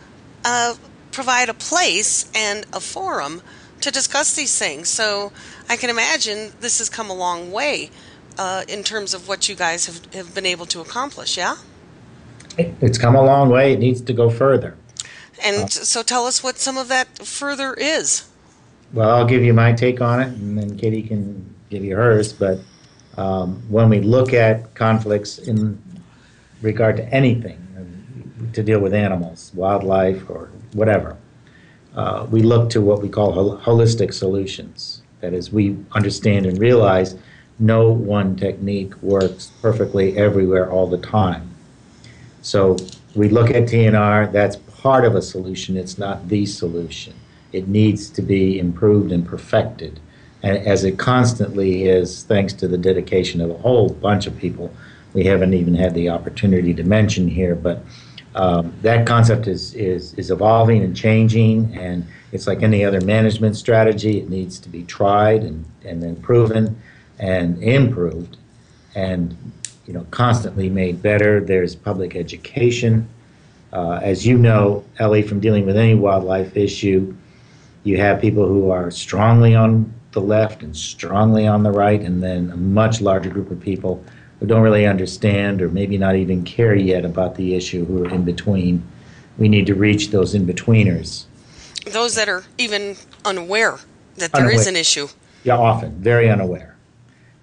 uh, 0.44 0.74
provide 1.18 1.48
a 1.48 1.54
place 1.54 2.30
and 2.32 2.64
a 2.72 2.78
forum 2.78 3.42
to 3.80 3.90
discuss 3.90 4.36
these 4.36 4.56
things. 4.56 4.88
So 4.88 5.32
I 5.68 5.76
can 5.76 5.90
imagine 5.90 6.52
this 6.60 6.78
has 6.78 6.88
come 6.88 7.10
a 7.10 7.12
long 7.26 7.50
way 7.50 7.90
uh, 8.38 8.62
in 8.68 8.84
terms 8.84 9.14
of 9.14 9.26
what 9.26 9.48
you 9.48 9.56
guys 9.56 9.86
have, 9.86 10.14
have 10.14 10.32
been 10.32 10.46
able 10.46 10.64
to 10.66 10.80
accomplish, 10.80 11.36
yeah? 11.36 11.56
It's 12.56 12.98
come 12.98 13.16
a 13.16 13.24
long 13.32 13.48
way. 13.48 13.72
It 13.72 13.80
needs 13.80 14.00
to 14.02 14.12
go 14.12 14.30
further. 14.30 14.76
And 15.44 15.68
so 15.72 16.04
tell 16.04 16.24
us 16.24 16.40
what 16.40 16.58
some 16.58 16.78
of 16.78 16.86
that 16.86 17.08
further 17.26 17.74
is. 17.74 18.28
Well, 18.92 19.10
I'll 19.10 19.26
give 19.26 19.42
you 19.42 19.52
my 19.52 19.72
take 19.72 20.00
on 20.00 20.20
it, 20.20 20.28
and 20.28 20.56
then 20.56 20.78
Katie 20.78 21.02
can 21.02 21.52
give 21.68 21.82
you 21.84 21.96
hers. 21.96 22.32
But 22.32 22.60
um, 23.16 23.60
when 23.68 23.88
we 23.88 23.98
look 24.00 24.32
at 24.32 24.72
conflicts 24.74 25.38
in 25.38 25.82
regard 26.62 26.96
to 26.98 27.04
anything 27.12 27.58
um, 27.76 28.50
to 28.52 28.62
deal 28.62 28.78
with 28.78 28.94
animals, 28.94 29.50
wildlife, 29.52 30.30
or 30.30 30.50
whatever, 30.72 31.16
uh, 31.94 32.26
we 32.30 32.42
look 32.42 32.70
to 32.70 32.80
what 32.80 33.02
we 33.02 33.08
call 33.08 33.32
hol- 33.32 33.58
holistic 33.58 34.12
solutions. 34.12 35.02
That 35.20 35.32
is, 35.32 35.52
we 35.52 35.76
understand 35.92 36.46
and 36.46 36.58
realize 36.58 37.16
no 37.58 37.90
one 37.90 38.36
technique 38.36 38.94
works 39.02 39.50
perfectly 39.60 40.16
everywhere 40.16 40.70
all 40.70 40.86
the 40.86 40.98
time. 40.98 41.50
So 42.42 42.76
we 43.14 43.28
look 43.28 43.50
at 43.50 43.64
TNR, 43.64 44.30
that's 44.30 44.56
part 44.56 45.04
of 45.04 45.16
a 45.16 45.22
solution, 45.22 45.76
it's 45.76 45.98
not 45.98 46.28
the 46.28 46.46
solution 46.46 47.14
it 47.52 47.68
needs 47.68 48.10
to 48.10 48.22
be 48.22 48.58
improved 48.58 49.12
and 49.12 49.26
perfected. 49.26 50.00
And 50.42 50.56
as 50.58 50.84
it 50.84 50.98
constantly 50.98 51.84
is, 51.84 52.22
thanks 52.24 52.52
to 52.54 52.68
the 52.68 52.78
dedication 52.78 53.40
of 53.40 53.50
a 53.50 53.58
whole 53.58 53.88
bunch 53.88 54.26
of 54.26 54.36
people, 54.38 54.72
we 55.14 55.24
haven't 55.24 55.54
even 55.54 55.74
had 55.74 55.94
the 55.94 56.10
opportunity 56.10 56.74
to 56.74 56.84
mention 56.84 57.28
here, 57.28 57.54
but 57.54 57.82
um, 58.34 58.72
that 58.82 59.06
concept 59.06 59.46
is, 59.46 59.74
is, 59.74 60.14
is 60.14 60.30
evolving 60.30 60.82
and 60.84 60.96
changing, 60.96 61.76
and 61.76 62.06
it's 62.32 62.46
like 62.46 62.62
any 62.62 62.84
other 62.84 63.00
management 63.00 63.56
strategy. 63.56 64.18
It 64.18 64.28
needs 64.28 64.58
to 64.60 64.68
be 64.68 64.84
tried 64.84 65.42
and, 65.42 65.64
and 65.84 66.02
then 66.02 66.16
proven 66.16 66.80
and 67.18 67.62
improved 67.62 68.36
and 68.94 69.36
you 69.86 69.92
know 69.92 70.06
constantly 70.10 70.68
made 70.68 71.00
better. 71.02 71.40
There's 71.40 71.74
public 71.74 72.16
education. 72.16 73.08
Uh, 73.72 74.00
as 74.02 74.26
you 74.26 74.38
know, 74.38 74.84
Ellie, 74.98 75.22
from 75.22 75.40
dealing 75.40 75.66
with 75.66 75.76
any 75.76 75.94
wildlife 75.94 76.56
issue, 76.56 77.14
you 77.84 77.98
have 77.98 78.20
people 78.20 78.46
who 78.46 78.70
are 78.70 78.90
strongly 78.90 79.54
on 79.54 79.92
the 80.12 80.20
left 80.20 80.62
and 80.62 80.76
strongly 80.76 81.46
on 81.46 81.62
the 81.62 81.70
right, 81.70 82.00
and 82.00 82.22
then 82.22 82.50
a 82.50 82.56
much 82.56 83.00
larger 83.00 83.30
group 83.30 83.50
of 83.50 83.60
people 83.60 84.02
who 84.40 84.46
don't 84.46 84.62
really 84.62 84.86
understand 84.86 85.60
or 85.60 85.68
maybe 85.68 85.98
not 85.98 86.16
even 86.16 86.44
care 86.44 86.74
yet 86.74 87.04
about 87.04 87.34
the 87.34 87.54
issue 87.54 87.84
who 87.84 88.04
are 88.04 88.08
in 88.08 88.24
between. 88.24 88.82
We 89.36 89.48
need 89.48 89.66
to 89.66 89.74
reach 89.74 90.10
those 90.10 90.34
in 90.34 90.46
betweeners. 90.46 91.24
Those 91.86 92.14
that 92.16 92.28
are 92.28 92.44
even 92.58 92.96
unaware 93.24 93.78
that 94.16 94.32
there 94.32 94.42
unaware. 94.42 94.60
is 94.60 94.66
an 94.66 94.76
issue. 94.76 95.08
Yeah, 95.44 95.56
often, 95.56 95.92
very 96.00 96.28
unaware. 96.28 96.76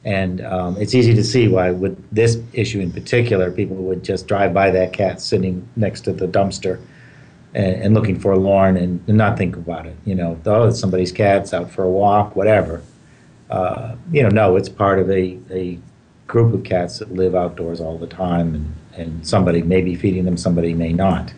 And 0.04 0.42
um, 0.42 0.78
it's 0.80 0.94
easy 0.94 1.16
to 1.16 1.24
see 1.24 1.48
why, 1.48 1.72
with 1.72 1.98
this 2.14 2.38
issue 2.54 2.80
in 2.80 2.92
particular, 2.92 3.50
people 3.50 3.78
would 3.78 4.04
just 4.04 4.28
drive 4.28 4.54
by 4.54 4.70
that 4.72 4.94
cat 4.94 5.20
sitting 5.20 5.68
next 5.76 6.02
to 6.02 6.14
the 6.14 6.28
dumpster 6.28 6.80
and, 7.56 7.82
and 7.82 7.94
looking 7.96 8.20
forlorn 8.20 8.78
and, 8.78 9.04
and 9.08 9.18
not 9.18 9.38
think 9.38 9.56
about 9.56 9.88
it. 9.88 9.96
You 10.06 10.14
know, 10.14 10.40
oh, 10.46 10.68
it's 10.68 10.80
somebody's 10.80 11.12
cat's 11.12 11.54
out 11.54 11.72
for 11.72 11.84
a 11.84 11.90
walk, 11.90 12.36
whatever. 12.36 12.84
Uh, 13.50 13.96
you 14.12 14.22
know, 14.22 14.30
no, 14.30 14.56
it's 14.58 14.70
part 14.70 15.00
of 15.00 15.10
a, 15.10 15.40
a 15.50 15.80
group 16.28 16.54
of 16.54 16.64
cats 16.64 17.00
that 17.00 17.14
live 17.14 17.36
outdoors 17.36 17.80
all 17.80 17.98
the 17.98 18.08
time, 18.08 18.56
and, 18.56 18.76
and 18.94 19.28
somebody 19.28 19.62
may 19.62 19.82
be 19.82 19.96
feeding 19.96 20.26
them, 20.26 20.38
somebody 20.38 20.74
may 20.74 20.92
not. 20.92 21.34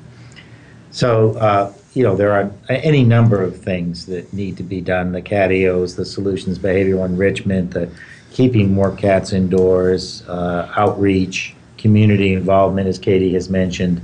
So, 0.92 1.34
uh, 1.38 1.74
you 1.94 2.04
know, 2.04 2.16
there 2.16 2.32
are 2.32 2.52
any 2.70 3.04
number 3.04 3.42
of 3.42 3.62
things 3.62 4.06
that 4.06 4.32
need 4.32 4.58
to 4.58 4.64
be 4.64 4.82
done 4.82 5.12
the 5.12 5.22
catios, 5.22 5.96
the 5.96 6.06
solutions 6.06 6.58
behavioral 6.60 7.06
enrichment, 7.06 7.72
the 7.72 7.90
keeping 8.32 8.74
more 8.74 8.96
cats 8.96 9.34
indoors, 9.34 10.28
uh, 10.28 10.72
outreach, 10.76 11.56
community 11.78 12.34
involvement, 12.34 12.88
as 12.88 13.00
Katie 13.00 13.34
has 13.34 13.50
mentioned, 13.50 14.02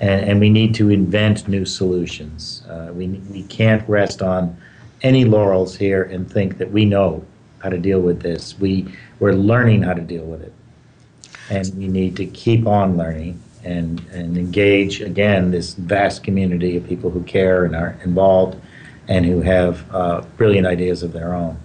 and, 0.00 0.28
and 0.28 0.40
we 0.40 0.50
need 0.50 0.74
to 0.74 0.90
invent 0.90 1.48
new 1.48 1.64
solutions. 1.64 2.62
Uh, 2.68 2.90
we, 2.92 3.08
we 3.08 3.42
can't 3.44 3.86
rest 3.88 4.22
on 4.22 4.56
any 5.02 5.24
laurels 5.24 5.76
here 5.76 6.02
and 6.04 6.30
think 6.30 6.58
that 6.58 6.70
we 6.70 6.84
know 6.84 7.24
how 7.58 7.68
to 7.68 7.78
deal 7.78 8.00
with 8.00 8.20
this. 8.20 8.58
We, 8.58 8.86
we're 9.20 9.32
learning 9.32 9.82
how 9.82 9.94
to 9.94 10.00
deal 10.00 10.24
with 10.24 10.42
it. 10.42 10.52
And 11.48 11.72
we 11.76 11.88
need 11.88 12.16
to 12.16 12.26
keep 12.26 12.66
on 12.66 12.96
learning 12.96 13.40
and, 13.62 14.00
and 14.12 14.36
engage, 14.36 15.00
again, 15.00 15.50
this 15.50 15.74
vast 15.74 16.24
community 16.24 16.76
of 16.76 16.86
people 16.88 17.10
who 17.10 17.22
care 17.22 17.64
and 17.64 17.76
are 17.76 17.96
involved 18.02 18.60
and 19.06 19.26
who 19.26 19.42
have 19.42 19.94
uh, 19.94 20.22
brilliant 20.36 20.66
ideas 20.66 21.02
of 21.02 21.12
their 21.12 21.34
own. 21.34 21.58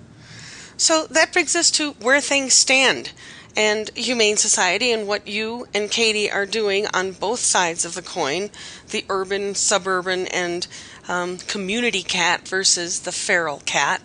So 0.77 1.05
that 1.09 1.31
brings 1.31 1.55
us 1.55 1.71
to 1.71 1.91
where 1.93 2.19
things 2.19 2.53
stand 2.53 3.11
and 3.55 3.89
Humane 3.95 4.37
Society 4.37 4.91
and 4.91 5.07
what 5.07 5.27
you 5.27 5.67
and 5.73 5.89
Katie 5.89 6.29
are 6.29 6.45
doing 6.45 6.87
on 6.93 7.13
both 7.13 7.39
sides 7.39 7.85
of 7.85 7.93
the 7.93 8.01
coin 8.01 8.49
the 8.89 9.05
urban, 9.09 9.55
suburban, 9.55 10.27
and 10.27 10.67
um, 11.07 11.37
community 11.37 12.03
cat 12.03 12.47
versus 12.47 13.01
the 13.01 13.11
feral 13.11 13.61
cat. 13.65 14.01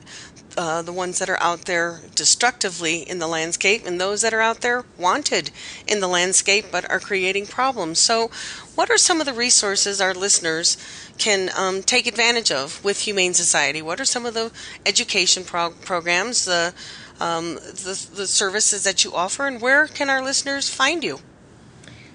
Uh, 0.57 0.83
the 0.83 0.93
ones 0.93 1.21
that 1.21 1.31
are 1.31 1.41
out 1.41 1.67
there 1.67 2.01
destructively 2.17 3.09
in 3.09 3.21
the 3.21 3.29
landscape 3.29 3.87
and 3.87 4.01
those 4.01 4.21
that 4.21 4.35
are 4.35 4.41
out 4.41 4.63
there 4.63 4.85
wanted 4.99 5.51
in 5.87 6.01
the 6.01 6.09
landscape 6.09 6.67
but 6.73 6.91
are 6.91 6.99
creating 6.99 7.47
problems. 7.47 8.01
So, 8.01 8.33
what 8.75 8.91
are 8.91 8.99
some 8.99 9.21
of 9.21 9.27
the 9.27 9.33
resources 9.33 10.01
our 10.01 10.13
listeners 10.13 10.77
can 11.19 11.51
um, 11.57 11.83
take 11.85 12.09
advantage 12.09 12.51
of 12.51 12.83
with 12.85 13.03
Humane 13.03 13.33
Society? 13.33 13.81
What 13.81 14.01
are 14.01 14.05
some 14.05 14.27
of 14.27 14.35
the 14.35 14.51
education 14.85 15.45
programs, 15.45 16.45
the 16.47 16.75
um, 17.21 17.55
the, 17.55 18.09
the 18.15 18.27
services 18.27 18.83
that 18.85 19.05
you 19.05 19.15
offer, 19.15 19.47
and 19.47 19.61
where 19.61 19.87
can 19.87 20.11
our 20.11 20.23
listeners 20.23 20.69
find 20.69 21.05
you? 21.05 21.21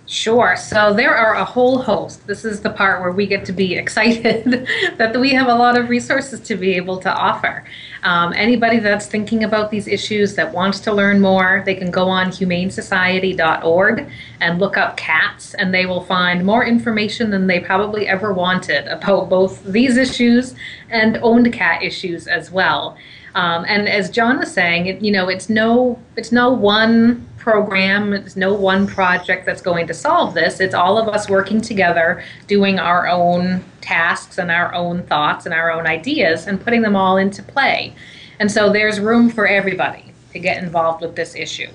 Sure. 0.08 0.56
So 0.56 0.94
there 0.94 1.16
are 1.16 1.34
a 1.34 1.46
whole 1.46 1.80
host. 1.80 2.28
This 2.28 2.46
is 2.46 2.62
the 2.62 2.70
part 2.70 3.02
where 3.02 3.12
we 3.12 3.26
get 3.26 3.46
to 3.46 3.54
be 3.54 3.76
excited 3.78 4.68
that 4.98 5.20
we 5.20 5.32
have 5.32 5.48
a 5.48 5.56
lot 5.56 5.78
of 5.78 5.90
resources 5.90 6.40
to 6.42 6.56
be 6.56 6.74
able 6.74 6.98
to 7.00 7.12
offer. 7.12 7.64
Um, 8.06 8.34
anybody 8.34 8.78
that's 8.78 9.08
thinking 9.08 9.46
about 9.46 9.72
these 9.72 9.88
issues 9.88 10.36
that 10.36 10.54
wants 10.54 10.80
to 10.82 10.94
learn 10.94 11.20
more, 11.20 11.64
they 11.66 11.74
can 11.74 11.90
go 11.90 12.08
on 12.08 12.28
humanesociety.org 12.28 14.08
and 14.42 14.60
look 14.60 14.78
up 14.78 14.96
cats, 14.96 15.56
and 15.56 15.74
they 15.74 15.88
will 15.88 16.04
find 16.04 16.46
more 16.46 16.64
information 16.64 17.32
than 17.32 17.48
they 17.48 17.60
probably 17.60 18.08
ever 18.08 18.32
wanted 18.32 18.86
about 18.90 19.28
both 19.28 19.64
these 19.64 19.98
issues 19.98 20.54
and 20.92 21.18
owned 21.24 21.52
cat 21.52 21.82
issues 21.82 22.28
as 22.28 22.52
well. 22.52 22.96
Um, 23.36 23.66
and 23.68 23.88
as 23.88 24.10
John 24.10 24.40
was 24.40 24.52
saying, 24.52 24.88
it, 24.88 25.02
you 25.02 25.12
know, 25.12 25.28
it's 25.28 25.50
no 25.50 26.00
it's 26.16 26.32
no 26.32 26.52
one 26.52 27.28
program, 27.38 28.14
it's 28.14 28.36
no 28.36 28.54
one 28.54 28.88
project 28.88 29.46
that's 29.46 29.62
going 29.62 29.86
to 29.88 29.94
solve 29.94 30.34
this. 30.34 30.60
It's 30.60 30.74
all 30.74 30.98
of 30.98 31.08
us 31.08 31.30
working 31.30 31.62
together, 31.62 32.24
doing 32.48 32.80
our 32.80 33.08
own 33.08 33.64
tasks 33.82 34.40
and 34.40 34.50
our 34.50 34.74
own 34.74 35.04
thoughts 35.04 35.46
and 35.46 35.54
our 35.54 35.72
own 35.72 35.86
ideas, 35.86 36.48
and 36.48 36.60
putting 36.60 36.82
them 36.82 36.96
all 36.96 37.18
into 37.18 37.44
play. 37.44 37.94
And 38.40 38.52
so 38.52 38.72
there's 38.72 39.00
room 39.00 39.30
for 39.30 39.46
everybody 39.46 40.14
to 40.34 40.40
get 40.40 40.64
involved 40.64 41.02
with 41.02 41.16
this 41.16 41.36
issue. 41.36 41.70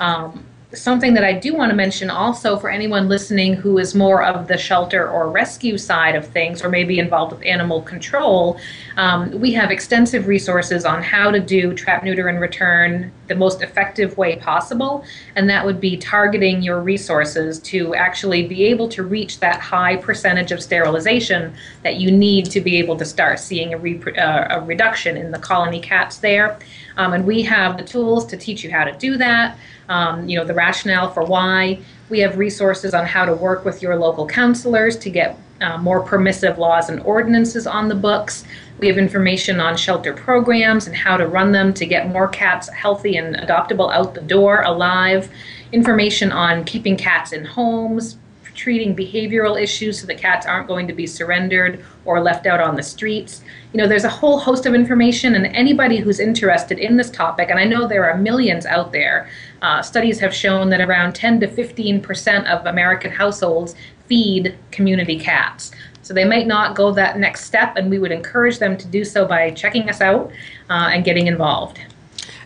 Um, 0.00 0.44
something 0.72 1.14
that 1.14 1.24
I 1.24 1.32
do 1.32 1.54
want 1.54 1.70
to 1.70 1.76
mention 1.76 2.10
also 2.10 2.58
for 2.58 2.68
anyone 2.68 3.08
listening 3.08 3.54
who 3.54 3.78
is 3.78 3.94
more 3.94 4.22
of 4.22 4.48
the 4.48 4.58
shelter 4.58 5.08
or 5.08 5.30
rescue 5.30 5.78
side 5.78 6.14
of 6.14 6.26
things, 6.26 6.62
or 6.62 6.68
maybe 6.68 6.98
involved 6.98 7.32
with 7.32 7.44
animal 7.44 7.82
control, 7.82 8.58
um, 8.96 9.30
we 9.40 9.52
have 9.52 9.70
extensive 9.70 10.26
resources 10.26 10.84
on 10.84 11.02
how 11.02 11.30
to 11.30 11.40
do 11.40 11.74
trap, 11.74 12.02
neuter, 12.02 12.28
and 12.28 12.40
return 12.40 13.12
the 13.28 13.34
most 13.34 13.62
effective 13.62 14.16
way 14.16 14.36
possible. 14.36 15.04
And 15.36 15.48
that 15.48 15.64
would 15.64 15.80
be 15.80 15.96
targeting 15.96 16.62
your 16.62 16.80
resources 16.80 17.58
to 17.60 17.94
actually 17.94 18.46
be 18.46 18.64
able 18.64 18.88
to 18.90 19.02
reach 19.02 19.40
that 19.40 19.60
high 19.60 19.96
percentage 19.96 20.52
of 20.52 20.62
sterilization 20.62 21.54
that 21.82 21.96
you 21.96 22.10
need 22.10 22.46
to 22.50 22.60
be 22.60 22.76
able 22.78 22.96
to 22.96 23.04
start 23.04 23.38
seeing 23.38 23.74
a, 23.74 23.78
re- 23.78 24.00
uh, 24.16 24.58
a 24.58 24.60
reduction 24.60 25.16
in 25.16 25.30
the 25.30 25.38
colony 25.38 25.80
cats 25.80 26.18
there. 26.18 26.58
Um, 26.96 27.12
and 27.12 27.26
we 27.26 27.42
have 27.42 27.76
the 27.76 27.84
tools 27.84 28.24
to 28.26 28.36
teach 28.36 28.62
you 28.62 28.70
how 28.70 28.84
to 28.84 28.92
do 28.98 29.16
that 29.16 29.58
um, 29.88 30.28
you 30.28 30.38
know, 30.38 30.44
the 30.44 30.54
rationale 30.54 31.10
for 31.10 31.24
why. 31.24 31.80
We 32.10 32.20
have 32.20 32.38
resources 32.38 32.94
on 32.94 33.06
how 33.06 33.24
to 33.24 33.34
work 33.34 33.64
with 33.64 33.82
your 33.82 33.96
local 33.96 34.26
counselors 34.26 34.96
to 34.98 35.10
get 35.10 35.38
uh, 35.60 35.78
more 35.78 36.00
permissive 36.00 36.58
laws 36.58 36.88
and 36.88 37.00
ordinances 37.00 37.66
on 37.66 37.88
the 37.88 37.94
books. 37.94 38.44
We 38.78 38.88
have 38.88 38.98
information 38.98 39.60
on 39.60 39.76
shelter 39.76 40.12
programs 40.12 40.86
and 40.86 40.96
how 40.96 41.16
to 41.16 41.26
run 41.26 41.52
them 41.52 41.72
to 41.74 41.86
get 41.86 42.08
more 42.08 42.28
cats 42.28 42.68
healthy 42.68 43.16
and 43.16 43.36
adoptable 43.36 43.92
out 43.92 44.14
the 44.14 44.20
door 44.20 44.62
alive. 44.62 45.30
Information 45.72 46.32
on 46.32 46.64
keeping 46.64 46.96
cats 46.96 47.32
in 47.32 47.44
homes, 47.44 48.18
treating 48.54 48.94
behavioral 48.94 49.60
issues 49.60 50.00
so 50.00 50.06
the 50.06 50.14
cats 50.14 50.46
aren't 50.46 50.68
going 50.68 50.86
to 50.86 50.92
be 50.92 51.06
surrendered 51.06 51.84
or 52.04 52.20
left 52.20 52.46
out 52.46 52.60
on 52.60 52.76
the 52.76 52.82
streets. 52.82 53.42
You 53.72 53.78
know, 53.78 53.88
there's 53.88 54.04
a 54.04 54.08
whole 54.08 54.38
host 54.38 54.66
of 54.66 54.74
information, 54.74 55.34
and 55.34 55.46
anybody 55.46 55.98
who's 55.98 56.20
interested 56.20 56.78
in 56.78 56.96
this 56.96 57.10
topic, 57.10 57.50
and 57.50 57.58
I 57.58 57.64
know 57.64 57.86
there 57.86 58.08
are 58.08 58.16
millions 58.16 58.66
out 58.66 58.92
there, 58.92 59.28
uh, 59.62 59.82
studies 59.82 60.20
have 60.20 60.34
shown 60.34 60.70
that 60.70 60.80
around 60.80 61.14
10 61.14 61.40
to 61.40 61.48
15 61.48 62.00
percent 62.00 62.46
of 62.46 62.66
American 62.66 63.10
households 63.10 63.74
feed 64.06 64.56
community 64.70 65.18
cats. 65.18 65.70
So 66.02 66.12
they 66.12 66.24
might 66.24 66.46
not 66.46 66.76
go 66.76 66.92
that 66.92 67.18
next 67.18 67.44
step, 67.46 67.76
and 67.76 67.90
we 67.90 67.98
would 67.98 68.12
encourage 68.12 68.58
them 68.58 68.76
to 68.76 68.86
do 68.86 69.04
so 69.04 69.26
by 69.26 69.50
checking 69.52 69.88
us 69.88 70.02
out 70.02 70.30
uh, 70.68 70.90
and 70.92 71.02
getting 71.02 71.26
involved. 71.26 71.80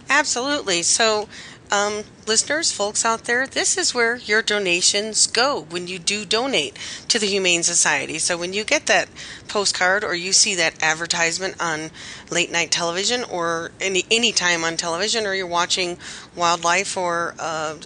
Absolutely. 0.09 0.83
So 0.83 1.29
um, 1.71 2.05
listeners, 2.27 2.73
folks 2.73 3.05
out 3.05 3.25
there, 3.25 3.47
this 3.47 3.77
is 3.77 3.95
where 3.95 4.17
your 4.17 4.43
donations 4.43 5.27
go 5.27 5.67
when 5.69 5.87
you 5.87 5.99
do 5.99 6.25
donate 6.25 6.79
to 7.09 7.19
the 7.19 7.27
Humane 7.27 7.63
Society. 7.63 8.19
So 8.19 8.39
when 8.39 8.53
you 8.53 8.65
get 8.65 8.87
that 8.87 9.09
postcard 9.49 10.03
or 10.03 10.15
you 10.15 10.33
see 10.33 10.55
that 10.55 10.83
advertisement 10.83 11.57
on 11.61 11.91
late 12.31 12.51
night 12.51 12.71
television 12.71 13.25
or 13.25 13.71
any 13.81 14.05
any 14.11 14.33
time 14.33 14.65
on 14.65 14.77
television, 14.77 15.27
or 15.27 15.35
you're 15.35 15.47
watching 15.47 15.99
wildlife 16.35 16.97
or 16.97 17.35
uh, 17.39 17.77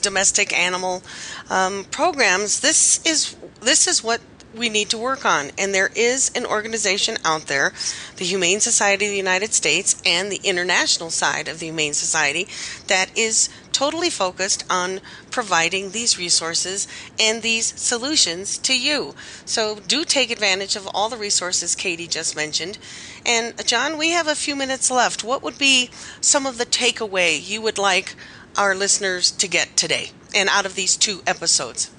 domestic 0.00 0.58
animal 0.58 1.02
um, 1.50 1.84
programs, 1.90 2.60
this 2.60 3.04
is 3.06 3.36
this 3.60 3.86
is 3.86 4.02
what 4.02 4.20
we 4.54 4.68
need 4.68 4.90
to 4.90 4.98
work 4.98 5.24
on. 5.24 5.50
And 5.58 5.74
there 5.74 5.90
is 5.94 6.30
an 6.34 6.46
organization 6.46 7.16
out 7.24 7.46
there, 7.46 7.72
the 8.16 8.24
Humane 8.24 8.60
Society 8.60 9.06
of 9.06 9.10
the 9.10 9.16
United 9.16 9.52
States 9.52 10.00
and 10.04 10.30
the 10.30 10.40
international 10.44 11.10
side 11.10 11.48
of 11.48 11.58
the 11.58 11.66
Humane 11.66 11.94
Society, 11.94 12.46
that 12.86 13.16
is 13.16 13.48
totally 13.72 14.10
focused 14.10 14.64
on 14.70 15.00
providing 15.30 15.90
these 15.90 16.18
resources 16.18 16.86
and 17.18 17.42
these 17.42 17.78
solutions 17.80 18.58
to 18.58 18.78
you. 18.78 19.14
So 19.44 19.80
do 19.86 20.04
take 20.04 20.30
advantage 20.30 20.76
of 20.76 20.88
all 20.92 21.08
the 21.08 21.16
resources 21.16 21.74
Katie 21.74 22.06
just 22.06 22.36
mentioned. 22.36 22.78
And 23.24 23.66
John, 23.66 23.96
we 23.96 24.10
have 24.10 24.28
a 24.28 24.34
few 24.34 24.54
minutes 24.54 24.90
left. 24.90 25.24
What 25.24 25.42
would 25.42 25.58
be 25.58 25.90
some 26.20 26.46
of 26.46 26.58
the 26.58 26.66
takeaway 26.66 27.40
you 27.42 27.62
would 27.62 27.78
like 27.78 28.14
our 28.56 28.74
listeners 28.74 29.30
to 29.30 29.48
get 29.48 29.76
today 29.76 30.10
and 30.34 30.48
out 30.50 30.66
of 30.66 30.74
these 30.74 30.96
two 30.96 31.22
episodes? 31.26 31.90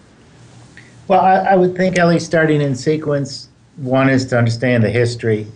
Well, 1.08 1.20
I, 1.20 1.36
I, 1.36 1.56
would 1.56 1.76
think, 1.76 2.00
Ellie, 2.00 2.20
starting 2.20 2.62
in 2.62 2.76
sequence, 2.76 3.50
one 3.76 4.10
is 4.10 4.26
to 4.28 4.38
understand 4.38 4.84
the 4.84 4.90
history 4.90 5.48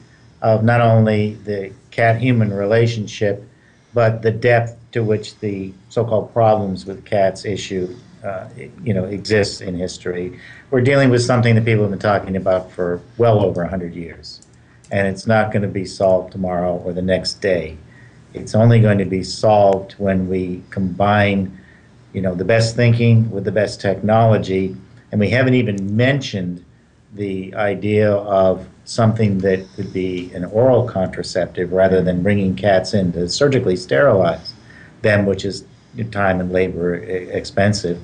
of 0.41 0.63
not 0.63 0.81
only 0.81 1.35
the 1.45 1.71
cat 1.89 2.19
human 2.19 2.53
relationship, 2.53 3.47
but 3.93 4.21
the 4.21 4.31
depth 4.31 4.77
to 4.91 5.03
which 5.03 5.39
the 5.39 5.73
so 5.87 6.03
called 6.03 6.33
problems 6.33 6.85
with 6.85 7.05
cats 7.05 7.45
issue. 7.45 7.95
Uh, 8.23 8.49
you 8.83 8.93
know, 8.93 9.05
exists 9.05 9.61
in 9.61 9.75
history. 9.75 10.37
We're 10.71 10.81
dealing 10.81 11.11
with 11.11 11.21
something 11.21 11.53
that 11.55 11.63
people 11.63 11.83
have 11.83 11.91
been 11.91 11.99
talking 11.99 12.35
about 12.35 12.71
for 12.71 12.99
well 13.17 13.45
over 13.45 13.61
100 13.61 13.93
years. 13.93 14.41
And 14.91 15.07
it's 15.07 15.27
not 15.27 15.53
going 15.53 15.61
to 15.61 15.67
be 15.67 15.85
solved 15.85 16.31
tomorrow 16.31 16.77
or 16.77 16.93
the 16.93 17.01
next 17.01 17.35
day. 17.35 17.77
It's 18.33 18.55
only 18.55 18.81
going 18.81 18.97
to 18.97 19.05
be 19.05 19.23
solved 19.23 19.93
when 19.93 20.27
we 20.27 20.63
combine, 20.71 21.57
you 22.11 22.21
know, 22.21 22.33
the 22.33 22.43
best 22.43 22.75
thinking 22.75 23.29
with 23.29 23.45
the 23.45 23.51
best 23.51 23.79
technology 23.79 24.75
and 25.11 25.19
we 25.19 25.29
haven't 25.29 25.53
even 25.53 25.95
mentioned 25.95 26.63
the 27.13 27.53
idea 27.55 28.11
of 28.11 28.67
something 28.85 29.39
that 29.39 29.65
could 29.75 29.91
be 29.93 30.31
an 30.33 30.45
oral 30.45 30.87
contraceptive 30.87 31.71
rather 31.71 32.01
than 32.01 32.23
bringing 32.23 32.55
cats 32.55 32.93
in 32.93 33.11
to 33.13 33.27
surgically 33.27 33.75
sterilize 33.75 34.53
them, 35.01 35.25
which 35.25 35.45
is 35.45 35.65
time 36.11 36.39
and 36.39 36.51
labor 36.51 36.95
expensive. 36.95 37.99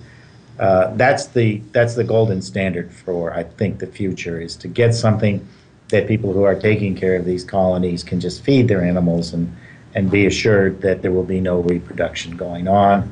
uh, 0.59 0.95
that's 0.95 1.27
the 1.27 1.61
that's 1.71 1.95
the 1.95 2.03
golden 2.03 2.41
standard 2.41 2.91
for 2.91 3.33
I 3.33 3.43
think 3.43 3.79
the 3.79 3.87
future 3.87 4.39
is 4.39 4.55
to 4.57 4.67
get 4.67 4.93
something 4.93 5.45
that 5.89 6.07
people 6.07 6.31
who 6.31 6.43
are 6.43 6.55
taking 6.55 6.95
care 6.95 7.15
of 7.15 7.25
these 7.25 7.43
colonies 7.43 8.03
can 8.03 8.19
just 8.19 8.43
feed 8.43 8.67
their 8.67 8.83
animals 8.83 9.33
and 9.33 9.55
and 9.95 10.09
be 10.09 10.25
assured 10.25 10.81
that 10.81 11.01
there 11.01 11.11
will 11.11 11.23
be 11.23 11.39
no 11.39 11.59
reproduction 11.61 12.35
going 12.35 12.67
on. 12.67 13.11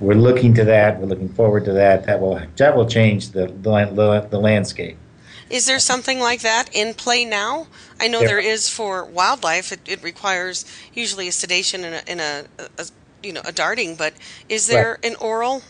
We're 0.00 0.14
looking 0.14 0.54
to 0.54 0.64
that. 0.64 1.00
We're 1.00 1.06
looking 1.06 1.28
forward 1.28 1.64
to 1.66 1.72
that. 1.72 2.04
That 2.06 2.20
will 2.20 2.40
that 2.56 2.76
will 2.76 2.88
change 2.88 3.30
the 3.30 3.46
the, 3.46 4.26
the 4.30 4.38
landscape. 4.38 4.96
Is 5.50 5.66
there 5.66 5.78
something 5.78 6.20
like 6.20 6.40
that 6.40 6.70
in 6.72 6.94
play 6.94 7.24
now? 7.24 7.66
I 8.00 8.08
know 8.08 8.20
there, 8.20 8.28
there 8.28 8.38
is 8.40 8.68
for 8.68 9.04
wildlife. 9.04 9.72
It, 9.72 9.80
it, 9.86 10.02
requires 10.02 10.64
usually 10.94 11.28
a 11.28 11.32
sedation 11.32 11.84
and 11.84 11.94
a, 11.94 12.08
and 12.08 12.20
a, 12.20 12.46
a, 12.78 12.86
you 13.22 13.32
know 13.32 13.42
a 13.44 13.52
darting, 13.52 13.94
but 13.94 14.14
is 14.48 14.66
there 14.66 14.98
right. 15.02 15.12
an 15.12 15.16
oral? 15.16 15.62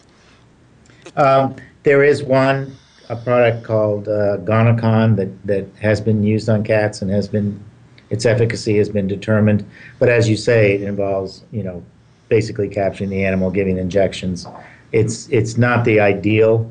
Um, 1.16 1.56
there 1.82 2.02
is 2.02 2.22
one 2.22 2.76
a 3.08 3.16
product 3.16 3.64
called 3.64 4.08
uh, 4.08 4.38
Gonacon 4.38 5.16
that 5.16 5.46
that 5.46 5.66
has 5.80 6.00
been 6.00 6.22
used 6.22 6.48
on 6.48 6.64
cats 6.64 7.02
and 7.02 7.10
has 7.10 7.28
been 7.28 7.62
its 8.10 8.24
efficacy 8.24 8.78
has 8.78 8.88
been 8.88 9.08
determined. 9.08 9.68
But 9.98 10.08
as 10.08 10.28
you 10.28 10.36
say, 10.36 10.74
it 10.74 10.82
involves 10.82 11.44
you 11.52 11.62
know 11.62 11.84
basically 12.28 12.68
capturing 12.68 13.10
the 13.10 13.24
animal, 13.24 13.50
giving 13.50 13.78
injections. 13.78 14.46
It's 14.92 15.28
it's 15.28 15.56
not 15.56 15.84
the 15.84 16.00
ideal, 16.00 16.70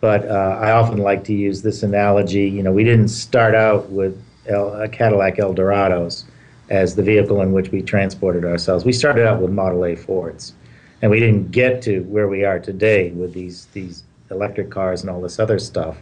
but 0.00 0.26
uh, 0.28 0.58
I 0.60 0.72
often 0.72 0.98
like 0.98 1.24
to 1.24 1.34
use 1.34 1.62
this 1.62 1.82
analogy. 1.82 2.48
You 2.48 2.62
know, 2.62 2.72
we 2.72 2.84
didn't 2.84 3.08
start 3.08 3.54
out 3.54 3.88
with 3.90 4.20
El, 4.46 4.74
a 4.82 4.88
Cadillac 4.88 5.36
Eldorados 5.36 6.24
as 6.70 6.94
the 6.94 7.02
vehicle 7.02 7.40
in 7.42 7.52
which 7.52 7.70
we 7.70 7.82
transported 7.82 8.44
ourselves. 8.44 8.84
We 8.84 8.92
started 8.92 9.26
out 9.26 9.40
with 9.40 9.50
Model 9.50 9.84
A 9.84 9.96
Fords, 9.96 10.54
and 11.02 11.10
we 11.10 11.20
didn't 11.20 11.50
get 11.50 11.82
to 11.82 12.00
where 12.04 12.28
we 12.28 12.44
are 12.44 12.58
today 12.58 13.10
with 13.12 13.32
these 13.32 13.66
these 13.66 14.04
electric 14.30 14.70
cars 14.70 15.02
and 15.02 15.10
all 15.10 15.20
this 15.20 15.38
other 15.38 15.58
stuff 15.58 15.96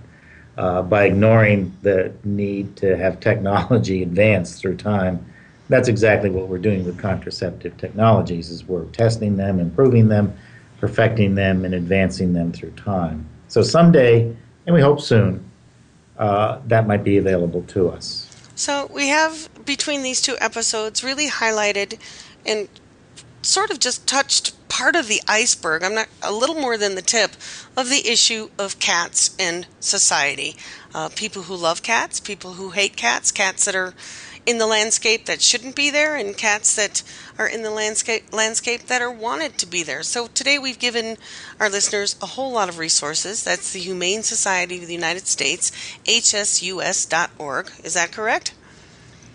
uh, 0.57 0.83
by 0.83 1.05
ignoring 1.05 1.77
the 1.83 2.13
need 2.25 2.77
to 2.77 2.97
have 2.97 3.21
technology 3.21 4.03
advance 4.09 4.61
through 4.61 4.77
time. 4.77 5.25
That's 5.73 5.89
exactly 5.89 6.29
what 6.29 6.49
we're 6.49 6.59
doing 6.59 6.85
with 6.85 6.99
contraceptive 6.99 7.79
technologies 7.79 8.51
is 8.51 8.63
we're 8.63 8.85
testing 8.91 9.39
them, 9.39 9.59
improving 9.59 10.09
them, 10.09 10.35
perfecting 10.79 11.35
them, 11.35 11.65
and 11.65 11.73
advancing 11.73 12.35
them 12.35 12.53
through 12.53 12.73
time. 12.73 13.27
So 13.49 13.63
someday, 13.63 14.37
and 14.67 14.75
we 14.75 14.83
hope 14.83 15.01
soon, 15.01 15.43
uh, 16.19 16.61
that 16.67 16.87
might 16.87 17.03
be 17.03 17.17
available 17.17 17.63
to 17.69 17.89
us. 17.89 18.29
So 18.55 18.91
we 18.93 19.09
have 19.09 19.49
between 19.65 20.03
these 20.03 20.21
two 20.21 20.37
episodes 20.43 21.03
really 21.03 21.31
highlighted 21.31 21.99
and 22.45 22.69
sort 23.41 23.71
of 23.71 23.79
just 23.79 24.07
touched 24.07 24.53
part 24.69 24.95
of 24.95 25.09
the 25.09 25.23
iceberg. 25.27 25.83
I'm 25.83 25.95
not 25.95 26.09
a 26.23 26.33
little 26.33 26.55
more 26.55 26.77
than 26.77 26.97
the 26.97 27.03
tip 27.03 27.31
of 27.79 27.89
the 27.89 28.07
issue 28.07 28.51
of 28.59 28.79
cats 28.79 29.35
in 29.39 29.65
society. 29.81 30.55
Uh, 30.95 31.09
people 31.09 31.43
who 31.43 31.57
love 31.57 31.83
cats, 31.83 32.21
people 32.21 32.53
who 32.53 32.71
hate 32.71 32.95
cats, 32.95 33.33
cats 33.33 33.65
that 33.65 33.75
are 33.75 33.95
in 34.45 34.59
the 34.59 34.67
landscape 34.67 35.27
that 35.27 35.41
shouldn't 35.41 35.77
be 35.77 35.91
there, 35.91 36.17
and 36.17 36.37
cats 36.37 36.75
that 36.77 37.03
are 37.39 37.47
in 37.47 37.63
the 37.63 37.71
landscape 37.71 38.33
landscape 38.33 38.87
that 38.87 39.03
are 39.03 39.11
wanted 39.11 39.59
to 39.59 39.67
be 39.67 39.83
there. 39.83 40.03
So 40.03 40.27
today 40.29 40.59
we've 40.59 40.79
given 40.79 41.17
our 41.61 41.69
listeners 41.71 42.17
a 42.21 42.27
whole 42.27 42.53
lot 42.53 42.69
of 42.69 42.79
resources. 42.79 43.45
That's 43.45 43.73
the 43.73 43.81
Humane 43.81 44.23
Society 44.23 44.79
of 44.79 44.87
the 44.87 44.95
United 44.95 45.27
States, 45.27 45.71
hsus.org. 46.05 47.71
Is 47.85 47.95
that 47.95 48.13
correct? 48.13 48.55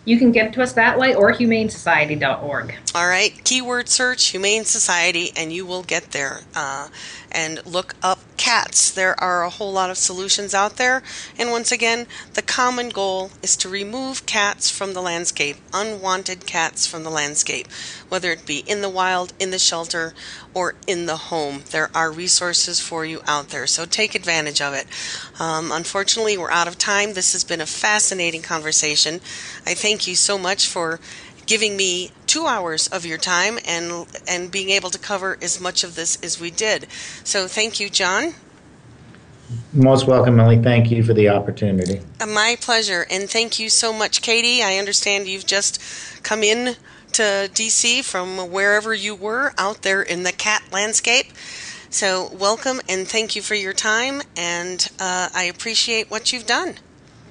You 0.07 0.17
can 0.17 0.31
get 0.31 0.53
to 0.53 0.61
us 0.63 0.71
that 0.73 0.97
way 0.97 1.13
or 1.13 1.33
humanesociety.org. 1.33 2.75
All 2.95 3.07
right. 3.09 3.43
Keyword 3.43 3.89
search 3.89 4.27
Humane 4.27 4.63
Society 4.63 5.31
and 5.35 5.51
you 5.51 5.65
will 5.65 5.83
get 5.83 6.11
there. 6.11 6.43
Uh, 6.55 6.87
and 7.31 7.65
look 7.65 7.95
up 8.01 8.19
cats. 8.37 8.91
There 8.91 9.19
are 9.21 9.43
a 9.43 9.49
whole 9.49 9.71
lot 9.71 9.89
of 9.89 9.97
solutions 9.97 10.53
out 10.53 10.77
there. 10.77 11.03
And 11.37 11.51
once 11.51 11.71
again, 11.71 12.07
the 12.33 12.41
common 12.41 12.89
goal 12.89 13.31
is 13.41 13.57
to 13.57 13.69
remove 13.69 14.25
cats 14.25 14.69
from 14.69 14.93
the 14.93 15.01
landscape, 15.01 15.57
unwanted 15.73 16.45
cats 16.45 16.85
from 16.85 17.03
the 17.03 17.09
landscape, 17.09 17.67
whether 18.09 18.31
it 18.31 18.45
be 18.45 18.59
in 18.59 18.81
the 18.81 18.89
wild, 18.89 19.33
in 19.39 19.51
the 19.51 19.59
shelter, 19.59 20.13
or 20.53 20.75
in 20.85 21.07
the 21.07 21.17
home. 21.17 21.63
There 21.71 21.89
are 21.93 22.11
resources 22.11 22.79
for 22.79 23.05
you 23.05 23.21
out 23.27 23.49
there, 23.49 23.67
so 23.67 23.85
take 23.85 24.15
advantage 24.15 24.61
of 24.61 24.73
it. 24.73 24.87
Um, 25.39 25.71
unfortunately, 25.71 26.37
we're 26.37 26.51
out 26.51 26.67
of 26.67 26.77
time. 26.77 27.13
This 27.13 27.33
has 27.33 27.43
been 27.43 27.61
a 27.61 27.65
fascinating 27.65 28.43
conversation. 28.43 29.15
I 29.65 29.73
thank 29.73 29.96
you 30.05 30.15
so 30.15 30.37
much 30.37 30.67
for 30.67 30.99
giving 31.47 31.77
me 31.77 32.11
two 32.27 32.45
hours 32.45 32.87
of 32.89 33.05
your 33.05 33.17
time 33.17 33.57
and 33.65 34.05
and 34.27 34.51
being 34.51 34.69
able 34.69 34.89
to 34.91 34.99
cover 34.99 35.37
as 35.41 35.59
much 35.59 35.83
of 35.83 35.95
this 35.95 36.21
as 36.21 36.39
we 36.39 36.51
did. 36.51 36.85
So 37.23 37.47
thank 37.47 37.79
you, 37.79 37.89
John. 37.89 38.35
Most 39.73 40.07
welcome, 40.07 40.39
Ellie. 40.39 40.61
Thank 40.61 40.91
you 40.91 41.03
for 41.03 41.13
the 41.13 41.29
opportunity. 41.29 42.01
Uh, 42.19 42.25
my 42.25 42.57
pleasure, 42.59 43.07
and 43.09 43.29
thank 43.29 43.59
you 43.59 43.69
so 43.69 43.93
much, 43.93 44.21
Katie. 44.21 44.61
I 44.61 44.77
understand 44.77 45.27
you've 45.27 45.45
just 45.45 45.81
come 46.21 46.43
in 46.43 46.75
to 47.13 47.49
DC 47.53 48.03
from 48.03 48.51
wherever 48.51 48.93
you 48.93 49.15
were 49.15 49.53
out 49.57 49.83
there 49.83 50.01
in 50.01 50.23
the 50.23 50.33
cat 50.33 50.63
landscape. 50.73 51.27
So, 51.89 52.29
welcome 52.33 52.81
and 52.89 53.07
thank 53.07 53.37
you 53.37 53.41
for 53.41 53.55
your 53.55 53.71
time, 53.71 54.21
and 54.35 54.85
uh, 54.99 55.29
I 55.33 55.43
appreciate 55.43 56.11
what 56.11 56.33
you've 56.33 56.45
done. 56.45 56.75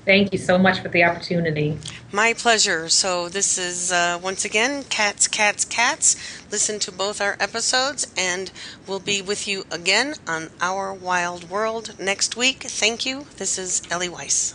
Thank 0.06 0.32
you 0.32 0.38
so 0.38 0.56
much 0.56 0.78
for 0.78 0.88
the 0.88 1.02
opportunity. 1.02 1.76
My 2.12 2.32
pleasure. 2.32 2.88
So, 2.88 3.28
this 3.28 3.58
is 3.58 3.90
uh, 3.90 4.20
once 4.22 4.44
again 4.44 4.84
Cats, 4.84 5.26
Cats, 5.26 5.64
Cats. 5.64 6.16
Listen 6.50 6.78
to 6.78 6.92
both 6.92 7.20
our 7.20 7.36
episodes, 7.40 8.06
and 8.16 8.52
we'll 8.86 9.00
be 9.00 9.20
with 9.20 9.48
you 9.48 9.64
again 9.70 10.14
on 10.28 10.50
Our 10.60 10.94
Wild 10.94 11.50
World 11.50 11.96
next 11.98 12.36
week. 12.36 12.62
Thank 12.62 13.04
you. 13.04 13.26
This 13.36 13.58
is 13.58 13.82
Ellie 13.90 14.08
Weiss. 14.08 14.54